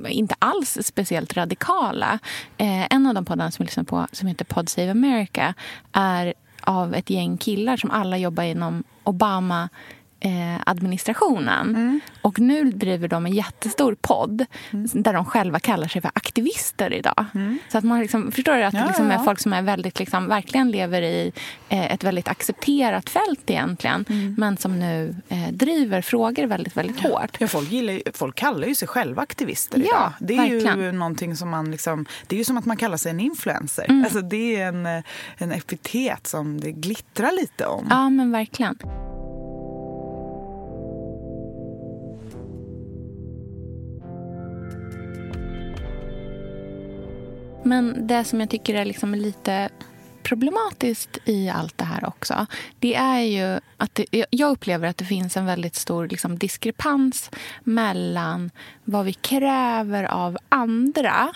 inte 0.09 0.35
alls 0.39 0.79
speciellt 0.83 1.37
radikala. 1.37 2.19
Eh, 2.57 2.95
en 2.95 3.07
av 3.07 3.15
de 3.15 3.25
poddarna 3.25 3.51
som 3.51 3.63
jag 3.63 3.67
lyssnar 3.67 3.85
på, 3.85 4.07
som 4.13 4.29
heter 4.29 4.45
Pod 4.45 4.69
Save 4.69 4.91
America 4.91 5.55
är 5.93 6.35
av 6.65 6.95
ett 6.95 7.11
gäng 7.11 7.37
killar 7.37 7.77
som 7.77 7.91
alla 7.91 8.19
jobbar 8.19 8.43
inom 8.43 8.85
Obama 9.05 9.69
eh, 10.25 10.61
administrationen. 10.67 12.01
Och 12.23 12.39
nu 12.41 12.71
driver 12.71 13.09
de 13.09 13.27
en 13.27 13.33
jättestor 13.33 13.97
podd 14.01 14.45
där 14.93 15.13
de 15.13 15.25
själva 15.25 15.59
kallar 15.61 15.89
sig 15.89 16.03
för 16.03 16.11
aktivister 16.15 16.93
idag. 16.93 17.25
Så 17.69 17.79
att 17.79 17.85
man 17.85 18.01
liksom, 18.01 18.33
förstår 18.33 18.55
du 18.57 18.63
att 18.65 18.75
Ja, 18.75 18.81
det 18.81 18.87
liksom 18.87 19.07
ja, 19.07 19.13
är 19.13 19.17
ja. 19.19 19.25
folk 19.25 19.41
som 19.41 19.53
är 19.53 19.63
väldigt, 19.63 19.99
liksom, 19.99 20.29
verkligen 20.29 20.71
lever 20.71 21.03
i 21.03 21.33
eh, 21.69 21.93
ett 21.93 22.05
väldigt 22.05 22.29
accepterat 22.29 23.11
fält 23.11 23.51
egentligen. 23.51 24.05
Men 24.39 24.57
som 24.57 24.79
nu 24.79 25.17
eh, 25.29 25.49
driver 25.53 26.03
frågor 26.03 26.47
väldigt, 26.47 26.77
väldigt 26.77 27.01
hårt. 27.01 27.37
Ja, 27.39 27.49
folk, 27.49 27.71
gillar, 27.71 27.93
ju- 27.93 28.03
folk 28.15 28.35
kallar 28.37 28.69
ju 28.69 28.75
sig 28.75 28.89
själva 28.89 29.23
aktivister 29.23 29.79
Ja, 29.79 29.85
idag. 29.87 30.13
Det 30.21 30.37
är 30.37 30.47
ju 30.47 30.61
verkligen. 30.61 30.99
någonting 30.99 31.37
som 31.37 31.51
man 31.51 31.71
liksom, 31.71 32.07
Det 32.27 32.37
är 32.37 32.39
ju 32.39 32.45
som 32.45 32.57
att 32.59 32.65
man 32.67 32.77
kallar 32.77 32.97
sig 32.97 33.11
en 33.11 33.21
influencer. 33.21 33.85
Mm. 33.89 34.05
Alltså, 34.05 34.21
det 34.21 34.61
är 34.61 34.69
en, 34.69 34.87
eh, 34.87 35.03
en 35.39 35.53
epitet 35.53 36.27
som 36.27 36.61
det 36.61 36.73
glittrar 36.73 37.33
lite 37.41 37.67
om. 37.67 37.87
Ja, 37.91 38.11
men 38.11 38.33
verkligen. 38.33 38.79
Men 47.65 48.07
det 48.07 48.25
som 48.25 48.41
jag 48.41 48.51
tycker 48.51 48.75
är 48.75 48.85
liksom 48.85 49.15
lite 49.15 49.69
problematiskt 50.23 51.19
i 51.25 51.49
allt 51.49 51.79
det 51.79 51.85
här 51.85 52.05
också 52.09 52.47
det 52.79 52.95
är 52.95 53.21
ju 53.21 53.61
att 53.77 53.95
det, 53.95 54.07
jag- 54.31 54.51
upplever 54.53 54.89
att 54.89 54.97
det 54.97 55.05
finns 55.05 55.37
en 55.37 55.47
väldigt 55.47 55.75
stor 55.75 56.09
liksom, 56.09 56.39
diskrepans 56.39 57.31
mellan 57.65 58.51
vad 58.85 59.05
vi 59.05 59.13
kräver 59.13 60.05
av 60.05 60.39
andra 60.49 61.33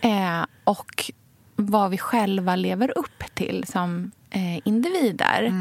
eh, 0.00 0.44
och 0.64 1.10
vad 1.56 1.90
vi 1.90 1.98
själva 1.98 2.56
lever 2.56 2.98
upp 2.98 3.24
till 3.34 3.64
som 3.68 4.10
eh, 4.30 4.68
individer. 4.68 5.52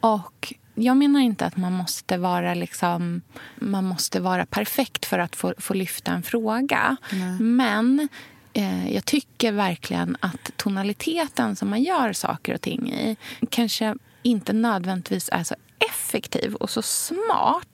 Och 0.00 0.54
jag 0.74 0.96
menar 0.96 1.20
inte 1.20 1.46
att 1.46 1.56
man 1.56 1.72
måste 1.72 2.16
vara 2.18 2.54
liksom, 2.54 3.20
man 3.56 3.84
måste 3.84 4.20
vara 4.20 4.46
perfekt 4.46 5.06
för 5.06 5.18
att 5.18 5.36
få, 5.36 5.54
få 5.58 5.74
lyfta 5.74 6.12
en 6.12 6.22
fråga. 6.22 6.96
Men 7.40 8.08
eh, 8.54 8.92
jag 8.94 9.04
tycker 9.04 9.52
verkligen 9.52 10.16
att 10.20 10.50
tonaliteten 10.56 11.56
som 11.56 11.70
man 11.70 11.82
gör 11.82 12.12
saker 12.12 12.54
och 12.54 12.60
ting 12.60 12.92
i 12.92 13.16
kanske 13.50 13.94
inte 14.22 14.52
nödvändigtvis 14.52 15.28
är 15.32 15.42
så 15.44 15.54
effektiv 15.90 16.54
och 16.54 16.70
så 16.70 16.82
smart 16.82 17.66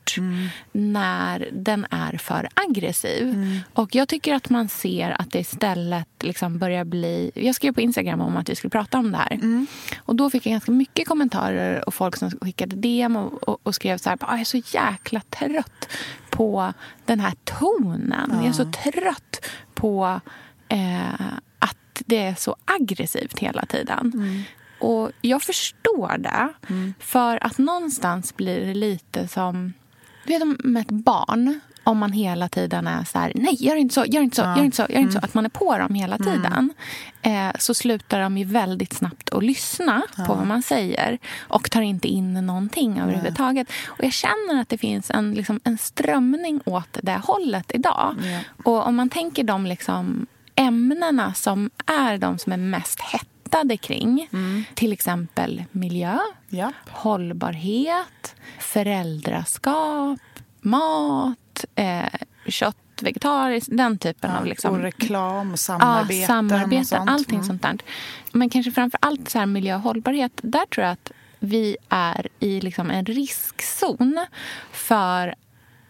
när 0.72 1.49
den 1.53 1.87
är 1.91 2.16
för 2.18 2.49
aggressiv. 2.55 3.35
Och 3.74 3.95
Jag 3.95 4.09
tycker 4.09 4.35
att 4.35 4.51
man 4.51 4.68
ser 4.68 5.11
att 5.20 5.33
det 5.33 5.39
istället 5.39 6.09
liksom 6.20 6.59
börjar 6.59 6.85
bli... 6.85 7.31
Jag 7.35 7.55
skrev 7.55 7.72
på 7.72 7.81
Instagram 7.81 8.20
om 8.20 8.37
att 8.37 8.49
vi 8.49 8.55
skulle 8.55 8.70
prata 8.70 8.99
om 8.99 9.12
det 9.12 9.18
här. 9.18 9.66
Och 9.99 10.14
Då 10.16 10.31
fick 10.31 10.47
jag 10.47 10.51
ganska 10.51 10.72
mycket 10.72 11.09
kommentarer 11.09 11.89
och 11.89 11.95
folk 11.95 12.16
som 12.16 12.31
skickade 12.31 12.76
DM 12.76 13.16
och, 13.16 13.49
och, 13.49 13.59
och 13.62 13.74
skrev 13.74 13.99
så 13.99 14.09
här, 14.11 14.18
"Ah, 14.20 14.31
jag 14.33 14.41
är 14.41 14.45
så 14.45 14.57
jäkla 14.57 15.20
trött 15.20 15.89
på 16.31 16.72
den 17.05 17.20
här 17.20 17.33
tonen. 17.45 18.31
Jag 18.35 18.47
är 18.47 18.53
så 18.53 18.64
trött 18.72 19.47
på 19.74 20.20
eh, 20.71 21.33
att 21.59 22.03
det 22.07 22.18
är 22.18 22.35
så 22.35 22.57
aggressivt 22.64 23.39
hela 23.39 23.66
tiden. 23.66 24.12
Och 24.81 25.12
jag 25.21 25.43
förstår 25.43 26.18
det. 26.18 26.49
För 26.99 27.45
att 27.45 27.59
någonstans 27.59 28.37
blir 28.37 28.66
det 28.66 28.75
lite 28.75 29.29
som 29.29 29.73
du 30.27 30.39
vet, 30.39 30.64
med 30.64 30.81
ett 30.81 30.91
barn. 30.91 31.61
Om 31.85 31.99
man 31.99 32.12
hela 32.12 32.49
tiden 32.49 32.87
är 32.87 33.05
så 33.05 33.18
här, 33.18 33.33
nej 33.35 33.57
gör 33.64 33.77
inte 33.77 33.95
så, 33.95 34.05
gör 34.07 34.23
inte 34.23 34.37
så, 34.37 34.43
gör 34.43 34.64
inte 34.64 34.77
så, 34.77 34.87
gör 34.89 35.01
inte 35.01 35.12
så. 35.12 35.18
Att 35.18 35.35
man 35.35 35.45
är 35.45 35.49
på 35.49 35.79
dem 35.79 35.95
hela 35.95 36.18
tiden. 36.18 36.73
Eh, 37.23 37.51
så 37.59 37.75
slutar 37.75 38.21
de 38.21 38.39
ju 38.39 38.45
väldigt 38.45 38.93
snabbt 38.93 39.31
att 39.31 39.43
lyssna 39.43 40.03
på 40.27 40.35
vad 40.35 40.47
man 40.47 40.62
säger. 40.62 41.18
Och 41.39 41.71
tar 41.71 41.81
inte 41.81 42.09
in 42.09 42.47
någonting 42.47 43.01
överhuvudtaget. 43.01 43.68
Och 43.87 44.05
jag 44.05 44.12
känner 44.12 44.61
att 44.61 44.68
det 44.68 44.79
finns 44.79 45.11
en, 45.11 45.35
liksom, 45.35 45.61
en 45.64 45.79
strömning 45.79 46.61
åt 46.64 46.99
det 47.03 47.21
hållet 47.25 47.71
idag. 47.75 48.16
Och 48.64 48.87
om 48.87 48.97
man 48.97 49.09
tänker 49.09 49.45
de 49.45 49.66
liksom 49.66 50.27
ämnena 50.61 51.35
som 51.35 51.71
är 51.87 52.19
de 52.19 52.39
som 52.39 52.53
är 52.53 52.57
mest 52.57 53.01
hettade 53.01 53.77
kring. 53.77 54.29
Till 54.75 54.93
exempel 54.93 55.65
miljö, 55.73 56.19
Ja. 56.49 56.73
hållbarhet, 56.89 58.35
föräldraskap, 58.59 60.21
mat, 60.61 61.65
eh, 61.75 62.03
kött, 62.47 62.77
vegetariskt, 63.03 63.69
den 63.77 63.99
typen 63.99 64.31
av... 64.31 64.47
Liksom, 64.47 64.75
och 64.75 64.81
reklam 64.81 65.53
och 65.53 65.59
samarbeten. 65.59 66.21
Ja, 66.21 66.27
samarbete, 66.27 66.81
och 66.81 66.87
sånt. 66.87 67.11
allting 67.11 67.35
Mm. 67.35 67.47
sånt 67.47 67.63
där. 67.63 67.79
Men 68.33 68.51
kanske 68.51 68.73
framför 68.73 68.99
allt 69.03 69.31
så 69.31 69.39
här 69.39 69.47
miljö 69.47 69.75
och 69.75 69.81
hållbarhet. 69.81 70.33
Där 70.43 70.67
tror 70.67 70.85
jag 70.85 70.93
att 70.93 71.13
vi 71.39 71.77
är 71.89 72.29
i 72.41 72.61
liksom 72.61 72.91
en 72.91 73.05
riskzon 73.07 74.27
för 74.73 75.35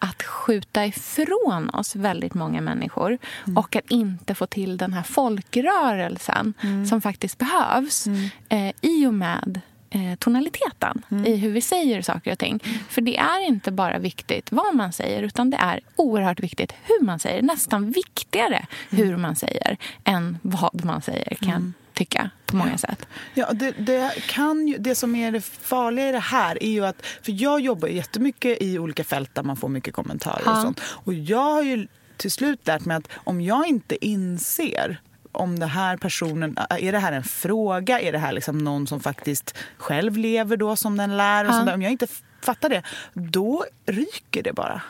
att 0.01 0.23
skjuta 0.23 0.87
ifrån 0.87 1.71
oss 1.73 1.97
väldigt 1.97 2.35
många 2.35 2.61
människor 2.61 3.19
och 3.57 3.77
att 3.77 3.91
inte 3.91 4.35
få 4.35 4.47
till 4.47 4.77
den 4.77 4.93
här 4.93 5.03
folkrörelsen 5.03 6.55
som 6.89 7.01
faktiskt 7.01 7.39
behövs 7.39 8.07
eh, 8.49 8.73
i 8.81 9.07
och 9.07 9.15
med 9.15 9.61
eh, 9.91 10.15
tonaliteten 10.19 11.03
i 11.27 11.37
hur 11.37 11.51
vi 11.51 11.61
säger 11.61 12.03
saker 12.03 12.33
och 12.33 12.39
ting. 12.39 12.61
För 12.89 13.01
det 13.01 13.19
är 13.19 13.47
inte 13.47 13.73
bara 13.73 13.99
viktigt 13.99 14.53
vad 14.53 14.75
man 14.75 14.93
säger 14.93 15.23
utan 15.23 15.51
det 15.51 15.57
är 15.57 15.81
oerhört 15.97 16.41
viktigt 16.41 16.73
hur 16.83 17.05
man 17.05 17.19
säger. 17.19 17.43
Nästan 17.43 17.91
viktigare 17.91 18.67
hur 18.91 19.17
man 19.17 19.37
säger 19.37 19.77
än 20.05 20.39
vad 20.43 20.85
man 20.85 21.03
säger 21.03 21.35
kan 21.35 21.51
jag 21.51 21.73
tycka 22.01 22.31
på 22.47 22.57
många 22.57 22.79
sätt. 22.79 23.07
Ja, 23.35 23.53
det, 23.53 23.71
det, 23.71 24.15
kan 24.29 24.69
ju, 24.69 24.79
det 24.79 24.95
som 24.95 25.15
är 25.15 25.33
det 25.33 25.41
farliga 25.41 26.09
i 26.09 26.13
det 26.13 26.19
här 26.19 26.63
är 26.63 26.71
ju 26.71 26.87
att... 26.87 27.07
För 27.23 27.43
jag 27.43 27.61
jobbar 27.61 27.89
jättemycket 27.89 28.63
i 28.63 28.79
olika 28.79 29.05
fält 29.05 29.35
där 29.35 29.43
man 29.43 29.57
får 29.57 29.69
mycket 29.69 29.95
kommentarer 29.95 30.43
och 30.49 30.57
Ja. 30.57 30.63
sånt. 30.63 30.81
Och 30.85 31.15
jag 31.15 31.53
har 31.55 31.63
ju 31.63 31.87
till 32.17 32.31
slut 32.31 32.67
lärt 32.67 32.85
mig 32.85 32.97
att 32.97 33.09
om 33.15 33.41
jag 33.41 33.67
inte 33.67 34.07
inser 34.07 35.01
om 35.33 35.59
det 35.59 35.67
här 35.67 35.97
personen, 35.97 36.57
är 36.71 36.93
det 36.93 36.99
här 36.99 37.13
en 37.13 37.25
fråga? 37.25 38.01
Är 38.01 38.13
det 38.13 38.19
här 38.19 38.33
liksom 38.33 38.59
någon 38.59 38.87
som 38.87 39.01
faktiskt 39.01 39.55
själv 39.77 40.17
lever 40.17 40.57
då 40.57 40.77
som 40.77 40.97
den 40.97 41.17
lär? 41.17 41.45
Och 41.45 41.51
Ja. 41.51 41.59
sånt? 41.59 41.71
Om 41.71 41.83
jag 41.83 41.93
inte 41.93 42.07
fattar 42.43 42.69
det, 42.69 42.83
då 43.15 43.65
ryker 43.87 44.43
det 44.43 44.53
bara. 44.53 44.83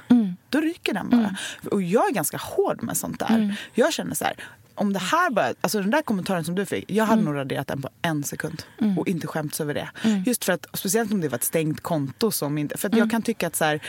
Då 0.49 0.61
ryker 0.61 0.95
den 0.95 1.09
bara. 1.11 1.37
Och 1.71 1.83
jag 1.83 2.09
är 2.09 2.13
ganska 2.15 2.37
hård 2.37 2.83
med 2.83 2.97
sånt 2.97 3.19
där. 3.19 3.57
Jag 3.75 3.93
känner 3.93 4.15
så 4.15 4.25
här, 4.25 4.35
om 4.75 4.93
det 4.93 4.99
här 4.99 5.31
bara, 5.31 5.55
alltså 5.61 5.81
den 5.81 5.91
där 5.91 6.03
kommentaren 6.03 6.45
som 6.45 6.55
du 6.55 6.67
fick, 6.67 6.91
jag 6.91 7.05
hade 7.05 7.23
nog 7.23 7.35
raderat 7.35 7.69
den 7.69 7.83
på 7.83 7.89
en 8.03 8.25
sekund 8.25 8.63
och 8.97 9.09
inte 9.09 9.27
skämts 9.27 9.61
över 9.61 9.75
det. 9.75 9.91
Just 10.27 10.45
för 10.45 10.53
att, 10.53 10.67
speciellt 10.73 11.13
om 11.13 11.21
det 11.21 11.29
var 11.29 11.39
ett 11.39 11.45
stängt 11.45 11.81
konto 11.81 12.31
som 12.31 12.59
inte, 12.59 12.79
för 12.79 12.97
jag 12.97 13.11
kan 13.11 13.23
tycka 13.23 13.47
att 13.47 13.57
så 13.57 13.65
här, 13.65 13.81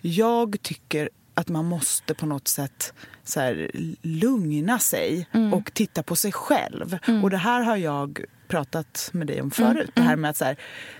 jag 0.00 0.62
tycker 0.62 1.10
att 1.34 1.48
man 1.48 1.64
måste 1.64 2.14
på 2.14 2.26
något 2.26 2.48
sätt 2.48 2.92
så 3.24 3.40
här, 3.40 3.70
lugna 4.02 4.78
sig 4.78 5.28
och 5.52 5.74
titta 5.74 6.02
på 6.02 6.16
sig 6.16 6.32
själv. 6.32 6.98
Och 7.22 7.30
det 7.30 7.36
här 7.36 7.60
har 7.62 7.76
jag 7.76 8.20
pratat 8.48 9.10
med 9.12 9.26
dig 9.26 9.42
om 9.42 9.50
förut. 9.50 9.90
Det 9.94 10.02
här 10.02 10.16
med 10.16 10.30
att 10.30 10.36
så 10.36 10.44
här, 10.44 10.56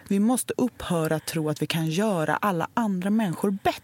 vi 0.08 0.20
måste 0.20 0.54
upphöra 0.56 1.18
tro 1.20 1.48
att 1.48 1.62
vi 1.62 1.66
kan 1.66 1.86
göra 1.86 2.36
alla 2.36 2.68
andra 2.74 3.10
människor 3.10 3.50
bättre 3.50 3.82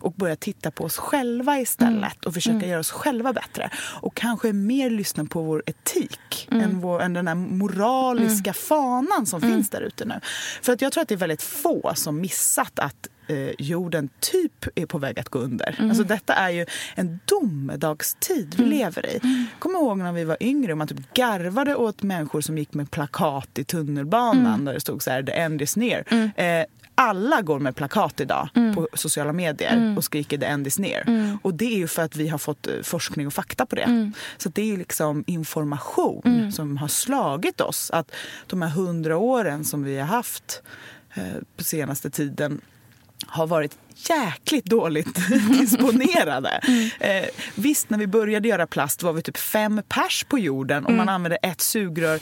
och 0.00 0.12
börja 0.12 0.36
titta 0.36 0.70
på 0.70 0.84
oss 0.84 0.96
själva 0.96 1.58
istället 1.58 2.24
och 2.24 2.34
försöka 2.34 2.66
göra 2.66 2.80
oss 2.80 2.90
själva 2.90 3.32
bättre. 3.32 3.70
Och 4.00 4.14
kanske 4.14 4.52
mer 4.52 4.90
lyssna 4.90 5.24
på 5.24 5.42
vår 5.42 5.62
etik 5.66 6.48
än, 6.50 6.80
vår, 6.80 7.02
än 7.02 7.12
den 7.12 7.28
här 7.28 7.34
moraliska 7.34 8.52
fanan 8.52 9.26
som 9.26 9.40
finns 9.40 9.70
där 9.70 9.80
ute 9.80 10.04
nu. 10.04 10.20
För 10.62 10.72
att 10.72 10.82
jag 10.82 10.92
tror 10.92 11.02
att 11.02 11.08
det 11.08 11.14
är 11.14 11.16
väldigt 11.16 11.42
få 11.42 11.92
som 11.94 12.20
missat 12.20 12.78
att 12.78 13.08
eh, 13.28 13.50
jorden 13.58 14.08
typ 14.20 14.66
är 14.74 14.86
på 14.86 14.98
väg 14.98 15.18
att 15.18 15.28
gå 15.28 15.38
under. 15.38 15.76
Alltså 15.78 16.04
detta 16.04 16.34
är 16.34 16.50
ju 16.50 16.66
en 16.94 17.18
domedagstid 17.24 18.54
vi 18.58 18.64
lever 18.64 19.06
i. 19.06 19.46
Kom 19.58 19.72
ihåg 19.72 19.98
när 19.98 20.12
vi 20.12 20.24
var 20.24 20.36
yngre 20.40 20.72
och 20.72 20.78
man 20.78 20.88
typ 20.88 21.14
garvade 21.14 21.74
åt 21.74 22.02
människor 22.02 22.40
som 22.40 22.58
gick 22.58 22.74
med 22.74 22.90
plakat 22.90 23.58
i 23.58 23.64
tunnelbanan 23.64 24.64
där 24.64 24.74
det 24.74 24.80
stod 24.80 25.02
så 25.02 25.10
här 25.10 25.22
“the 25.22 25.32
end 25.32 25.62
is 25.62 25.76
near”. 25.76 26.04
Eh, 26.36 26.64
alla 26.94 27.42
går 27.42 27.58
med 27.58 27.76
plakat 27.76 28.20
idag 28.20 28.48
på 28.74 28.88
sociala 28.94 29.32
medier 29.32 29.94
och 29.96 30.04
skriker 30.04 30.38
“the 30.38 30.46
end 30.46 30.66
is 30.66 30.78
near”. 30.78 31.38
Och 31.42 31.54
det 31.54 31.64
är 31.64 31.76
ju 31.76 31.88
för 31.88 32.02
att 32.02 32.16
vi 32.16 32.28
har 32.28 32.38
fått 32.38 32.66
eh, 32.66 32.74
forskning 32.82 33.26
och 33.26 33.32
fakta 33.32 33.66
på 33.66 33.76
det. 33.76 34.12
Så 34.36 34.48
det 34.48 34.62
är 34.62 34.66
ju 34.66 34.76
liksom 34.76 35.24
information 35.26 36.52
som 36.52 36.76
har 36.76 36.88
slagit 36.88 37.60
oss. 37.60 37.90
Att 37.90 38.14
de 38.46 38.62
här 38.62 38.68
hundra 38.68 39.16
åren 39.16 39.64
som 39.64 39.84
vi 39.84 39.98
har 39.98 40.06
haft 40.06 40.62
eh, 41.14 41.22
på 41.56 41.64
senaste 41.64 42.10
tiden 42.10 42.60
har 43.28 43.46
varit 43.46 43.78
jäkligt 44.08 44.64
dåligt 44.64 45.18
disponerade. 45.60 46.60
Eh, 47.00 47.24
visst, 47.54 47.90
när 47.90 47.98
vi 47.98 48.06
började 48.06 48.48
göra 48.48 48.66
plast 48.66 49.02
var 49.02 49.12
vi 49.12 49.22
typ 49.22 49.36
fem 49.36 49.82
pers 49.88 50.24
på 50.24 50.38
jorden 50.38 50.86
och 50.86 50.92
man 50.92 51.08
använde 51.08 51.36
ett 51.36 51.60
sugrör 51.60 52.20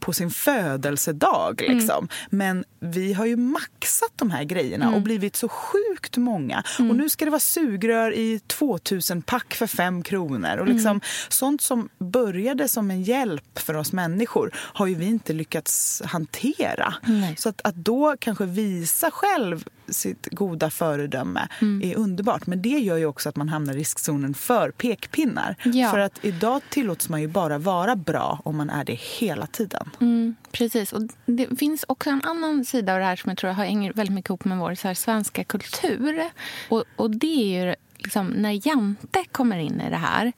på 0.00 0.12
sin 0.12 0.30
födelsedag. 0.30 1.64
Liksom. 1.68 2.08
Men 2.30 2.64
vi 2.80 3.12
har 3.12 3.26
ju 3.26 3.36
maxat 3.36 4.12
de 4.16 4.30
här 4.30 4.44
grejerna 4.44 4.94
och 4.94 5.02
blivit 5.02 5.36
så 5.36 5.48
sjukt 5.48 6.16
många. 6.16 6.62
Och 6.78 6.96
nu 6.96 7.08
ska 7.08 7.24
det 7.24 7.30
vara 7.30 7.40
sugrör 7.40 8.14
i 8.14 8.40
2000 8.46 9.22
pack 9.22 9.54
för 9.54 9.66
fem 9.66 10.02
kronor. 10.02 10.56
Och 10.56 10.66
liksom, 10.68 11.00
Sånt 11.28 11.60
som 11.60 11.88
började 11.98 12.68
som 12.68 12.90
en 12.90 13.02
hjälp 13.02 13.58
för 13.58 13.74
oss 13.74 13.92
människor 13.92 14.50
har 14.54 14.86
ju 14.86 14.94
vi 14.94 15.06
inte 15.06 15.32
lyckats 15.32 16.02
hantera. 16.04 16.94
Så 17.36 17.48
att, 17.48 17.60
att 17.64 17.74
då 17.74 18.16
kanske 18.18 18.44
visa 18.44 19.10
själv 19.10 19.64
sitt 19.88 20.28
goda 20.30 20.70
föredöme 20.70 21.48
är 21.82 21.96
underbart. 21.96 22.46
Men 22.46 22.62
det 22.62 22.68
gör 22.68 22.96
ju 22.96 23.06
också 23.06 23.28
att 23.28 23.36
man 23.36 23.48
hamnar 23.48 23.74
i 23.74 23.76
riskzonen 23.76 24.34
för 24.34 24.70
pekpinnar. 24.70 25.56
Ja. 25.64 25.90
För 25.90 25.98
att 25.98 26.18
idag 26.22 26.62
tillåts 26.70 27.08
man 27.08 27.20
ju 27.20 27.28
bara 27.28 27.58
vara 27.58 27.96
bra 27.96 28.40
om 28.44 28.56
man 28.56 28.70
är 28.70 28.84
det 28.84 28.94
hela 29.18 29.46
tiden. 29.46 29.87
Mm, 30.00 30.36
precis. 30.52 30.92
Och 30.92 31.02
det 31.26 31.58
finns 31.58 31.84
också 31.88 32.10
en 32.10 32.22
annan 32.24 32.64
sida 32.64 32.92
av 32.92 32.98
det 32.98 33.04
här 33.04 33.16
som 33.16 33.28
jag 33.28 33.38
tror 33.38 33.50
har 33.50 33.64
hänger 33.64 33.92
väldigt 33.92 34.14
mycket 34.14 34.30
ihop 34.30 34.44
med 34.44 34.58
vår 34.58 34.74
så 34.74 34.88
här, 34.88 34.94
svenska 34.94 35.44
kultur. 35.44 36.24
Och, 36.68 36.84
och 36.96 37.10
det 37.10 37.56
är 37.56 37.66
ju 37.66 37.74
liksom 37.98 38.26
när 38.26 38.66
Jante 38.68 39.24
kommer 39.32 39.58
in 39.58 39.80
i 39.80 39.90
det 39.90 39.96
här. 39.96 40.32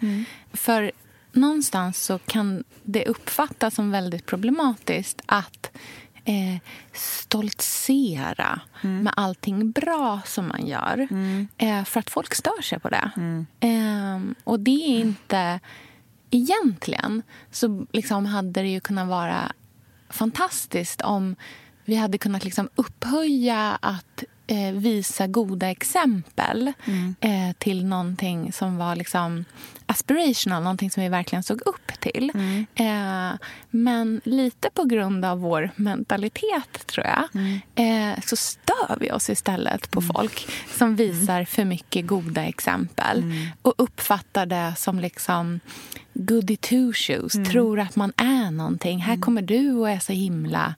För 0.52 0.92
någonstans 1.32 2.04
så 2.04 2.18
kan 2.18 2.64
det 2.82 3.06
uppfattas 3.06 3.74
som 3.74 3.90
väldigt 3.90 4.26
problematiskt 4.26 5.22
att 5.26 5.70
eh, 6.24 6.60
stoltsera 6.92 8.60
med 9.02 9.12
allting 9.16 9.70
bra 9.70 10.20
som 10.26 10.48
man 10.48 10.66
gör. 10.66 11.08
Eh, 11.58 11.84
för 11.84 12.00
att 12.00 12.10
folk 12.10 12.34
stör 12.34 12.62
sig 12.62 12.80
på 12.80 12.88
det. 12.88 13.10
Eh, 13.60 14.20
och 14.44 14.60
det 14.60 14.70
är 14.70 15.00
inte... 15.00 15.60
Egentligen 16.30 17.22
så 17.50 17.86
liksom 17.92 18.26
hade 18.26 18.62
det 18.62 18.68
ju 18.68 18.80
kunnat 18.80 19.08
vara 19.08 19.52
fantastiskt 20.08 21.00
om 21.00 21.36
vi 21.84 21.94
hade 21.94 22.18
kunnat 22.18 22.44
liksom 22.44 22.68
upphöja 22.74 23.78
att 23.82 24.24
eh, 24.50 24.72
visa 24.72 25.26
goda 25.26 25.70
exempel 25.70 26.72
eh, 27.20 27.52
till 27.58 27.84
någonting 27.86 28.52
som 28.52 28.76
var 28.78 28.96
liksom 28.96 29.44
aspirational, 29.86 30.62
någonting 30.62 30.90
som 30.90 31.02
vi 31.02 31.08
verkligen 31.08 31.42
såg 31.42 31.60
upp 31.66 31.92
till. 32.00 32.32
Eh, 32.74 33.32
men 33.70 34.20
lite 34.24 34.70
på 34.74 34.84
grund 34.84 35.24
av 35.24 35.40
vår 35.40 35.70
mentalitet, 35.76 36.86
tror 36.86 37.06
jag, 37.06 37.24
eh, 37.74 38.20
så 38.24 38.36
stör 38.36 38.96
vi 39.00 39.12
oss 39.12 39.30
istället 39.30 39.90
på 39.90 40.00
folk 40.02 40.48
som 40.78 40.96
visar 40.96 41.44
för 41.44 41.64
mycket 41.64 42.06
goda 42.06 42.44
exempel 42.44 43.24
och 43.62 43.74
uppfattar 43.78 44.46
det 44.46 44.72
som 44.76 44.98
liksom 45.00 45.60
goody 46.14 46.56
two 46.56 46.92
shoes, 46.94 47.32
tror 47.50 47.80
att 47.80 47.96
man 47.96 48.12
är 48.16 48.50
någonting. 48.50 48.98
Här 48.98 49.16
kommer 49.16 49.42
du 49.42 49.72
och 49.72 49.90
är 49.90 49.98
så 49.98 50.12
himla 50.12 50.74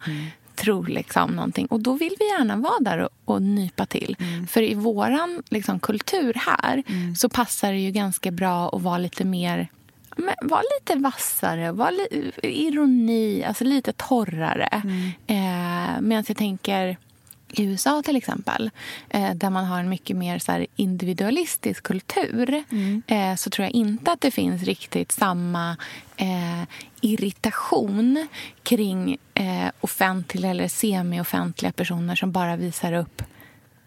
tror 0.56 0.86
liksom 0.86 1.30
någonting. 1.30 1.66
Och 1.66 1.80
då 1.80 1.92
vill 1.92 2.14
vi 2.18 2.24
gärna 2.24 2.56
vara 2.56 2.78
där 2.80 2.98
och, 2.98 3.08
och 3.24 3.42
nypa 3.42 3.86
till. 3.86 4.16
För 4.48 4.62
i 4.62 4.74
våran 4.74 5.42
liksom, 5.48 5.80
kultur 5.80 6.34
här 6.46 6.82
så 7.16 7.28
passar 7.28 7.72
det 7.72 7.78
ju 7.78 7.90
ganska 7.90 8.30
bra 8.30 8.68
att 8.68 8.82
vara 8.82 8.98
lite 8.98 9.24
mer 9.24 9.68
men 10.16 10.34
var 10.42 10.62
lite 10.80 10.98
vassare, 10.98 11.72
var 11.72 11.90
li 11.90 12.32
ironi, 12.42 13.44
alltså 13.44 13.64
lite 13.64 13.92
torrare. 13.92 14.68
Eh, 15.26 16.00
Medan 16.00 16.24
jag 16.28 16.36
tänker 16.36 16.96
i 17.52 17.64
USA 17.64 18.02
till 18.02 18.16
exempel, 18.16 18.70
eh, 19.08 19.34
där 19.34 19.50
man 19.50 19.64
har 19.64 19.80
en 19.80 19.88
mycket 19.88 20.16
mer 20.16 20.38
så 20.38 20.66
individualistisk 20.76 21.82
kultur 21.82 22.64
eh, 23.06 23.34
så 23.34 23.50
tror 23.50 23.64
jag 23.64 23.72
inte 23.72 24.12
att 24.12 24.20
det 24.20 24.30
finns 24.30 24.62
riktigt 24.62 25.12
samma 25.12 25.76
eh, 26.16 26.62
irritation 27.00 28.28
kring 28.62 29.16
eh, 29.34 29.70
offentliga 29.80 30.50
eller 30.50 30.68
semi-offentliga 30.68 31.72
personer 31.72 32.14
som 32.14 32.32
bara 32.32 32.56
visar 32.56 32.92
upp 32.92 33.22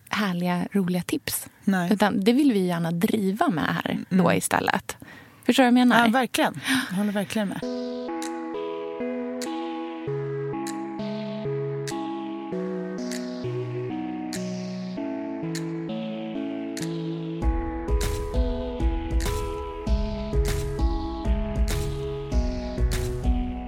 härliga, 0.10 0.68
roliga 0.72 1.02
tips. 1.02 1.48
Nej. 1.64 1.94
Utan 1.94 2.24
det 2.24 2.34
vill 2.34 2.54
vi 2.54 2.66
gärna 2.66 2.92
driva 2.92 3.48
med 3.48 3.76
här 3.84 3.98
då 4.10 4.34
istället. 4.34 4.98
Förstår 5.46 5.64
du 5.64 5.72
vad 5.72 5.80
jag 5.80 5.88
menar? 5.88 6.06
Ja, 6.06 6.12
verkligen. 6.12 6.60
Jag 6.90 6.98
håller 6.98 7.12
verkligen 7.12 7.48
med. 7.48 7.60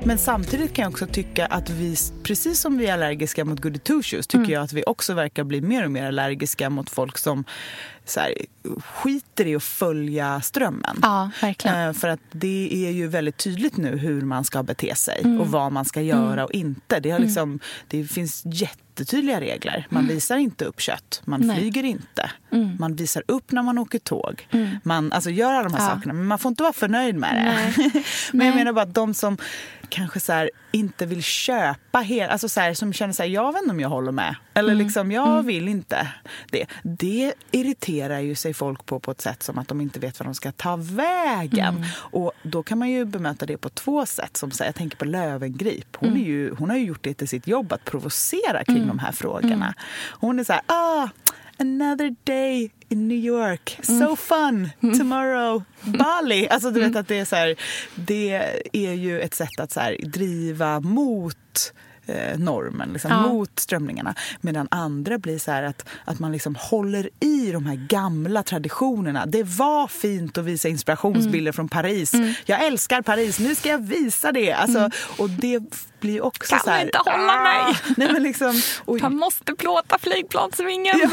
Men 0.08 0.18
samtidigt 0.18 0.74
kan 0.74 0.84
jag 0.84 0.92
också 0.92 1.08
tycka 1.08 1.46
att 1.46 1.70
vi, 1.70 1.96
precis 2.24 2.60
som 2.60 2.78
vi 2.78 2.88
är 2.88 2.94
allergiska 2.94 3.46
mot 3.46 3.60
goody 3.60 3.80
two 3.80 4.02
tycker 4.28 4.54
jag 4.54 4.64
att 4.64 4.74
vi 4.74 4.84
också 4.88 5.14
verkar 5.14 5.44
bli 5.44 5.62
mer 5.62 5.86
och 5.86 5.92
mer 5.92 6.08
allergiska 6.08 6.70
mot 6.70 6.90
folk 6.90 7.18
som 7.18 7.44
så 8.08 8.20
här, 8.20 8.34
skiter 8.82 9.48
i 9.48 9.56
att 9.56 9.64
följa 9.64 10.42
strömmen. 10.42 11.00
Ja, 11.02 11.30
verkligen. 11.42 11.88
Eh, 11.88 11.94
För 11.94 12.08
att 12.08 12.20
det 12.32 12.70
är 12.88 12.92
ju 12.92 13.08
väldigt 13.08 13.38
tydligt 13.38 13.78
nu 13.78 13.98
hur 13.98 14.22
man 14.22 14.44
ska 14.44 14.64
bete 14.64 14.96
sig 14.96 15.22
Mm. 15.24 15.42
och 15.42 15.48
vad 15.48 15.72
man 15.72 15.86
ska 15.86 16.02
göra 16.02 16.46
och 16.46 16.52
inte. 16.52 17.00
Det, 17.00 17.10
har 17.12 17.20
liksom, 17.20 17.60
det 17.88 18.04
finns 18.04 18.42
jättetydliga 18.46 19.42
regler. 19.42 19.88
Man 19.90 20.08
visar 20.08 20.38
inte 20.38 20.66
upp 20.66 20.82
kött, 20.82 21.22
man 21.26 21.42
Mm. 21.42 21.48
Nej. 21.48 21.58
Mm. 21.58 21.64
flyger 21.74 21.84
inte. 21.90 22.32
Man 22.80 22.96
visar 22.96 23.24
upp 23.28 23.52
när 23.52 23.62
man 23.64 23.78
åker 23.78 24.00
tåg. 24.00 24.48
Man 24.84 25.12
alltså, 25.12 25.30
gör 25.30 25.54
alla 25.54 25.64
de 25.70 25.74
här 25.74 25.84
Ja. 25.90 25.96
sakerna, 25.96 26.14
men 26.14 26.26
man 26.26 26.40
får 26.40 26.50
inte 26.50 26.64
vara 26.64 26.74
förnöjd 26.74 27.16
med 27.16 27.36
det. 27.36 27.44
Nej. 27.44 27.74
men 28.32 28.48
jag 28.48 28.56
Nej. 28.56 28.56
menar 28.56 28.74
bara 28.74 28.82
att 28.82 28.94
de 28.94 29.14
som 29.14 29.38
kanske 29.90 30.20
så 30.20 30.34
här, 30.34 30.50
inte 30.72 31.06
vill 31.06 31.24
köpa 31.24 32.00
hela, 32.00 32.32
alltså 32.32 32.50
så 32.50 32.60
här, 32.60 32.74
som 32.74 32.94
känner 32.94 33.14
så 33.14 33.24
här, 33.24 33.30
jag 33.30 33.54
vet 33.54 33.62
inte 33.62 33.72
om 33.72 33.80
jag 33.80 33.90
håller 33.90 34.12
med. 34.12 34.36
Eller 34.54 34.74
Mm. 34.74 34.86
liksom, 34.86 35.12
jag 35.12 35.44
vill 35.44 35.68
inte 35.68 36.08
det. 36.52 36.66
Det 36.84 37.34
irriterar 37.52 37.97
ju 38.20 38.36
sig 38.36 38.54
folk 38.54 38.86
på 38.86 39.00
på 39.00 39.12
ett 39.12 39.22
sätt 39.22 39.44
som 39.44 39.58
att 39.58 39.68
de 39.68 39.82
inte 39.82 40.00
vet 40.00 40.20
vad 40.20 40.28
de 40.28 40.34
ska 40.36 40.52
ta 40.52 40.76
vägen. 40.76 41.76
Mm. 41.78 41.90
Och 41.98 42.32
då 42.44 42.64
kan 42.64 42.78
man 42.78 42.90
ju 42.90 43.06
bemöta 43.06 43.46
det 43.46 43.58
på 43.58 43.70
två 43.70 44.06
sätt. 44.06 44.38
Som 44.38 44.52
så 44.52 44.64
jag 44.64 44.76
tänker 44.76 44.98
på 44.98 45.06
Lövengrip. 45.06 45.96
Hon, 45.96 46.10
Mm. 46.10 46.22
är 46.22 46.26
ju, 46.26 46.56
hon 46.56 46.70
har 46.70 46.78
ju 46.78 46.86
gjort 46.86 47.04
det 47.04 47.14
till 47.14 47.28
sitt 47.28 47.48
jobb 47.48 47.74
att 47.74 47.86
provocera 47.86 48.64
kring 48.64 48.88
de 48.88 49.00
här 49.00 49.12
frågorna. 49.12 49.74
Hon 50.20 50.40
är 50.40 50.44
så 50.44 50.54
här, 50.54 50.62
ah, 50.66 51.10
another 51.60 52.16
day 52.24 52.72
in 52.90 53.08
New 53.08 53.18
York. 53.18 53.80
So 53.84 53.94
Mm. 53.94 54.16
fun! 54.18 54.70
Tomorrow, 55.00 55.64
Bali. 55.82 56.48
Alltså 56.52 56.72
du 56.72 56.80
vet 56.80 56.96
att 56.96 57.08
det 57.08 57.20
är 57.20 57.26
så 57.26 57.36
här, 57.36 57.56
det 57.96 58.32
är 58.74 58.94
ju 58.94 59.22
ett 59.22 59.34
sätt 59.34 59.60
att 59.60 59.72
så 59.72 59.80
här, 59.80 59.98
driva 60.04 60.80
mot 60.80 61.74
eh, 62.08 62.40
normen, 62.40 62.90
liksom, 62.94 63.12
Ja. 63.12 63.22
mot 63.28 63.60
strömningarna. 63.60 64.16
Medan 64.42 64.68
andra 64.72 65.18
blir 65.18 65.40
så 65.40 65.52
att, 65.52 65.86
att 66.06 66.20
man 66.20 66.32
liksom 66.32 66.56
håller 66.60 67.10
i 67.20 67.52
de 67.52 67.66
här 67.66 67.76
gamla 67.90 68.44
traditionerna. 68.44 69.26
Det 69.26 69.44
var 69.44 69.88
fint 69.88 70.38
att 70.38 70.46
visa 70.46 70.68
inspirationsbilder 70.70 71.52
från 71.52 71.70
Paris. 71.70 72.12
Jag 72.46 72.66
älskar 72.66 73.02
Paris, 73.02 73.40
nu 73.40 73.56
ska 73.56 73.70
jag 73.70 73.84
visa 73.88 74.32
det. 74.32 74.52
Alltså, 74.54 74.90
Och 75.18 75.30
det 75.30 75.60
blir 76.00 76.22
också 76.22 76.50
Kan 76.56 76.60
så 76.64 76.70
här... 76.70 76.82
inte 76.86 76.98
hålla 76.98 77.42
mig. 77.44 77.78
Nej, 77.98 78.12
men 78.14 78.24
liksom, 78.24 78.62
och, 78.86 79.02
Man 79.02 79.16
måste 79.16 79.56
plåta 79.56 79.98
flygplansvingen. 80.00 81.00
Ja, 81.02 81.10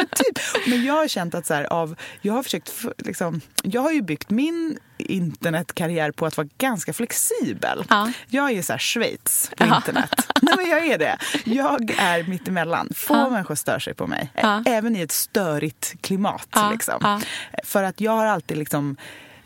typ. 0.10 0.38
Men 0.66 0.84
jag 0.84 0.94
har 0.94 1.08
känt 1.08 1.34
att 1.34 1.46
så 1.46 1.54
här, 1.54 1.64
av, 1.72 1.96
jag 2.20 2.32
har 2.32 2.42
försökt, 2.42 2.72
liksom, 2.98 3.40
jag 3.62 3.80
har 3.80 3.92
ju 3.92 4.02
byggt 4.02 4.30
min 4.30 4.78
internetkarriär 4.98 6.10
på 6.10 6.26
att 6.26 6.36
vara 6.36 6.48
ganska 6.58 6.92
flexibel. 6.92 7.84
Ja. 7.88 8.12
Jag 8.26 8.50
är 8.52 8.62
så 8.62 8.72
här 8.72 8.78
Schweiz 8.78 9.50
på 9.56 9.64
Ja. 9.66 9.76
internet. 9.76 10.28
Nej 10.42 10.54
men 10.56 10.66
jag 10.70 10.86
är 10.86 10.98
det. 10.98 11.16
Jag 11.44 11.90
är 11.98 12.22
mittemellan. 12.22 12.88
Få 12.96 13.14
Ja. 13.14 13.30
människor 13.30 13.54
stör 13.54 13.78
sig 13.78 13.94
på 13.94 14.06
mig. 14.06 14.32
Även 14.66 14.96
i 14.96 15.00
ett 15.00 15.12
störigt 15.12 15.94
klimat. 16.00 16.48
Liksom. 16.72 17.20
För 17.64 17.82
att 17.82 18.00
jag 18.00 18.12
har 18.12 18.26
alltid 18.26 18.56
liksom 18.56 18.96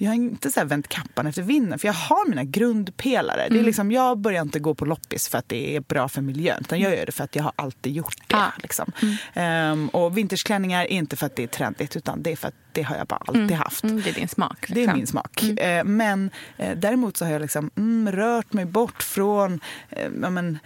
jag 0.03 0.11
har 0.11 0.15
inte 0.15 0.51
så 0.51 0.65
vänt 0.65 0.89
kappan 0.89 1.27
efter 1.27 1.43
vinden, 1.43 1.79
för 1.79 1.89
jag 1.89 1.93
har 1.93 2.29
mina 2.29 2.45
grundpelare. 2.45 3.43
Mm. 3.43 3.53
Det 3.53 3.61
är 3.61 3.65
liksom, 3.65 3.93
jag 3.93 4.19
börjar 4.19 4.43
inte 4.43 4.59
gå 4.59 4.75
på 4.75 4.85
loppis 4.85 5.29
för 5.29 5.39
att 5.39 5.49
det 5.49 5.77
är 5.77 5.81
bra 5.81 6.09
för 6.09 6.23
miljön, 6.23 6.59
utan 6.61 6.81
jag 6.81 6.97
gör 6.97 7.07
det 7.07 7.13
för 7.13 7.25
att 7.25 7.37
jag 7.37 7.43
har 7.43 7.53
alltid 7.57 7.93
gjort 7.93 8.17
det. 8.27 8.37
Ja. 8.37 8.53
Liksom. 8.63 8.93
Ehm, 9.35 9.89
och 9.89 10.19
vintersklänningar 10.19 10.83
är 10.83 10.87
inte 10.87 11.17
för 11.17 11.27
att 11.27 11.37
det 11.37 11.43
är 11.43 11.47
trendigt, 11.47 11.97
utan 11.97 12.23
det 12.23 12.33
är 12.33 12.37
för 12.37 12.49
att 12.49 12.55
det 12.73 12.83
har 12.83 12.97
jag 12.97 13.07
bara 13.07 13.23
alltid 13.27 13.53
haft. 13.53 13.85
Mm, 13.85 14.01
det 14.03 14.11
är 14.11 14.15
din 14.15 14.29
smak. 14.29 14.67
Det 14.69 14.73
är 14.73 14.77
liksom. 14.77 14.97
min 14.97 15.07
smak. 15.07 15.43
Eh, 15.43 15.85
men 15.85 16.31
eh, 16.57 16.77
däremot 16.77 17.17
så 17.17 17.25
har 17.25 17.33
jag 17.33 17.43
liksom, 17.43 17.71
mm, 17.77 18.13
rört 18.13 18.53
mig 18.53 18.65
bort 18.65 19.03
från 19.03 19.61
eh, 19.89 20.09
ja, 20.23 20.31
men, 20.31 20.59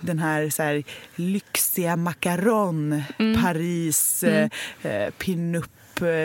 den 0.00 0.18
här, 0.18 0.50
så 0.50 0.62
här 0.62 0.82
lyxiga 1.16 1.96
macaron, 1.96 3.02
Paris, 3.42 4.22
eh, 4.22 4.48
eh, 4.82 5.10
pinup 5.10 5.70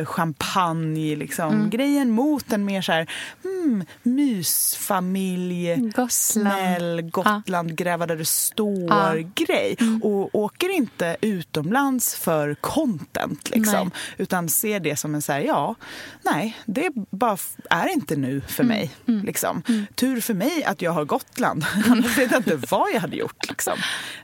champagne, 0.06 1.16
liksom. 1.16 1.70
grejen 1.70 2.10
mot 2.10 2.52
en 2.52 2.66
mer 2.66 2.82
så 2.82 2.92
här, 2.92 3.10
mm, 3.44 3.86
mysfamilj, 4.04 5.76
Gotland. 5.76 6.12
snäll, 6.12 7.02
Gotland, 7.02 7.76
gräva 7.76 8.06
där 8.06 8.16
det 8.16 8.26
står-grej. 8.28 9.78
Och 10.04 10.36
åker 10.36 10.76
inte 10.76 11.18
utomlands 11.22 12.16
för 12.16 12.56
content, 12.56 13.50
liksom. 13.50 13.92
utan 14.18 14.50
ser 14.50 14.80
det 14.80 14.96
som 14.96 15.16
en 15.16 15.22
så 15.22 15.32
här, 15.34 15.40
ja, 15.40 15.76
nej, 16.22 16.58
det 16.66 16.90
bara 17.10 17.38
är 17.70 17.94
inte 17.94 18.16
nu 18.16 18.42
för 18.48 18.64
mig. 18.64 18.92
Liksom. 19.06 19.64
Tur 19.96 20.22
för 20.22 20.34
mig 20.34 20.64
att 20.64 20.82
jag 20.82 20.92
har 20.92 21.06
Gotland, 21.06 21.66
annars 21.90 22.18
vet 22.18 22.32
jag 22.32 22.40
inte 22.40 22.60
vad 22.70 22.90
jag 22.94 23.02
hade 23.02 23.16
gjort. 23.16 23.50
Liksom. 23.50 23.74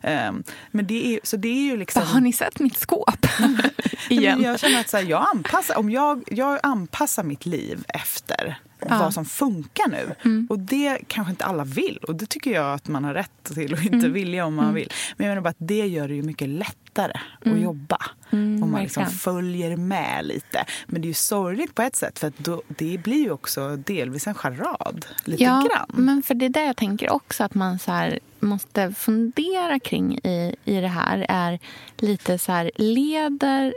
Ehm, 0.02 0.44
men 0.72 0.88
det 0.88 1.16
är, 1.16 1.20
så 1.24 1.38
det 1.38 1.48
är 1.48 1.64
ju 1.64 1.78
liksom... 1.78 2.04
Har 2.04 2.22
ni 2.22 2.34
sett 2.34 2.60
mitt 2.60 2.80
skåp? 2.80 3.26
Igen. 4.10 4.42
Jag 4.42 4.60
känner 4.60 4.80
att 4.80 4.90
så 4.90 4.98
här, 4.98 5.04
jag, 5.04 5.28
anpassar, 5.38 5.78
om 5.78 5.90
jag, 5.90 6.24
jag 6.32 6.60
anpassar 6.64 7.24
mitt 7.24 7.46
liv 7.46 7.84
efter 7.88 8.60
vad 8.90 9.14
som 9.14 9.26
funkar 9.26 9.88
nu. 9.88 10.16
Mm. 10.26 10.48
Och 10.50 10.60
det 10.60 10.98
kanske 11.08 11.32
inte 11.32 11.46
alla 11.46 11.64
vill. 11.64 11.98
Och 11.98 12.16
det 12.16 12.26
tycker 12.30 12.52
jag 12.52 12.74
att 12.74 12.88
man 12.88 13.04
har 13.04 13.14
rätt 13.14 13.44
till 13.44 13.74
och 13.74 13.80
inte 13.80 13.96
Mm. 13.96 14.14
vilja 14.14 14.46
om 14.46 14.56
man 14.56 14.74
vill. 14.74 14.92
Men 15.18 15.28
jag 15.28 15.32
menar 15.32 15.42
bara 15.42 15.50
att 15.50 15.56
det 15.60 15.88
gör 15.88 16.08
det 16.08 16.14
ju 16.16 16.24
mycket 16.24 16.50
lättare 16.50 17.14
att 17.46 17.60
jobba. 17.60 17.98
om 18.32 18.72
man 18.72 18.82
liksom 18.82 19.04
Mm. 19.04 19.14
följer 19.16 19.78
med 19.78 20.26
lite. 20.26 20.66
Men 20.88 21.02
det 21.02 21.06
är 21.06 21.08
ju 21.08 21.14
sorgligt 21.14 21.76
på 21.76 21.82
ett 21.82 21.96
sätt 21.96 22.20
för 22.20 22.34
då, 22.38 22.62
det 22.68 22.98
blir 23.04 23.24
ju 23.24 23.32
också 23.32 23.76
delvis 23.78 24.28
en 24.28 24.34
charad. 24.34 25.06
Lite 25.24 25.44
ja, 25.44 25.68
grann. 25.72 25.88
men 26.06 26.24
för 26.24 26.34
det 26.34 26.46
är 26.46 26.50
det 26.50 26.66
jag 26.66 26.78
tänker 26.78 27.10
också 27.14 27.44
att 27.44 27.54
man 27.56 27.80
så 27.80 28.12
måste 28.40 28.94
fundera 28.94 29.80
kring 29.80 30.18
i, 30.18 30.56
i 30.66 30.80
det 30.82 30.88
här 30.88 31.26
är 31.30 31.60
lite 31.98 32.38
så 32.38 32.52
här, 32.52 32.72
leder 32.76 33.74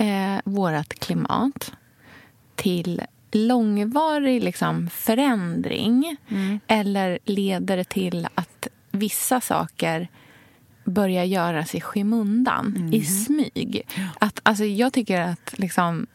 eh, 0.00 0.40
vårt 0.44 0.94
klimat 0.94 1.72
till 2.54 3.02
långvarig 3.32 4.42
liksom, 4.42 4.90
förändring 4.90 6.16
eller 6.66 7.18
leder 7.24 7.76
det 7.76 7.88
till 7.88 8.28
att 8.34 8.68
vissa 8.90 9.40
saker 9.40 10.08
börjar 10.84 11.24
göras 11.24 11.74
i 11.74 11.80
skymundan, 11.80 12.90
i 12.92 13.04
smyg. 13.04 13.82
Att, 14.18 14.40
alltså, 14.42 14.64
jag 14.64 14.92
tycker 14.92 15.20
att 15.20 15.58
liksom, 15.58 16.06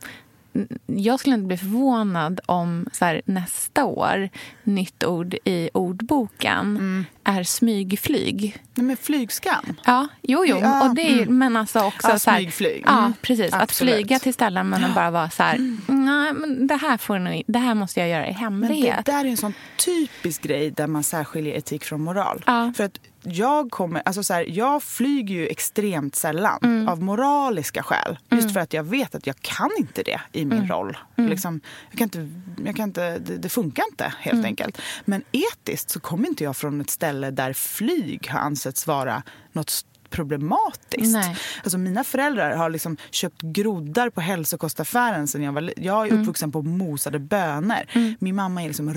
jag 0.85 1.19
skulle 1.19 1.35
inte 1.35 1.47
bli 1.47 1.57
förvånad 1.57 2.39
om 2.45 2.89
så 2.91 3.05
här, 3.05 3.21
nästa 3.25 3.85
år, 3.85 4.29
nytt 4.63 5.03
ord 5.03 5.35
i 5.43 5.69
ordboken, 5.73 7.05
är 7.25 7.43
smygflyg. 7.43 8.57
Nej, 8.75 8.85
men 8.85 8.97
flygskam. 8.97 9.73
Ja, 9.85 10.07
jo, 10.21 10.45
jo. 10.47 10.57
Ja, 10.61 10.89
och 10.89 10.95
det 10.95 11.01
är, 11.01 11.21
mm. 11.21 11.37
Men 11.37 11.57
alltså 11.57 11.79
också 11.79 12.07
Ja, 12.09 12.19
så 12.19 12.29
här, 12.31 12.37
smygflyg. 12.37 12.83
Ja, 12.85 12.97
Mm. 12.99 13.13
precis. 13.21 13.53
Att 13.53 13.61
Absolut. 13.61 13.93
flyga 13.95 14.19
till 14.19 14.33
ställen 14.33 14.69
men 14.69 14.83
att 14.83 14.95
bara 14.95 15.11
vara 15.11 15.29
så 15.29 15.43
här, 15.43 15.57
nej, 15.87 16.33
men 16.33 16.67
det 16.67 16.75
här, 16.75 16.97
får 16.97 17.19
nog, 17.19 17.43
det 17.47 17.59
här 17.59 17.75
måste 17.75 17.99
jag 17.99 18.09
göra 18.09 18.25
i 18.27 18.31
Men 18.31 18.39
hemlighet. 18.39 19.05
det 19.05 19.11
där 19.11 19.25
är 19.25 19.29
en 19.29 19.37
sån 19.37 19.53
typisk 19.77 20.41
grej 20.41 20.71
där 20.71 20.87
man 20.87 21.03
särskiljer 21.03 21.55
etik 21.57 21.83
från 21.83 22.01
moral. 22.01 22.43
Ja. 22.47 22.73
För 22.77 22.83
att 22.83 22.97
jag 23.27 23.71
kommer, 23.71 24.01
alltså 24.05 24.23
så 24.23 24.33
här, 24.33 24.45
jag 24.49 24.83
flyger 24.83 25.35
ju 25.35 25.47
extremt 25.47 26.15
sällan 26.15 26.59
Mm. 26.63 26.87
av 26.89 27.01
moraliska 27.03 27.83
skäl. 27.83 28.17
Just 28.31 28.53
för 28.53 28.59
att 28.59 28.73
jag 28.73 28.83
vet 28.83 29.15
att 29.15 29.27
jag 29.27 29.35
kan 29.41 29.69
inte 29.77 30.03
det 30.03 30.21
i 30.31 30.45
min 30.45 30.57
Mm. 30.57 30.69
roll. 30.69 30.97
Liksom, 31.15 31.61
jag 31.89 31.97
kan 31.97 32.05
inte, 32.05 32.29
jag 32.65 32.75
kan 32.75 32.83
inte, 32.89 33.17
det, 33.19 33.37
det 33.37 33.49
funkar 33.49 33.83
inte 33.91 34.13
helt 34.19 34.33
Mm. 34.33 34.45
enkelt. 34.45 34.81
Men 35.05 35.23
etiskt 35.31 35.89
så 35.89 35.99
kommer 35.99 36.27
inte 36.27 36.43
jag 36.43 36.57
från 36.57 36.81
ett 36.81 36.89
ställe 36.89 37.14
där 37.21 37.53
flyg 37.53 38.27
har 38.29 38.39
ansetts 38.39 38.87
vara 38.87 39.23
något 39.51 39.69
s- 39.69 39.85
problematiskt. 40.09 41.13
Nej. 41.13 41.37
Alltså 41.63 41.77
mina 41.77 42.03
föräldrar 42.03 42.55
har 42.55 42.69
liksom 42.69 42.97
köpt 43.11 43.41
groddar 43.41 44.09
på 44.09 44.21
hälsokostaffären 44.21 45.27
sen 45.27 45.43
jag 45.43 45.51
var 45.53 45.73
Jag 45.77 46.05
är 46.07 46.11
Mm. 46.11 46.21
uppvuxen 46.21 46.51
på 46.51 46.61
mosade 46.61 47.19
bönor. 47.19 48.15
Min 48.19 48.35
mamma 48.35 48.63
är 48.63 48.67
liksom 48.67 48.93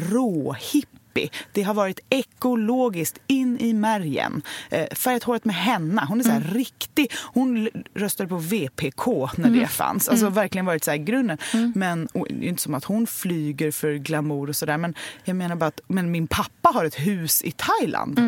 råhippie. 1.15 1.31
Det 1.53 1.63
har 1.63 1.75
varit 1.75 2.01
ekologiskt 2.11 3.19
in 3.27 3.59
i 3.59 3.73
märgen. 3.73 4.43
Eh, 4.71 4.87
färgat 4.97 5.23
håret 5.23 5.45
med 5.45 5.57
henna. 5.57 6.05
Hon 6.05 6.21
är 6.21 6.25
så 6.25 6.31
Mm. 6.31 6.43
riktig. 6.43 7.13
Hon 7.33 7.69
röstade 7.95 8.29
på 8.29 8.37
VPK 8.37 9.07
när 9.37 9.51
det 9.51 9.67
fanns. 9.67 10.09
Alltså 10.09 10.29
verkligen 10.29 10.67
varit 10.67 10.85
så 10.85 10.91
här 10.91 10.99
grunden. 10.99 11.39
Men 11.75 12.07
och, 12.07 12.27
det 12.31 12.47
är 12.47 12.49
inte 12.49 12.63
som 12.63 12.75
att 12.75 12.85
hon 12.85 13.07
flyger 13.07 13.71
för 13.71 13.95
glamour 13.95 14.49
och 14.49 14.57
sådär. 14.57 14.79
Men 14.79 14.95
jag 15.25 15.37
menar 15.37 15.57
bara 15.57 15.67
att 15.67 15.81
men 15.89 16.11
min 16.11 16.27
pappa 16.27 16.69
har 16.75 16.85
ett 16.85 16.99
hus 16.99 17.43
i 17.43 17.53
Thailand 17.53 18.21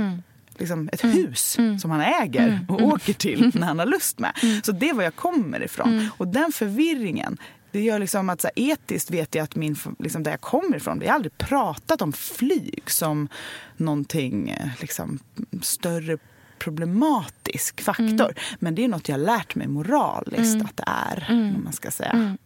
liksom 0.59 0.89
ett 0.93 1.05
hus 1.05 1.57
som 1.81 1.91
han 1.91 2.01
äger 2.01 2.61
och 2.69 2.83
åker 2.83 3.13
till 3.13 3.51
när 3.55 3.67
han 3.67 3.79
har 3.79 3.87
lust 3.87 4.19
med. 4.19 4.33
Så 4.63 4.73
det 4.73 4.89
är 4.89 4.95
var 4.95 5.03
jag 5.03 5.17
kommer 5.17 5.63
ifrån. 5.65 6.09
Och 6.17 6.29
den 6.29 6.53
förvirringen 6.53 7.39
det 7.73 7.81
gör 7.81 7.99
liksom 7.99 8.31
att 8.31 8.41
så 8.41 8.49
här, 8.57 8.73
etiskt 8.73 9.11
vet 9.11 9.35
jag 9.35 9.45
att 9.45 9.57
min, 9.57 9.77
liksom, 9.99 10.23
där 10.23 10.31
jag 10.31 10.41
kommer 10.41 10.77
ifrån, 10.77 10.99
vi 10.99 11.07
har 11.07 11.15
aldrig 11.15 11.39
pratat 11.39 12.03
om 12.03 12.13
flyg 12.13 12.83
som 12.91 13.29
någonting 13.77 14.51
eh, 14.51 14.69
liksom, 14.81 15.19
större 15.63 16.19
problematisk 16.59 17.81
faktor. 17.81 18.35
Men 18.59 18.75
det 18.75 18.85
är 18.85 18.89
något 18.89 19.09
jag 19.09 19.17
har 19.17 19.25
lärt 19.25 19.55
mig 19.55 19.69
moraliskt 19.69 20.65
att 20.65 20.77
det 20.77 20.85
är. 20.87 21.27
Om 21.31 21.61
man 21.65 21.73
ska 21.73 21.91
säga. 21.91 22.37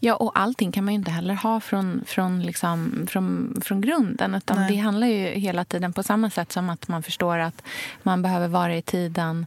Ja, 0.00 0.14
och 0.14 0.38
allting 0.38 0.72
kan 0.72 0.84
man 0.84 0.94
ju 0.94 0.98
inte 0.98 1.10
heller 1.10 1.34
ha 1.34 1.60
från, 1.60 2.04
från, 2.06 2.42
liksom, 2.42 3.06
från, 3.10 3.56
från 3.64 3.80
grunden. 3.80 4.34
Utan 4.34 4.56
Nej. 4.56 4.70
det 4.70 4.76
handlar 4.76 5.06
ju 5.06 5.26
hela 5.26 5.64
tiden 5.64 5.92
på 5.92 6.02
samma 6.02 6.30
sätt 6.30 6.52
som 6.52 6.70
att 6.70 6.88
man 6.88 7.02
förstår 7.02 7.38
att 7.38 7.62
man 8.02 8.22
behöver 8.22 8.48
vara 8.48 8.76
i 8.76 8.82
tiden 8.82 9.46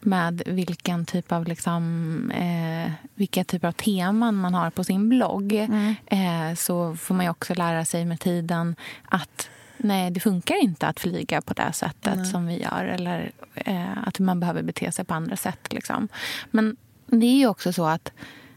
med 0.00 0.42
vilken 0.46 1.06
typ 1.06 1.32
av 1.32 1.44
liksom, 1.44 2.30
eh, 2.30 2.92
vilka 3.14 3.44
typer 3.44 3.68
av 3.68 3.72
teman 3.72 4.34
man 4.36 4.54
har 4.54 4.70
på 4.70 4.84
sin 4.84 5.08
blogg 5.08 5.52
eh, 6.06 6.54
så 6.56 6.96
får 6.96 7.14
man 7.14 7.28
också 7.28 7.54
lära 7.54 7.84
sig 7.84 8.04
med 8.04 8.20
tiden 8.20 8.76
att 9.04 9.50
nej, 9.76 10.10
det 10.10 10.20
funkar 10.20 10.62
inte 10.62 10.86
att 10.86 11.00
flyga 11.00 11.40
på 11.40 11.54
det 11.54 11.72
sättet 11.72 12.28
som 12.28 12.46
vi 12.46 12.62
gör 12.62 12.84
eller 12.84 13.30
eh, 13.54 13.98
att 14.06 14.18
man 14.18 14.40
behöver 14.40 14.62
bete 14.62 14.92
sig 14.92 15.04
på 15.04 15.14
andra 15.14 15.36
sätt. 15.36 15.72
Liksom. 15.72 16.08
Men 16.50 16.76
det 17.06 17.26
är 17.26 17.36
ju 17.36 17.46
också 17.46 17.72
så 17.72 17.86
att 17.86 18.12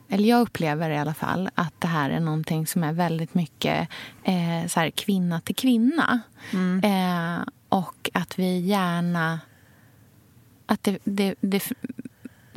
eller 0.09 0.29
jag 0.29 0.41
upplever 0.41 0.89
i 0.89 0.97
alla 0.97 1.13
fall 1.13 1.49
att 1.55 1.73
det 1.79 1.87
här 1.87 2.09
är 2.09 2.19
någonting 2.19 2.67
som 2.67 2.83
är 2.83 2.93
väldigt 2.93 3.33
mycket 3.33 3.89
eh, 4.23 4.67
så 4.67 4.79
här, 4.79 4.89
kvinna 4.89 5.41
till 5.41 5.55
kvinna. 5.55 6.19
Eh, 6.83 7.47
och 7.69 8.09
att 8.13 8.39
vi 8.39 8.59
gärna... 8.59 9.39
Att 10.71 10.83
det, 10.83 10.97
det, 11.03 11.35
det 11.41 11.63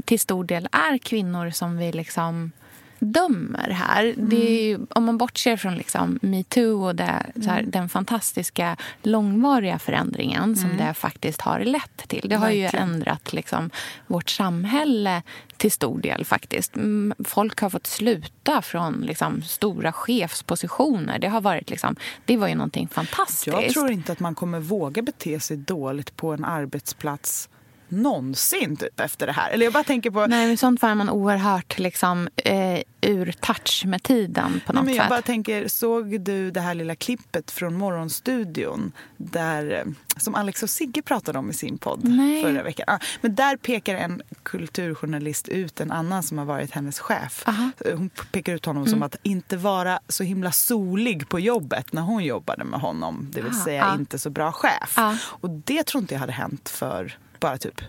till 0.04 0.20
stor 0.20 0.44
del 0.44 0.68
är 0.72 0.98
kvinnor 0.98 1.50
som 1.50 1.76
vi 1.76 1.92
liksom 1.92 2.52
dömer 2.98 3.70
här. 3.70 4.04
Är 4.32 4.62
ju, 4.62 4.78
om 4.90 5.04
man 5.04 5.18
bortser 5.18 5.56
från 5.56 5.74
liksom 5.74 6.18
metoo 6.22 6.84
och 6.86 6.94
det, 6.96 7.26
så 7.34 7.50
här, 7.50 7.62
den 7.62 7.88
fantastiska 7.88 8.76
långvariga 9.02 9.78
förändringen 9.78 10.56
som 10.56 10.76
det 10.76 10.94
faktiskt 10.94 11.40
har 11.40 11.60
lett 11.60 12.08
till. 12.08 12.28
Det 12.28 12.36
har 12.36 12.50
ju 12.50 12.62
Verkligen. 12.62 12.88
ändrat 12.88 13.32
liksom, 13.32 13.70
vårt 14.06 14.30
samhälle 14.30 15.22
till 15.56 15.72
stor 15.72 16.00
del. 16.00 16.24
faktiskt. 16.24 16.76
Mm, 16.76 17.14
Folk 17.24 17.60
har 17.60 17.70
fått 17.70 17.86
sluta 17.86 18.62
från 18.62 19.00
liksom, 19.00 19.42
stora 19.42 19.92
chefspositioner. 19.92 21.18
Det, 21.18 21.28
har 21.28 21.40
varit, 21.40 21.70
liksom, 21.70 21.96
det 22.24 22.36
var 22.36 22.48
ju 22.48 22.54
någonting 22.54 22.88
fantastiskt. 22.88 23.46
Jag 23.46 23.70
tror 23.70 23.90
inte 23.90 24.12
att 24.12 24.20
man 24.20 24.34
kommer 24.34 24.60
våga 24.60 25.02
bete 25.02 25.40
sig 25.40 25.56
dåligt 25.56 26.16
på 26.16 26.32
en 26.32 26.44
arbetsplats 26.44 27.48
någonsin 27.88 28.76
typ, 28.76 29.00
efter 29.00 29.26
det 29.26 29.32
här. 29.32 29.50
Eller 29.50 29.64
jag 29.66 29.72
bara 29.72 29.84
tänker 29.84 30.10
på... 30.10 30.26
Nej, 30.26 30.46
men 30.46 30.56
sånt 30.56 30.82
var 30.82 30.94
man 30.94 31.10
oerhört 31.10 31.78
liksom, 31.78 32.28
eh, 32.36 32.80
ur 33.00 33.32
touch 33.32 33.82
med 33.86 34.02
tiden 34.02 34.60
på 34.66 34.72
Nej, 34.72 34.76
något 34.80 34.84
men 34.84 34.94
jag 34.94 35.02
sätt. 35.04 35.08
bara 35.10 35.22
tänker, 35.22 35.68
såg 35.68 36.20
du 36.20 36.50
det 36.50 36.60
här 36.60 36.74
lilla 36.74 36.94
klippet 36.94 37.50
från 37.50 37.74
Morgonstudion 37.74 38.92
där, 39.16 39.72
eh, 39.72 39.92
som 40.16 40.34
Alex 40.34 40.62
och 40.62 40.70
Sigge 40.70 41.02
pratade 41.02 41.38
om 41.38 41.50
i 41.50 41.54
sin 41.54 41.78
podd 41.78 42.00
Nej. 42.08 42.42
förra 42.42 42.62
veckan? 42.62 42.84
Ja, 42.88 42.98
men 43.20 43.34
där 43.34 43.56
pekar 43.56 43.94
en 43.94 44.22
kulturjournalist 44.42 45.48
ut 45.48 45.80
en 45.80 45.90
annan 45.92 46.22
som 46.22 46.38
har 46.38 46.44
varit 46.44 46.70
hennes 46.70 46.98
chef. 47.00 47.42
Aha. 47.46 47.70
Eh, 47.84 47.96
Hon 47.96 48.10
pekar 48.32 48.54
ut 48.54 48.64
honom 48.66 48.82
Mm. 48.82 48.90
som 48.92 49.02
att 49.02 49.16
inte 49.22 49.56
vara 49.56 49.98
så 50.08 50.24
himla 50.24 50.52
solig 50.52 51.28
på 51.28 51.40
jobbet 51.40 51.92
när 51.92 52.02
hon 52.02 52.24
jobbade 52.24 52.64
med 52.64 52.80
honom. 52.80 53.28
Det 53.32 53.40
vill 53.42 53.52
Ah, 53.60 53.64
säga 53.64 53.84
ah. 53.86 53.94
inte 53.94 54.18
så 54.18 54.30
bra 54.30 54.52
chef. 54.52 54.92
Ah. 54.98 55.14
Och 55.24 55.50
det 55.50 55.82
tror 55.86 56.00
inte 56.02 56.14
jag 56.14 56.20
hade 56.20 56.32
hänt 56.32 56.68
för 56.68 57.18
bara 57.44 57.58
typ 57.58 57.80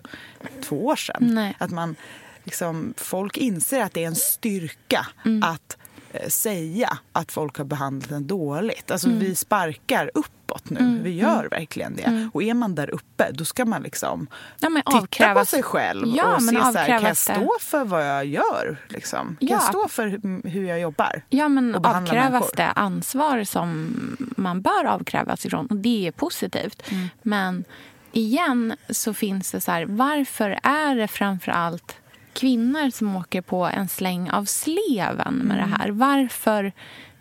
två 0.64 0.86
år 0.86 0.96
sedan. 0.96 1.18
Nej. 1.34 1.56
Att 1.58 1.72
man, 1.72 1.96
liksom, 2.44 2.94
folk 2.98 3.38
inser 3.38 3.82
att 3.84 3.94
det 3.94 4.04
är 4.04 4.08
en 4.08 4.16
styrka 4.16 5.08
Mm. 5.26 5.44
att 5.44 5.78
eh, 6.12 6.28
säga 6.30 6.98
att 7.12 7.32
folk 7.32 7.58
har 7.58 7.66
behandlat 7.66 8.12
en 8.12 8.28
dåligt. 8.28 8.92
Alltså 8.92 9.08
Mm. 9.08 9.20
vi 9.20 9.36
sparkar 9.36 10.12
uppåt 10.14 10.70
nu. 10.70 11.00
Vi 11.04 11.10
gör 11.12 11.48
verkligen 11.52 11.96
det. 11.96 12.30
Och 12.34 12.44
är 12.44 12.54
man 12.54 12.76
där 12.76 12.90
uppe 12.90 13.32
då 13.32 13.46
ska 13.46 13.66
man 13.66 13.82
liksom 13.84 14.28
Ja, 14.60 14.70
titta 14.70 14.92
på 14.92 14.98
avkrävas- 14.98 15.46
sig 15.50 15.64
själv 15.64 16.08
Ja, 16.16 16.36
och 16.36 16.42
men 16.44 16.56
se 16.56 16.62
så 16.62 16.78
här, 16.78 16.88
kan 16.88 17.04
jag 17.04 17.18
stå 17.18 17.52
för 17.62 17.86
vad 17.86 18.08
jag 18.10 18.26
gör? 18.26 18.78
Liksom? 18.88 19.28
Kan 19.40 19.48
Ja. 19.48 19.54
jag 19.56 19.64
stå 19.64 19.88
för 19.88 20.08
hur- 20.50 20.64
jag 20.68 20.80
jobbar? 20.80 21.22
Ja, 21.30 21.48
men 21.50 21.76
och 21.76 21.86
avkrävas 21.86 22.32
människor? 22.32 22.56
det 22.56 22.68
ansvar 22.72 23.44
som 23.44 23.96
man 24.38 24.62
bör 24.62 24.86
avkrävas 24.86 25.46
ifrån. 25.46 25.66
Och 25.68 25.76
det 25.76 26.08
är 26.08 26.12
positivt. 26.12 26.82
Mm. 26.92 27.08
Men 27.22 27.64
igen 28.16 28.76
så 28.90 29.14
finns 29.14 29.52
det 29.52 29.62
så 29.62 29.72
här, 29.72 29.86
varför 29.86 30.60
är 30.64 30.96
det 30.96 31.08
framför 31.08 31.52
allt 31.52 31.96
kvinnor 32.34 32.90
som 32.90 33.16
åker 33.16 33.42
på 33.42 33.66
en 33.66 33.88
släng 33.88 34.30
av 34.32 34.46
sleven 34.46 35.34
med 35.34 35.58
Mm. 35.58 35.70
det 35.70 35.78
här? 35.78 35.90
Varför, 35.92 36.72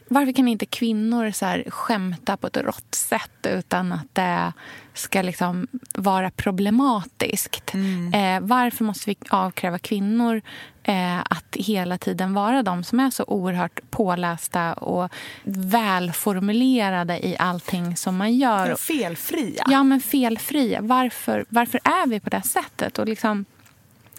varför 0.09 0.33
kan 0.33 0.49
inte 0.49 0.67
kvinnor 0.67 1.31
så 1.31 1.47
här 1.47 1.65
skämta 1.71 2.37
på 2.37 2.47
ett 2.47 2.57
rått 2.57 2.95
sätt 2.95 3.47
utan 3.47 3.93
att 3.93 4.15
det 4.15 4.53
ska 4.95 5.23
liksom 5.23 5.67
vara 5.95 6.31
problematiskt? 6.31 7.75
Eh, 8.15 8.41
varför 8.41 8.85
måste 8.85 9.11
vi 9.11 9.17
avkräva 9.29 9.79
kvinnor 9.79 10.43
eh, 10.83 11.19
att 11.19 11.57
hela 11.57 11.99
tiden 11.99 12.35
vara 12.35 12.63
de 12.63 12.85
som 12.85 13.01
är 13.01 13.11
så 13.11 13.25
oerhört 13.25 13.91
pålästa 13.91 14.73
och 14.73 15.13
välformulerade 15.45 17.27
i 17.27 17.37
allting 17.39 17.97
som 17.97 18.17
man 18.17 18.35
gör? 18.35 18.73
Och 18.73 18.81
felfria. 18.81 19.65
Ja, 19.69 19.83
men 19.83 20.01
felfria. 20.01 20.81
Varför, 20.81 21.45
varför 21.49 21.81
är 21.85 22.07
vi 22.07 22.21
på 22.21 22.31
det 22.31 22.43
sättet? 22.43 22.99
Och 22.99 23.07
liksom, 23.07 23.45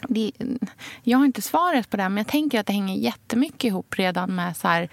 det, 0.08 0.32
jag 1.04 1.18
har 1.18 1.26
inte 1.26 1.42
svaret 1.42 1.90
på 1.90 1.98
det, 1.98 2.10
men 2.10 2.18
jag 2.18 2.28
tänker 2.28 2.60
att 2.60 2.68
det 2.68 2.74
hänger 2.74 2.96
jättemycket 2.96 3.64
ihop 3.64 3.96
redan 3.98 4.36
med 4.36 4.58
så 4.58 4.68
här, 4.68 4.90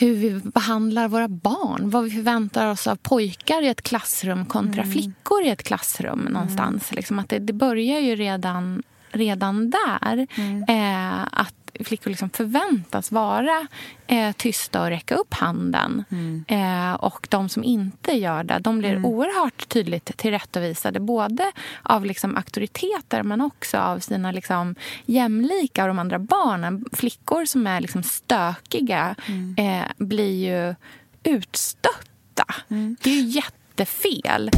hur 0.00 0.14
vi 0.14 0.30
behandlar 0.30 1.08
våra 1.08 1.28
barn. 1.28 1.90
Vad 1.90 2.04
vi 2.04 2.10
förväntar 2.10 2.66
oss 2.66 2.86
av 2.86 2.96
pojkar 2.96 3.62
i 3.62 3.68
ett 3.68 3.82
klassrum 3.82 4.46
kontra 4.46 4.84
flickor 4.84 5.42
i 5.42 5.48
ett 5.48 5.62
klassrum 5.62 6.18
någonstans. 6.18 6.92
Liksom 6.92 7.18
att 7.18 7.28
det, 7.28 7.38
det 7.38 7.52
börjar 7.52 8.00
ju 8.00 8.16
redan, 8.16 8.82
redan 9.10 9.70
där. 9.70 10.26
Eh, 10.68 11.22
att 11.32 11.59
flickor 11.84 12.10
liksom 12.10 12.30
förväntas 12.30 13.12
vara 13.12 13.66
eh, 14.06 14.32
tysta 14.32 14.82
och 14.82 14.88
räcka 14.88 15.14
upp 15.14 15.34
handen. 15.34 16.04
Eh, 16.48 16.92
och 16.94 17.26
de 17.30 17.48
som 17.48 17.64
inte 17.64 18.12
gör 18.12 18.44
det, 18.44 18.58
de 18.58 18.78
blir 18.78 19.06
oerhört 19.06 19.68
tydligt 19.68 20.16
tillrättavisade. 20.16 21.00
Både 21.00 21.52
av 21.82 22.04
liksom 22.04 22.36
auktoriteter 22.36 23.22
men 23.22 23.40
också 23.40 23.78
av 23.78 23.98
sina 23.98 24.32
liksom 24.32 24.74
jämlika 25.06 25.82
och 25.82 25.88
de 25.88 25.98
andra 25.98 26.18
barnen. 26.18 26.84
Flickor 26.92 27.44
som 27.44 27.66
är 27.66 27.80
liksom 27.80 28.02
stökiga 28.02 29.14
eh, 29.56 29.82
blir 29.96 30.48
ju 30.48 30.74
utstötta. 31.22 32.44
Det 32.68 33.10
är 33.10 33.14
ju 33.14 33.22
jättefel. 33.22 34.50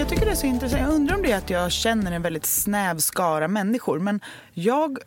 Jag 0.00 0.08
tycker 0.08 0.26
det 0.26 0.30
är 0.30 0.36
så 0.36 0.46
intressant. 0.46 0.82
Jag 0.82 0.94
undrar 0.94 1.16
om 1.16 1.22
det 1.22 1.32
är 1.32 1.36
att 1.36 1.50
jag 1.50 1.72
känner 1.72 2.12
en 2.12 2.22
väldigt 2.22 2.46
snäv 2.46 2.98
skara 2.98 3.48
människor. 3.48 3.98
Men 3.98 4.20
jag 4.52 4.98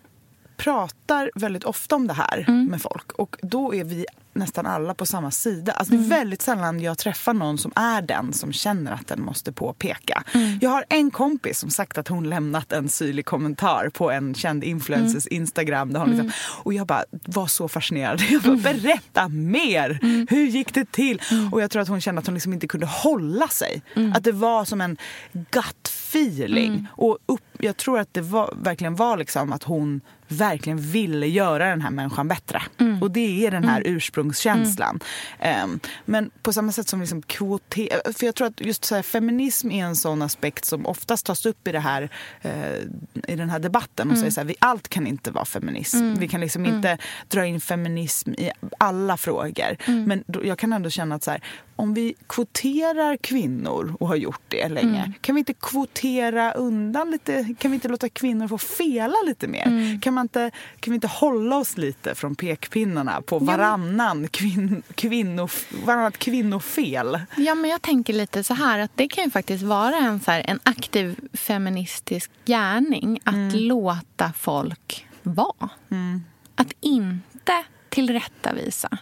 pratar 0.57 1.31
väldigt 1.35 1.63
ofta 1.63 1.95
om 1.95 2.07
det 2.07 2.13
här 2.13 2.45
med 2.69 2.81
folk. 2.81 3.11
Och 3.11 3.37
då 3.41 3.75
är 3.75 3.83
vi 3.83 4.05
nästan 4.35 4.65
alla 4.65 4.93
på 4.93 5.05
samma 5.05 5.31
sida. 5.31 5.71
Alltså 5.71 5.93
Det 5.93 6.03
är 6.03 6.09
väldigt 6.09 6.41
sällan 6.41 6.79
jag 6.79 6.97
träffar 6.97 7.33
någon 7.33 7.57
som 7.57 7.71
är 7.75 8.01
den 8.01 8.33
som 8.33 8.53
känner 8.53 8.91
att 8.91 9.07
den 9.07 9.21
måste 9.21 9.51
påpeka. 9.51 10.23
Jag 10.61 10.69
har 10.69 10.85
en 10.89 11.11
kompis 11.11 11.59
som 11.59 11.69
sagt 11.69 11.97
att 11.97 12.07
hon 12.07 12.29
lämnat 12.29 12.71
en 12.71 12.89
syrlig 12.89 13.25
kommentar 13.25 13.89
på 13.89 14.11
en 14.11 14.35
känd 14.35 14.63
influencers 14.63 15.27
Instagram. 15.27 15.93
Där 15.93 15.99
hon 15.99 16.09
liksom, 16.09 16.31
och 16.63 16.73
jag 16.73 16.87
bara 16.87 17.03
var 17.11 17.47
så 17.47 17.67
fascinerad. 17.67 18.21
Jag 18.29 18.41
bara, 18.41 18.55
berätta 18.55 19.27
mer! 19.27 19.99
Hur 20.29 20.45
gick 20.47 20.73
det 20.73 20.91
till? 20.91 21.21
Och 21.51 21.61
jag 21.61 21.71
tror 21.71 21.81
att 21.81 21.87
hon 21.87 22.01
kände 22.01 22.19
att 22.19 22.25
hon 22.27 22.33
liksom 22.33 22.53
inte 22.53 22.67
kunde 22.67 22.85
hålla 22.85 23.47
sig. 23.47 23.81
Att 24.15 24.23
det 24.23 24.31
var 24.31 24.65
som 24.65 24.81
en 24.81 24.97
gut 25.51 25.89
feeling. 26.13 26.87
Och 26.91 27.17
upp, 27.25 27.41
jag 27.59 27.77
tror 27.77 27.99
att 27.99 28.13
det 28.13 28.21
var, 28.21 28.53
verkligen 28.61 28.95
var 28.95 29.17
liksom 29.17 29.53
att 29.53 29.63
hon 29.63 30.01
verkligen 30.27 30.77
ville 30.77 31.27
göra 31.27 31.69
den 31.69 31.81
här 31.81 31.91
människan 31.91 32.27
bättre. 32.27 32.61
Och 33.01 33.11
det 33.11 33.45
är 33.45 33.51
den 33.51 33.63
här 33.63 33.81
ursprungskänslan. 33.85 34.99
Ehm, 35.39 35.79
men 36.05 36.31
på 36.43 36.53
samma 36.53 36.71
sätt 36.71 36.87
som 36.87 36.99
liksom 36.99 37.21
kvoter... 37.21 38.13
För 38.13 38.25
jag 38.25 38.35
tror 38.35 38.47
att 38.47 38.61
just 38.61 38.85
så 38.85 38.95
här, 38.95 39.01
feminism 39.01 39.71
är 39.71 39.85
en 39.85 39.95
sån 39.95 40.21
aspekt 40.21 40.65
som 40.65 40.85
oftast 40.85 41.25
tas 41.25 41.45
upp 41.45 41.67
i, 41.67 41.71
det 41.71 41.79
här, 41.79 42.09
eh, 42.41 42.77
i 43.27 43.35
den 43.35 43.49
här 43.49 43.59
debatten. 43.59 44.11
Och 44.11 44.17
säger 44.17 44.31
så 44.31 44.39
här, 44.39 44.47
vi, 44.47 44.55
allt 44.59 44.87
kan 44.87 45.07
inte 45.07 45.31
vara 45.31 45.45
feminism. 45.45 46.13
Vi 46.13 46.27
kan 46.27 46.41
liksom 46.41 46.65
inte 46.65 46.97
dra 47.27 47.45
in 47.45 47.61
feminism 47.61 48.29
i 48.29 48.51
alla 48.77 49.17
frågor. 49.17 49.77
Men 50.05 50.23
då, 50.27 50.45
jag 50.45 50.57
kan 50.57 50.73
ändå 50.73 50.89
känna 50.89 51.15
att 51.15 51.23
så 51.23 51.31
här, 51.31 51.41
om 51.75 51.93
vi 51.93 52.13
kvoterar 52.27 53.17
kvinnor 53.17 53.95
och 53.99 54.07
har 54.07 54.15
gjort 54.15 54.41
det 54.47 54.69
länge, 54.69 55.11
kan 55.21 55.35
vi 55.35 55.39
inte 55.39 55.53
kvotera 55.53 56.51
undan 56.51 57.11
lite? 57.11 57.55
Kan 57.59 57.71
vi 57.71 57.75
inte 57.75 57.87
låta 57.87 58.09
kvinnor 58.09 58.47
få 58.47 58.57
fela 58.57 59.15
lite 59.25 59.47
mer? 59.47 60.01
Kan, 60.01 60.13
man 60.13 60.25
inte, 60.25 60.51
kan 60.79 60.91
vi 60.91 60.95
inte 60.95 61.07
hålla 61.07 61.57
oss 61.57 61.77
lite 61.77 62.15
från 62.15 62.35
pekpinnarna 62.35 63.21
på 63.21 63.39
varannan 63.39 64.27
kvin, 64.27 64.83
kvinno, 64.95 65.47
varannat 65.85 66.17
kvinnofel? 66.17 67.19
Ja, 67.37 67.55
men 67.55 67.69
jag 67.69 67.81
tänker 67.81 68.13
lite 68.13 68.43
så 68.43 68.53
här 68.53 68.79
att 68.79 68.91
det 68.95 69.07
kan 69.07 69.23
ju 69.23 69.29
faktiskt 69.29 69.63
vara 69.63 69.95
en, 69.95 70.19
så 70.19 70.31
här, 70.31 70.45
en 70.47 70.59
aktiv 70.63 71.19
feministisk 71.33 72.31
gärning 72.45 73.19
att 73.23 73.53
låta 73.55 74.33
folk 74.37 75.07
vara. 75.23 75.69
Att 76.55 76.73
inte 76.81 77.63
tillrättavisa. 77.89 78.97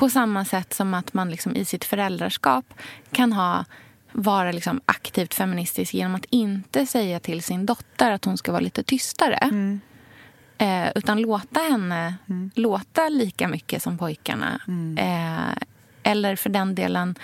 På 0.00 0.10
samma 0.10 0.44
sätt 0.44 0.74
som 0.74 0.94
att 0.94 1.14
man 1.14 1.30
liksom 1.30 1.56
i 1.56 1.64
sitt 1.64 1.84
föräldraskap 1.84 2.74
kan 3.12 3.32
ha 3.32 3.64
vara 4.12 4.52
liksom 4.52 4.80
aktivt 4.86 5.34
feministisk 5.34 5.94
genom 5.94 6.14
att 6.14 6.24
inte 6.30 6.86
säga 6.86 7.20
till 7.20 7.42
sin 7.42 7.66
dotter 7.66 8.10
att 8.10 8.24
hon 8.24 8.36
ska 8.36 8.52
vara 8.52 8.60
lite 8.60 8.82
tystare. 8.82 9.38
Eh, 10.58 10.88
utan 10.94 11.20
låta 11.20 11.60
henne 11.60 12.14
låta 12.54 13.08
lika 13.08 13.48
mycket 13.48 13.82
som 13.82 13.98
pojkarna. 13.98 14.60
Eh, 14.98 15.62
eller 16.02 16.36
för 16.36 16.50
den 16.50 16.74
delen... 16.74 17.14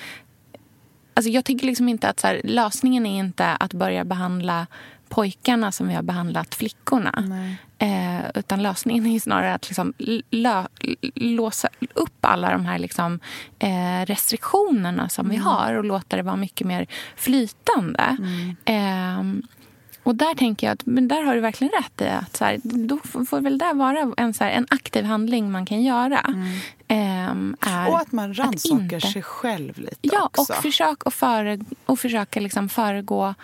Alltså 1.14 1.30
jag 1.30 1.44
tycker 1.44 1.66
liksom 1.66 1.88
inte 1.88 2.08
att 2.08 2.22
här, 2.22 2.40
lösningen 2.44 3.06
är 3.06 3.18
inte 3.18 3.46
att 3.46 3.72
börja 3.72 4.04
behandla 4.04 4.66
pojkarna 5.08 5.72
som 5.72 5.88
vi 5.88 5.94
har 5.94 6.02
behandlat 6.02 6.54
flickorna. 6.54 7.56
Eh, 7.78 8.20
utan 8.34 8.62
lösningen 8.62 9.06
är 9.06 9.20
snarare 9.20 9.54
att 9.54 9.68
liksom 9.68 9.92
lö, 10.30 10.64
låsa 11.14 11.68
upp 11.94 12.18
alla 12.20 12.50
de 12.50 12.66
här 12.66 12.78
liksom, 12.78 13.20
eh, 13.58 14.06
restriktionerna 14.06 15.08
som 15.08 15.28
vi 15.28 15.36
har 15.36 15.74
och 15.74 15.84
låta 15.84 16.16
det 16.16 16.22
vara 16.22 16.36
mycket 16.36 16.66
mer 16.66 16.86
flytande. 17.16 18.16
Eh, 18.64 19.22
och 20.02 20.14
där 20.14 20.34
tänker 20.34 20.66
jag 20.66 20.74
att 20.74 20.86
men 20.86 21.08
där 21.08 21.22
har 21.22 21.34
du 21.34 21.40
verkligen 21.40 21.72
rätt 21.82 22.00
i 22.00 22.08
att 22.08 22.36
så 22.36 22.44
här, 22.44 22.60
då 22.62 22.98
får 23.24 23.40
väl 23.40 23.58
det 23.58 23.72
vara 23.72 24.12
en, 24.16 24.34
så 24.34 24.44
här, 24.44 24.50
en 24.50 24.66
aktiv 24.70 25.04
handling 25.04 25.50
man 25.50 25.66
kan 25.66 25.82
göra. 25.82 26.20
Ehm, 26.88 27.56
är 27.60 27.88
Och 27.88 27.98
att 27.98 28.12
man 28.12 28.34
rannsakar 28.34 29.00
sig 29.00 29.22
själv 29.22 29.78
lite 29.78 29.96
Ja, 30.00 30.24
också. 30.24 30.52
och 30.52 30.62
försök 30.62 31.06
att 31.06 31.14
före, 31.14 31.58
och 31.86 31.98
försöka 31.98 32.40
liksom 32.40 32.68
föregå 32.68 33.34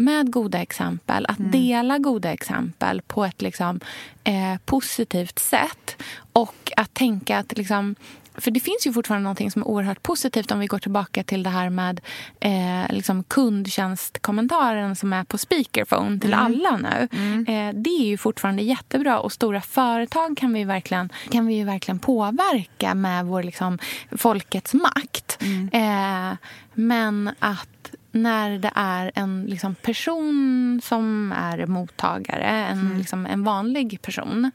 med 0.00 0.32
goda 0.32 0.58
exempel. 0.62 1.26
Att 1.26 1.38
Mm. 1.38 1.50
dela 1.50 1.98
goda 1.98 2.32
exempel 2.32 3.02
på 3.02 3.24
ett 3.24 3.42
liksom, 3.42 3.80
eh, 4.24 4.56
positivt 4.64 5.38
sätt. 5.38 6.02
Och 6.32 6.72
att 6.76 6.94
tänka 6.94 7.38
att... 7.38 7.56
Liksom, 7.58 7.94
för 8.34 8.50
det 8.50 8.60
finns 8.60 8.86
ju 8.86 8.92
fortfarande 8.92 9.22
någonting 9.22 9.50
som 9.50 9.62
är 9.62 9.66
oerhört 9.68 10.02
positivt 10.02 10.50
om 10.50 10.58
vi 10.58 10.66
går 10.66 10.78
tillbaka 10.78 11.22
till 11.24 11.42
det 11.42 11.50
här 11.50 11.70
med 11.70 12.00
eh, 12.40 12.92
liksom 12.94 13.22
kundtjänstkommentaren 13.24 14.96
som 14.96 15.12
är 15.12 15.24
på 15.24 15.38
speakerphone 15.38 16.20
till 16.20 16.32
Mm. 16.32 16.44
alla 16.46 16.76
nu. 16.76 17.08
Eh, 17.52 17.74
det 17.74 17.90
är 17.90 18.04
ju 18.06 18.16
fortfarande 18.18 18.62
jättebra 18.62 19.18
och 19.20 19.32
stora 19.32 19.60
företag 19.60 20.36
kan 20.36 20.52
vi 20.52 20.64
verkligen, 20.64 21.12
kan 21.30 21.46
vi 21.46 21.54
ju 21.54 21.64
verkligen 21.64 21.98
påverka 21.98 22.94
med 22.94 23.26
vår 23.26 23.42
liksom, 23.42 23.78
folkets 24.16 24.74
makt. 24.74 25.38
Eh, 25.72 26.32
men 26.74 27.30
att 27.38 27.79
när 28.12 28.58
det 28.58 28.72
är 28.74 29.12
en 29.14 29.44
liksom, 29.48 29.74
person 29.74 30.80
som 30.84 31.32
är 31.32 31.66
mottagare, 31.66 32.44
en, 32.44 32.98
liksom, 32.98 33.26
en 33.26 33.44
vanlig 33.44 34.02
person 34.02 34.50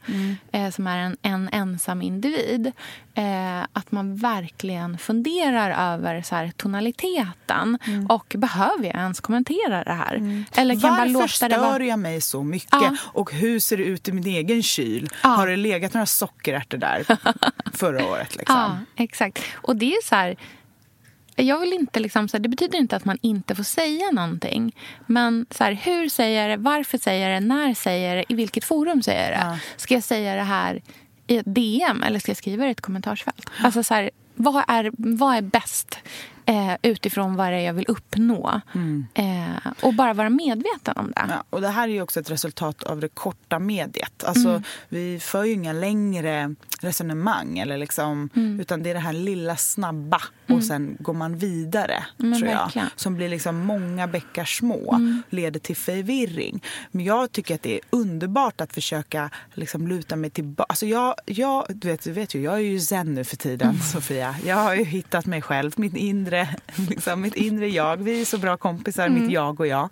eh, 0.52 0.70
som 0.70 0.86
är 0.86 0.98
en, 0.98 1.16
en 1.22 1.48
ensam 1.52 2.02
individ 2.02 2.72
eh, 3.14 3.62
att 3.72 3.92
man 3.92 4.16
verkligen 4.16 4.98
funderar 4.98 5.94
över 5.94 6.22
så 6.22 6.34
här, 6.34 6.50
tonaliteten 6.56 7.78
och 8.08 8.34
behöver 8.38 8.84
jag 8.84 8.94
ens 8.94 9.20
kommentera 9.20 9.84
det 9.84 9.92
här? 9.92 10.44
Eller 10.56 10.80
kan 10.80 10.90
bara 10.90 10.98
Varför 10.98 11.12
låta 11.12 11.28
stör 11.28 11.48
det 11.48 11.58
vara... 11.58 11.84
jag 11.84 11.98
mig 11.98 12.20
så 12.20 12.42
mycket? 12.42 12.72
Ja. 12.72 12.96
Och 13.02 13.32
hur 13.32 13.60
ser 13.60 13.76
det 13.76 13.84
ut 13.84 14.08
i 14.08 14.12
min 14.12 14.26
egen 14.26 14.62
kyl? 14.62 15.08
Ja. 15.22 15.28
Har 15.28 15.46
det 15.46 15.56
legat 15.56 15.94
några 15.94 16.06
sockerärtor 16.06 16.78
där 16.78 17.06
förra 17.72 18.06
året? 18.06 18.36
Liksom? 18.36 18.56
Ja, 18.56 18.78
exakt. 18.96 19.42
Och 19.54 19.76
det 19.76 19.92
är 19.92 20.04
så 20.04 20.14
här... 20.14 20.36
Jag 21.36 21.60
vill 21.60 21.72
inte 21.72 22.00
liksom, 22.00 22.28
så 22.28 22.36
här, 22.36 22.42
det 22.42 22.48
betyder 22.48 22.78
inte 22.78 22.96
att 22.96 23.04
man 23.04 23.18
inte 23.20 23.54
får 23.54 23.62
säga 23.62 24.10
någonting. 24.12 24.76
Men 25.06 25.46
så 25.50 25.64
här, 25.64 25.72
hur 25.72 26.08
säger 26.08 26.42
jag 26.42 26.58
det? 26.58 26.62
Varför 26.62 26.98
säger 26.98 27.28
jag 27.28 27.42
det? 27.42 27.46
När 27.46 27.74
säger 27.74 28.08
jag 28.08 28.18
det? 28.18 28.32
I 28.32 28.36
vilket 28.36 28.64
forum 28.64 29.02
säger 29.02 29.22
jag 29.22 29.40
det? 29.40 29.46
Ja. 29.46 29.58
Ska 29.76 29.94
jag 29.94 30.04
säga 30.04 30.34
det 30.34 30.42
här 30.42 30.82
i 31.26 31.36
ett 31.36 31.54
DM 31.54 32.02
eller 32.02 32.18
ska 32.18 32.30
jag 32.30 32.36
skriva 32.36 32.64
det 32.64 32.68
i 32.68 32.72
ett 32.72 32.80
kommentarsfält? 32.80 33.50
Alltså 33.62 33.82
så 33.82 33.94
här, 33.94 34.10
vad, 34.34 34.64
är, 34.68 34.90
vad 34.96 35.36
är 35.36 35.42
bäst 35.42 35.98
eh, 36.46 36.74
utifrån 36.82 37.36
vad 37.36 37.52
det 37.52 37.56
är 37.56 37.60
jag 37.66 37.72
vill 37.74 37.84
uppnå? 37.88 38.60
Eh, 39.14 39.72
och 39.82 39.94
bara 39.94 40.14
vara 40.14 40.30
medveten 40.30 40.96
om 40.96 41.06
det. 41.16 41.26
Ja, 41.28 41.44
och 41.50 41.60
det 41.60 41.68
här 41.68 41.88
är 41.88 41.92
ju 41.92 42.02
också 42.02 42.20
ett 42.20 42.30
resultat 42.30 42.82
av 42.82 43.00
det 43.00 43.08
korta 43.08 43.58
mediet. 43.58 44.24
Alltså, 44.24 44.48
Mm. 44.48 44.62
Vi 44.88 45.18
för 45.20 45.44
ju 45.44 45.52
inga 45.52 45.72
längre 45.72 46.54
resonemang, 46.80 47.58
eller 47.58 47.78
liksom, 47.78 48.28
Mm. 48.36 48.60
utan 48.60 48.82
det 48.82 48.90
är 48.90 48.94
det 48.94 49.00
här 49.00 49.12
lilla 49.12 49.56
snabba 49.56 50.22
och 50.48 50.64
sen 50.64 50.96
går 51.00 51.12
man 51.14 51.36
vidare. 51.36 52.04
Men 52.16 52.38
tror 52.38 52.50
jag, 52.50 52.58
verkligen. 52.58 52.88
som 52.96 53.14
blir 53.14 53.28
liksom 53.28 53.56
många 53.56 54.06
bäckar 54.06 54.44
små, 54.44 54.92
Mm. 54.94 55.22
leder 55.30 55.60
till 55.60 55.76
förvirring. 55.76 56.62
Men 56.90 57.04
jag 57.04 57.32
tycker 57.32 57.54
att 57.54 57.62
det 57.62 57.74
är 57.74 57.80
underbart 57.90 58.60
att 58.60 58.72
försöka 58.72 59.30
liksom, 59.54 59.88
luta 59.88 60.16
mig 60.16 60.30
tillbaka. 60.30 60.66
Alltså, 60.68 60.86
jag, 60.86 61.14
jag, 61.26 61.64
du, 61.68 61.88
vet, 61.88 62.02
du 62.04 62.12
vet 62.12 62.34
ju, 62.34 62.42
jag 62.42 62.54
är 62.54 62.58
ju 62.58 62.80
zen 62.80 63.14
nu 63.14 63.24
för 63.24 63.36
tiden, 63.36 63.68
Mm. 63.68 63.80
Sofia. 63.82 64.36
Jag 64.46 64.56
har 64.56 64.74
ju 64.74 64.84
hittat 64.84 65.26
mig 65.26 65.42
själv, 65.42 65.72
mitt 65.76 65.96
inre, 65.96 66.35
liksom, 66.88 67.20
mitt 67.20 67.34
inre 67.34 67.68
jag. 67.68 67.96
Vi 67.96 68.20
är 68.20 68.24
så 68.24 68.38
bra 68.38 68.56
kompisar, 68.56 69.06
Mm. 69.06 69.22
mitt 69.22 69.32
jag 69.32 69.60
och 69.60 69.66
jag. 69.66 69.88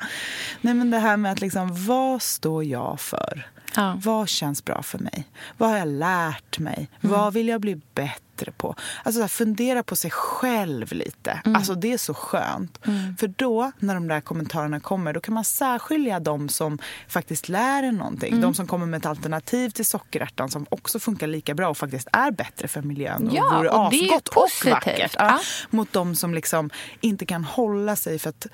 Nej, 0.61 0.74
men 0.74 0.90
det 0.90 0.99
här 0.99 1.16
med 1.16 1.32
att 1.32 1.40
liksom, 1.40 1.84
vad 1.86 2.22
står 2.22 2.64
jag 2.64 3.01
för? 3.01 3.47
Ja. 3.77 4.01
Vad 4.05 4.29
känns 4.29 4.64
bra 4.64 4.83
för 4.83 4.99
mig? 4.99 5.27
Vad 5.59 5.70
har 5.70 5.79
jag 5.79 5.89
lärt 5.89 6.59
mig? 6.59 6.89
Vad 7.01 7.33
vill 7.33 7.49
jag 7.49 7.61
bli 7.61 7.81
bättre 7.95 8.53
på? 8.57 8.75
Alltså 9.03 9.18
så 9.18 9.20
här, 9.20 9.29
fundera 9.29 9.83
på 9.83 9.97
sig 9.97 10.11
själv 10.11 10.93
lite. 10.93 11.41
Alltså 11.45 11.75
det 11.75 11.93
är 11.93 11.99
så 11.99 12.14
skönt. 12.14 12.79
För 13.18 13.29
då, 13.29 13.72
när 13.79 13.95
de 13.95 14.09
där 14.09 14.20
kommentarerna 14.20 14.81
kommer, 14.81 15.12
då 15.12 15.20
kan 15.20 15.35
man 15.35 15.45
särskilja 15.45 16.20
de 16.20 16.49
som 16.49 16.79
faktiskt 17.09 17.49
lär 17.49 17.83
en 17.83 17.95
någonting. 17.95 18.41
De 18.41 18.55
som 18.55 18.66
kommer 18.66 18.87
med 18.87 18.99
ett 18.99 19.07
alternativ 19.07 19.70
till 19.70 19.85
sockerärtan 19.85 20.51
som 20.51 20.66
också 20.68 20.99
funkar 20.99 21.27
lika 21.27 21.55
bra 21.55 21.68
och 21.68 21.77
faktiskt 21.77 22.09
är 22.12 22.31
bättre 22.31 22.68
för 22.68 22.83
miljön 22.83 23.29
och 23.29 23.35
Ja, 23.35 23.57
vore 23.59 23.68
och 23.68 23.87
asgott 23.87 24.29
och 24.29 24.70
vackert. 24.70 25.14
Ja. 25.18 25.41
Mot 25.70 25.93
de 25.93 26.16
som 26.16 26.35
liksom 26.35 26.70
inte 27.01 27.27
kan 27.27 27.45
hålla 27.45 27.97
sig 27.97 28.18
för 28.18 28.31
att 28.31 28.47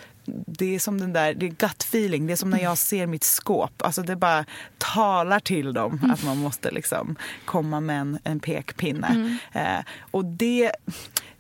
det 0.46 0.74
är 0.74 0.78
som 0.78 1.00
den 1.00 1.12
där, 1.12 1.34
det 1.34 1.46
är 1.46 1.50
gut 1.50 1.82
feeling. 1.82 2.26
Det 2.26 2.32
är 2.32 2.36
som 2.36 2.50
när 2.50 2.62
jag 2.62 2.78
ser 2.78 3.06
mitt 3.06 3.24
skåp. 3.24 3.82
Alltså 3.82 4.02
det 4.02 4.16
bara 4.16 4.44
talar 4.78 5.40
till 5.40 5.72
dem 5.72 6.10
att 6.12 6.24
man 6.24 6.38
måste 6.38 6.70
liksom 6.70 7.16
komma 7.44 7.80
med 7.80 8.00
en, 8.00 8.18
en 8.24 8.40
pekpinne. 8.40 9.38
Eh, 9.52 9.78
och 10.10 10.24
det, 10.24 10.72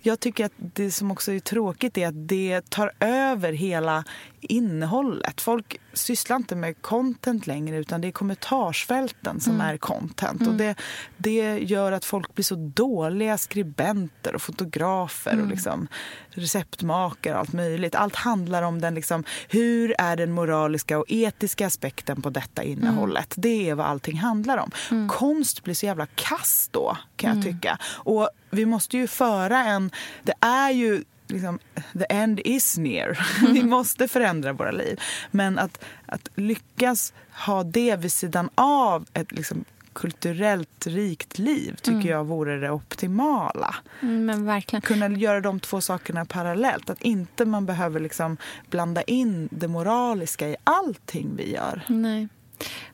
jag 0.02 0.20
tycker 0.20 0.44
att 0.44 0.52
det 0.56 0.90
som 0.90 1.10
också 1.10 1.32
är 1.32 1.40
tråkigt 1.40 1.98
är 1.98 2.08
att 2.08 2.28
det 2.28 2.70
tar 2.70 2.92
över 3.00 3.52
hela 3.52 4.04
innehållet. 4.40 5.40
Folk 5.40 5.80
sysslar 5.92 6.36
inte 6.36 6.56
med 6.56 6.82
content 6.82 7.46
längre 7.46 7.76
utan 7.76 8.00
det 8.00 8.08
är 8.08 8.12
kommentarsfälten 8.12 9.40
som 9.40 9.60
är 9.60 9.76
content. 9.76 10.46
Och 10.46 10.54
det, 10.54 10.74
det 11.16 11.58
gör 11.58 11.92
att 11.92 12.04
folk 12.04 12.34
blir 12.34 12.44
så 12.44 12.54
dåliga 12.54 13.38
skribenter 13.38 14.34
och 14.34 14.42
fotografer 14.42 15.40
och 15.40 15.46
liksom 15.46 15.88
receptmakare 16.30 17.34
och 17.34 17.40
allt 17.40 17.52
möjligt. 17.52 17.94
Allt 17.94 18.16
handlar 18.16 18.62
om 18.62 18.80
den 18.80 18.94
liksom, 18.94 19.24
hur 19.48 19.94
är 19.98 20.16
den 20.16 20.32
moraliska 20.32 20.98
och 20.98 21.04
etiska 21.08 21.66
aspekten 21.66 22.22
på 22.22 22.30
detta 22.30 22.62
innehållet. 22.62 23.34
Det 23.36 23.70
är 23.70 23.74
vad 23.74 23.86
allting 23.86 24.18
handlar 24.18 24.58
om. 24.58 24.70
Konst 25.08 25.64
blir 25.64 25.74
så 25.74 25.86
jävla 25.86 26.06
kass 26.06 26.68
då 26.72 26.96
kan 27.16 27.36
jag 27.36 27.44
tycka. 27.44 27.78
Och 27.84 28.30
vi 28.50 28.66
måste 28.66 28.98
ju 28.98 29.06
föra 29.06 29.64
en, 29.64 29.90
det 30.22 30.34
är 30.40 30.70
ju 30.70 31.04
liksom, 31.26 31.58
the 31.92 32.06
end 32.08 32.40
is 32.44 32.78
near. 32.78 33.18
Vi 33.52 33.62
måste 33.62 34.08
förändra 34.08 34.52
våra 34.52 34.70
liv. 34.70 35.00
Men 35.30 35.58
att, 35.58 35.84
att 36.06 36.28
lyckas 36.34 37.12
ha 37.32 37.64
det 37.64 37.96
vid 37.96 38.12
sidan 38.12 38.50
av 38.54 39.06
ett 39.12 39.32
liksom, 39.32 39.64
kulturellt 39.92 40.86
rikt 40.86 41.38
liv 41.38 41.76
tycker 41.82 42.08
jag 42.08 42.24
vore 42.24 42.60
det 42.60 42.70
optimala. 42.70 43.74
Mm. 44.02 44.62
Kunna 44.82 45.08
göra 45.08 45.40
de 45.40 45.60
två 45.60 45.80
sakerna 45.80 46.24
parallellt. 46.24 46.90
Att 46.90 47.02
inte 47.02 47.44
man 47.44 47.66
behöver 47.66 48.00
liksom 48.00 48.36
blanda 48.70 49.02
in 49.02 49.48
det 49.52 49.68
moraliska 49.68 50.48
i 50.48 50.56
allting 50.64 51.36
vi 51.36 51.52
gör. 51.52 51.82
Nej. 51.88 52.28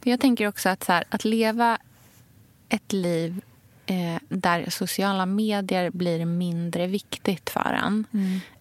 Jag 0.03 0.21
tänker 0.21 0.49
också 0.49 0.69
att, 0.69 0.85
så 0.85 0.93
här, 0.93 1.05
att 1.09 1.25
leva 1.25 1.79
ett 2.69 2.93
liv 2.93 3.41
eh, 3.87 4.19
där 4.29 4.71
sociala 4.71 5.27
medier 5.27 5.91
blir 5.91 6.25
mindre 6.25 6.87
viktigt 6.87 7.51
för 7.51 7.81
en 7.85 8.05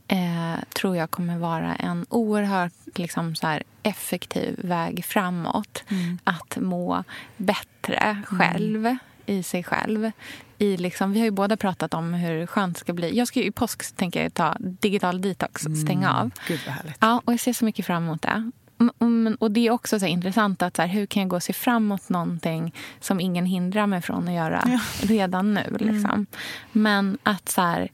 eh, 0.07 0.63
tror 0.73 0.97
jag 0.97 1.11
kommer 1.11 1.37
vara 1.37 1.75
en 1.75 2.05
oerhört 2.09 2.73
liksom, 2.95 3.35
så 3.35 3.47
här, 3.47 3.63
effektiv 3.83 4.59
väg 4.63 5.05
framåt. 5.05 5.83
Att 6.23 6.57
må 6.57 7.03
bättre 7.37 8.21
själv 8.25 8.97
i 9.25 9.43
sig 9.43 9.63
själv. 9.63 10.11
I 10.57 10.77
liksom, 10.77 11.11
vi 11.11 11.19
har 11.19 11.25
ju 11.25 11.31
båda 11.31 11.57
pratat 11.57 11.93
om 11.93 12.13
hur 12.13 12.45
skönt 12.45 12.75
det 12.75 12.79
ska 12.79 12.93
bli. 12.93 13.17
Jag 13.17 13.27
ska 13.27 13.39
ju 13.39 13.45
i 13.45 13.51
påsk 13.51 13.95
tänker 13.95 14.23
jag 14.23 14.33
ta 14.33 14.55
digital 14.59 15.21
detox, 15.21 15.61
stänga 15.61 16.13
av. 16.13 16.31
Gud 16.47 16.59
vad 16.65 16.75
härligt. 16.75 16.97
Ja, 16.99 17.21
och 17.25 17.33
jag 17.33 17.39
ser 17.39 17.53
så 17.53 17.65
mycket 17.65 17.85
fram 17.85 18.03
emot 18.03 18.21
det. 18.21 18.51
Mm, 18.79 18.93
mm, 18.99 19.37
Och 19.39 19.51
det 19.51 19.67
är 19.67 19.71
också 19.71 19.99
så 19.99 20.05
intressant 20.05 20.61
att 20.61 20.75
så 20.75 20.81
här, 20.81 20.89
hur 20.89 21.05
kan 21.05 21.21
jag 21.21 21.29
gå 21.29 21.35
och 21.35 21.43
se 21.43 21.53
fram 21.53 21.83
emot 21.83 22.09
någonting 22.09 22.75
som 22.99 23.19
ingen 23.19 23.45
hindrar 23.45 23.87
mig 23.87 24.01
från 24.01 24.27
att 24.27 24.33
göra 24.33 24.79
redan 25.01 25.53
nu. 25.53 25.77
Liksom. 25.79 26.25
Men 26.71 27.17
att 27.23 27.49
så 27.49 27.61
här, 27.61 27.91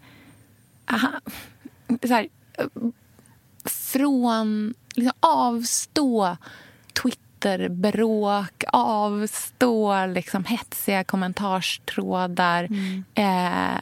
aha, 0.91 1.11
så 2.03 2.13
här 2.13 2.27
från 3.65 4.73
liksom, 4.95 5.17
avstå 5.19 6.37
Twitterbråk, 6.93 8.63
avstå 8.73 10.05
liksom, 10.05 10.45
hetsiga 10.45 11.03
kommentarstrådar. 11.03 12.67
Eh, 13.13 13.79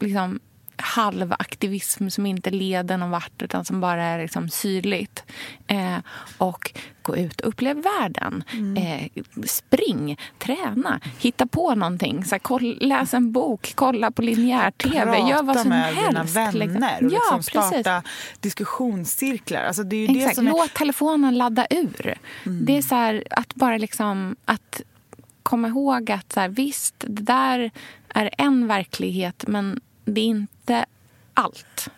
liksom, 0.00 0.40
halvaktivism 0.76 2.08
som 2.08 2.26
inte 2.26 2.50
leder 2.50 2.96
någon 2.96 3.10
vart 3.10 3.42
utan 3.42 3.64
som 3.64 3.80
bara 3.80 4.04
är 4.04 4.22
liksom 4.22 4.48
syrligt. 4.48 5.24
Eh, 5.66 5.96
och 6.38 6.72
gå 7.02 7.16
ut 7.16 7.40
och 7.40 7.48
upplev 7.48 7.82
världen. 7.82 8.44
Eh, 8.78 9.22
spring, 9.46 10.18
träna, 10.38 11.00
hitta 11.18 11.46
på 11.46 11.74
någonting. 11.74 12.24
Så 12.24 12.30
här, 12.30 12.38
koll, 12.38 12.78
läs 12.80 13.14
en 13.14 13.32
bok, 13.32 13.72
kolla 13.74 14.10
på 14.10 14.22
linjär-tv, 14.22 15.04
Prata 15.04 15.28
gör 15.28 15.42
vad 15.42 15.60
som 15.60 15.68
med 15.68 15.94
helst. 15.94 16.10
dina 16.10 16.24
vänner 16.24 17.04
och 17.04 17.12
Ja, 17.12 17.36
liksom 17.36 17.62
precis. 17.62 17.80
starta 17.80 18.02
diskussionscirklar. 18.40 19.64
Alltså 19.64 19.82
det 19.82 19.96
är 19.96 20.00
ju 20.00 20.06
det 20.06 20.18
Exakt. 20.18 20.36
som 20.36 20.46
är... 20.46 20.50
Låt 20.50 20.74
telefonen 20.74 21.38
ladda 21.38 21.66
ur. 21.70 22.14
Mm. 22.46 22.64
Det 22.64 22.76
är 22.78 22.82
så 22.82 22.94
här, 22.94 23.24
att 23.30 23.54
bara 23.54 23.78
liksom... 23.78 24.36
Att 24.44 24.82
komma 25.42 25.68
ihåg 25.68 26.10
att 26.10 26.32
så 26.32 26.40
här, 26.40 26.48
visst, 26.48 26.94
det 26.98 27.22
där 27.22 27.70
är 28.08 28.30
en 28.38 28.66
verklighet 28.66 29.44
men 29.46 29.80
det 30.04 30.20
är 30.20 30.26
inte 30.26 30.86
allt. 31.34 31.88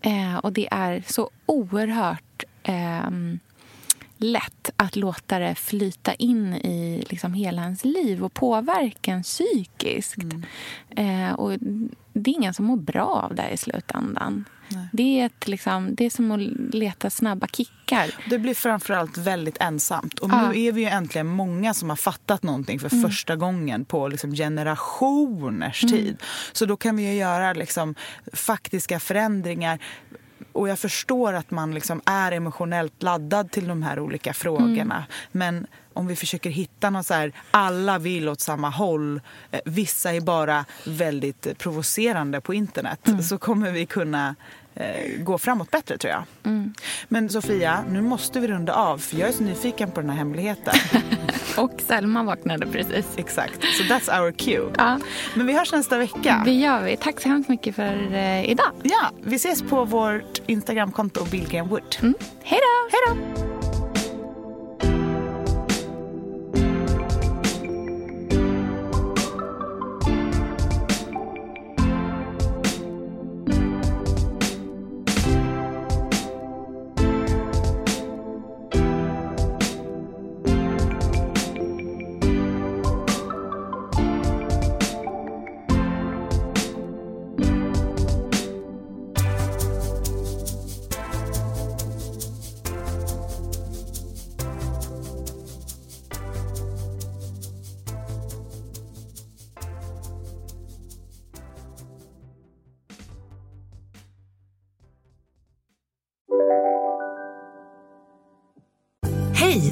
Eh, 0.00 0.36
och 0.36 0.52
det 0.52 0.68
är 0.70 1.04
så 1.06 1.30
oerhört 1.46 2.44
ehm, 2.62 3.38
lätt 4.16 4.70
att 4.76 4.96
låta 4.96 5.38
det 5.38 5.54
flyta 5.54 6.14
in 6.14 6.54
i 6.54 7.04
liksom 7.10 7.34
hela 7.34 7.62
ens 7.62 7.84
liv 7.84 8.24
och 8.24 8.34
påverka 8.34 9.12
en 9.12 9.22
psykiskt. 9.22 10.22
Eh, 10.90 11.32
och 11.32 11.52
det 12.12 12.30
är 12.30 12.34
ingen 12.34 12.54
som 12.54 12.64
mår 12.64 12.76
bra 12.76 13.06
av 13.06 13.34
det 13.34 13.48
i 13.48 13.56
slutändan. 13.56 14.44
Det 14.92 15.20
är, 15.20 15.26
ett, 15.26 15.48
liksom, 15.48 15.94
det 15.94 16.06
är 16.06 16.10
som 16.10 16.30
att 16.30 16.40
leta 16.74 17.10
snabba 17.10 17.46
kickar. 17.46 18.14
Det 18.30 18.38
blir 18.38 18.54
framförallt 18.54 19.18
väldigt 19.18 19.56
ensamt. 19.60 20.18
Och 20.18 20.30
Ja. 20.30 20.48
nu 20.50 20.60
är 20.62 20.72
vi 20.72 20.80
ju 20.80 20.86
äntligen 20.88 21.26
många 21.26 21.74
som 21.74 21.88
har 21.88 21.96
fattat 21.96 22.42
någonting 22.42 22.80
för 22.80 22.92
Mm. 22.92 23.10
första 23.10 23.36
gången 23.36 23.84
på 23.84 24.08
liksom 24.08 24.34
generationers 24.34 25.82
Mm. 25.84 25.96
tid. 25.96 26.22
Så 26.52 26.66
då 26.66 26.76
kan 26.76 26.96
vi 26.96 27.02
ju 27.02 27.14
göra 27.14 27.52
liksom 27.52 27.94
faktiska 28.32 29.00
förändringar. 29.00 29.78
Och 30.52 30.68
jag 30.68 30.78
förstår 30.78 31.32
att 31.32 31.50
man 31.50 31.74
liksom 31.74 32.00
är 32.04 32.32
emotionellt 32.32 33.02
laddad 33.02 33.50
till 33.50 33.68
de 33.68 33.82
här 33.82 33.98
olika 34.00 34.34
frågorna. 34.34 34.94
Mm. 34.96 35.04
Men 35.32 35.66
om 35.96 36.06
vi 36.06 36.16
försöker 36.16 36.50
hitta 36.50 36.90
något 36.90 37.06
så 37.06 37.14
här, 37.14 37.32
alla 37.50 37.98
vill 37.98 38.28
åt 38.28 38.40
samma 38.40 38.70
håll, 38.70 39.20
eh, 39.50 39.60
vissa 39.64 40.12
är 40.12 40.20
bara 40.20 40.64
väldigt 40.84 41.58
provocerande 41.58 42.40
på 42.40 42.54
internet, 42.54 43.08
Mm. 43.08 43.22
så 43.22 43.38
kommer 43.38 43.70
vi 43.72 43.86
kunna 43.86 44.34
eh, 44.74 45.22
gå 45.22 45.38
framåt 45.38 45.70
bättre 45.70 45.98
tror 45.98 46.10
jag. 46.12 46.22
Mm. 46.44 46.74
Men 47.08 47.28
Sofia, 47.28 47.84
nu 47.90 48.00
måste 48.02 48.40
vi 48.40 48.48
runda 48.48 48.72
av 48.74 48.98
för 48.98 49.16
jag 49.16 49.28
är 49.28 49.32
så 49.32 49.42
nyfiken 49.42 49.90
på 49.90 50.00
den 50.00 50.10
här 50.10 50.16
hemligheten. 50.16 50.74
Och 51.56 51.72
Selma 51.86 52.22
vaknade 52.22 52.66
precis. 52.66 53.06
Exakt, 53.16 53.60
så 53.60 53.82
that's 53.82 54.20
our 54.22 54.32
cue. 54.32 54.72
Ja. 54.76 54.98
Men 55.34 55.46
vi 55.46 55.52
hörs 55.58 55.72
nästa 55.72 55.98
vecka. 55.98 56.42
Det 56.44 56.52
gör 56.52 56.82
vi. 56.82 56.96
Tack 56.96 57.20
så 57.20 57.28
hemskt 57.28 57.48
mycket 57.48 57.74
för 57.76 58.12
eh, 58.14 58.50
idag. 58.50 58.70
Ja, 58.82 59.10
vi 59.22 59.36
ses 59.36 59.62
på 59.62 59.84
vårt 59.84 60.40
Instagramkonto 60.46 61.24
Billgren 61.24 61.68
Wood. 61.68 61.96
Mm. 62.02 62.14
Hej 62.42 62.60
då! 62.60 62.90
Hej 62.92 63.16
då! 63.46 63.55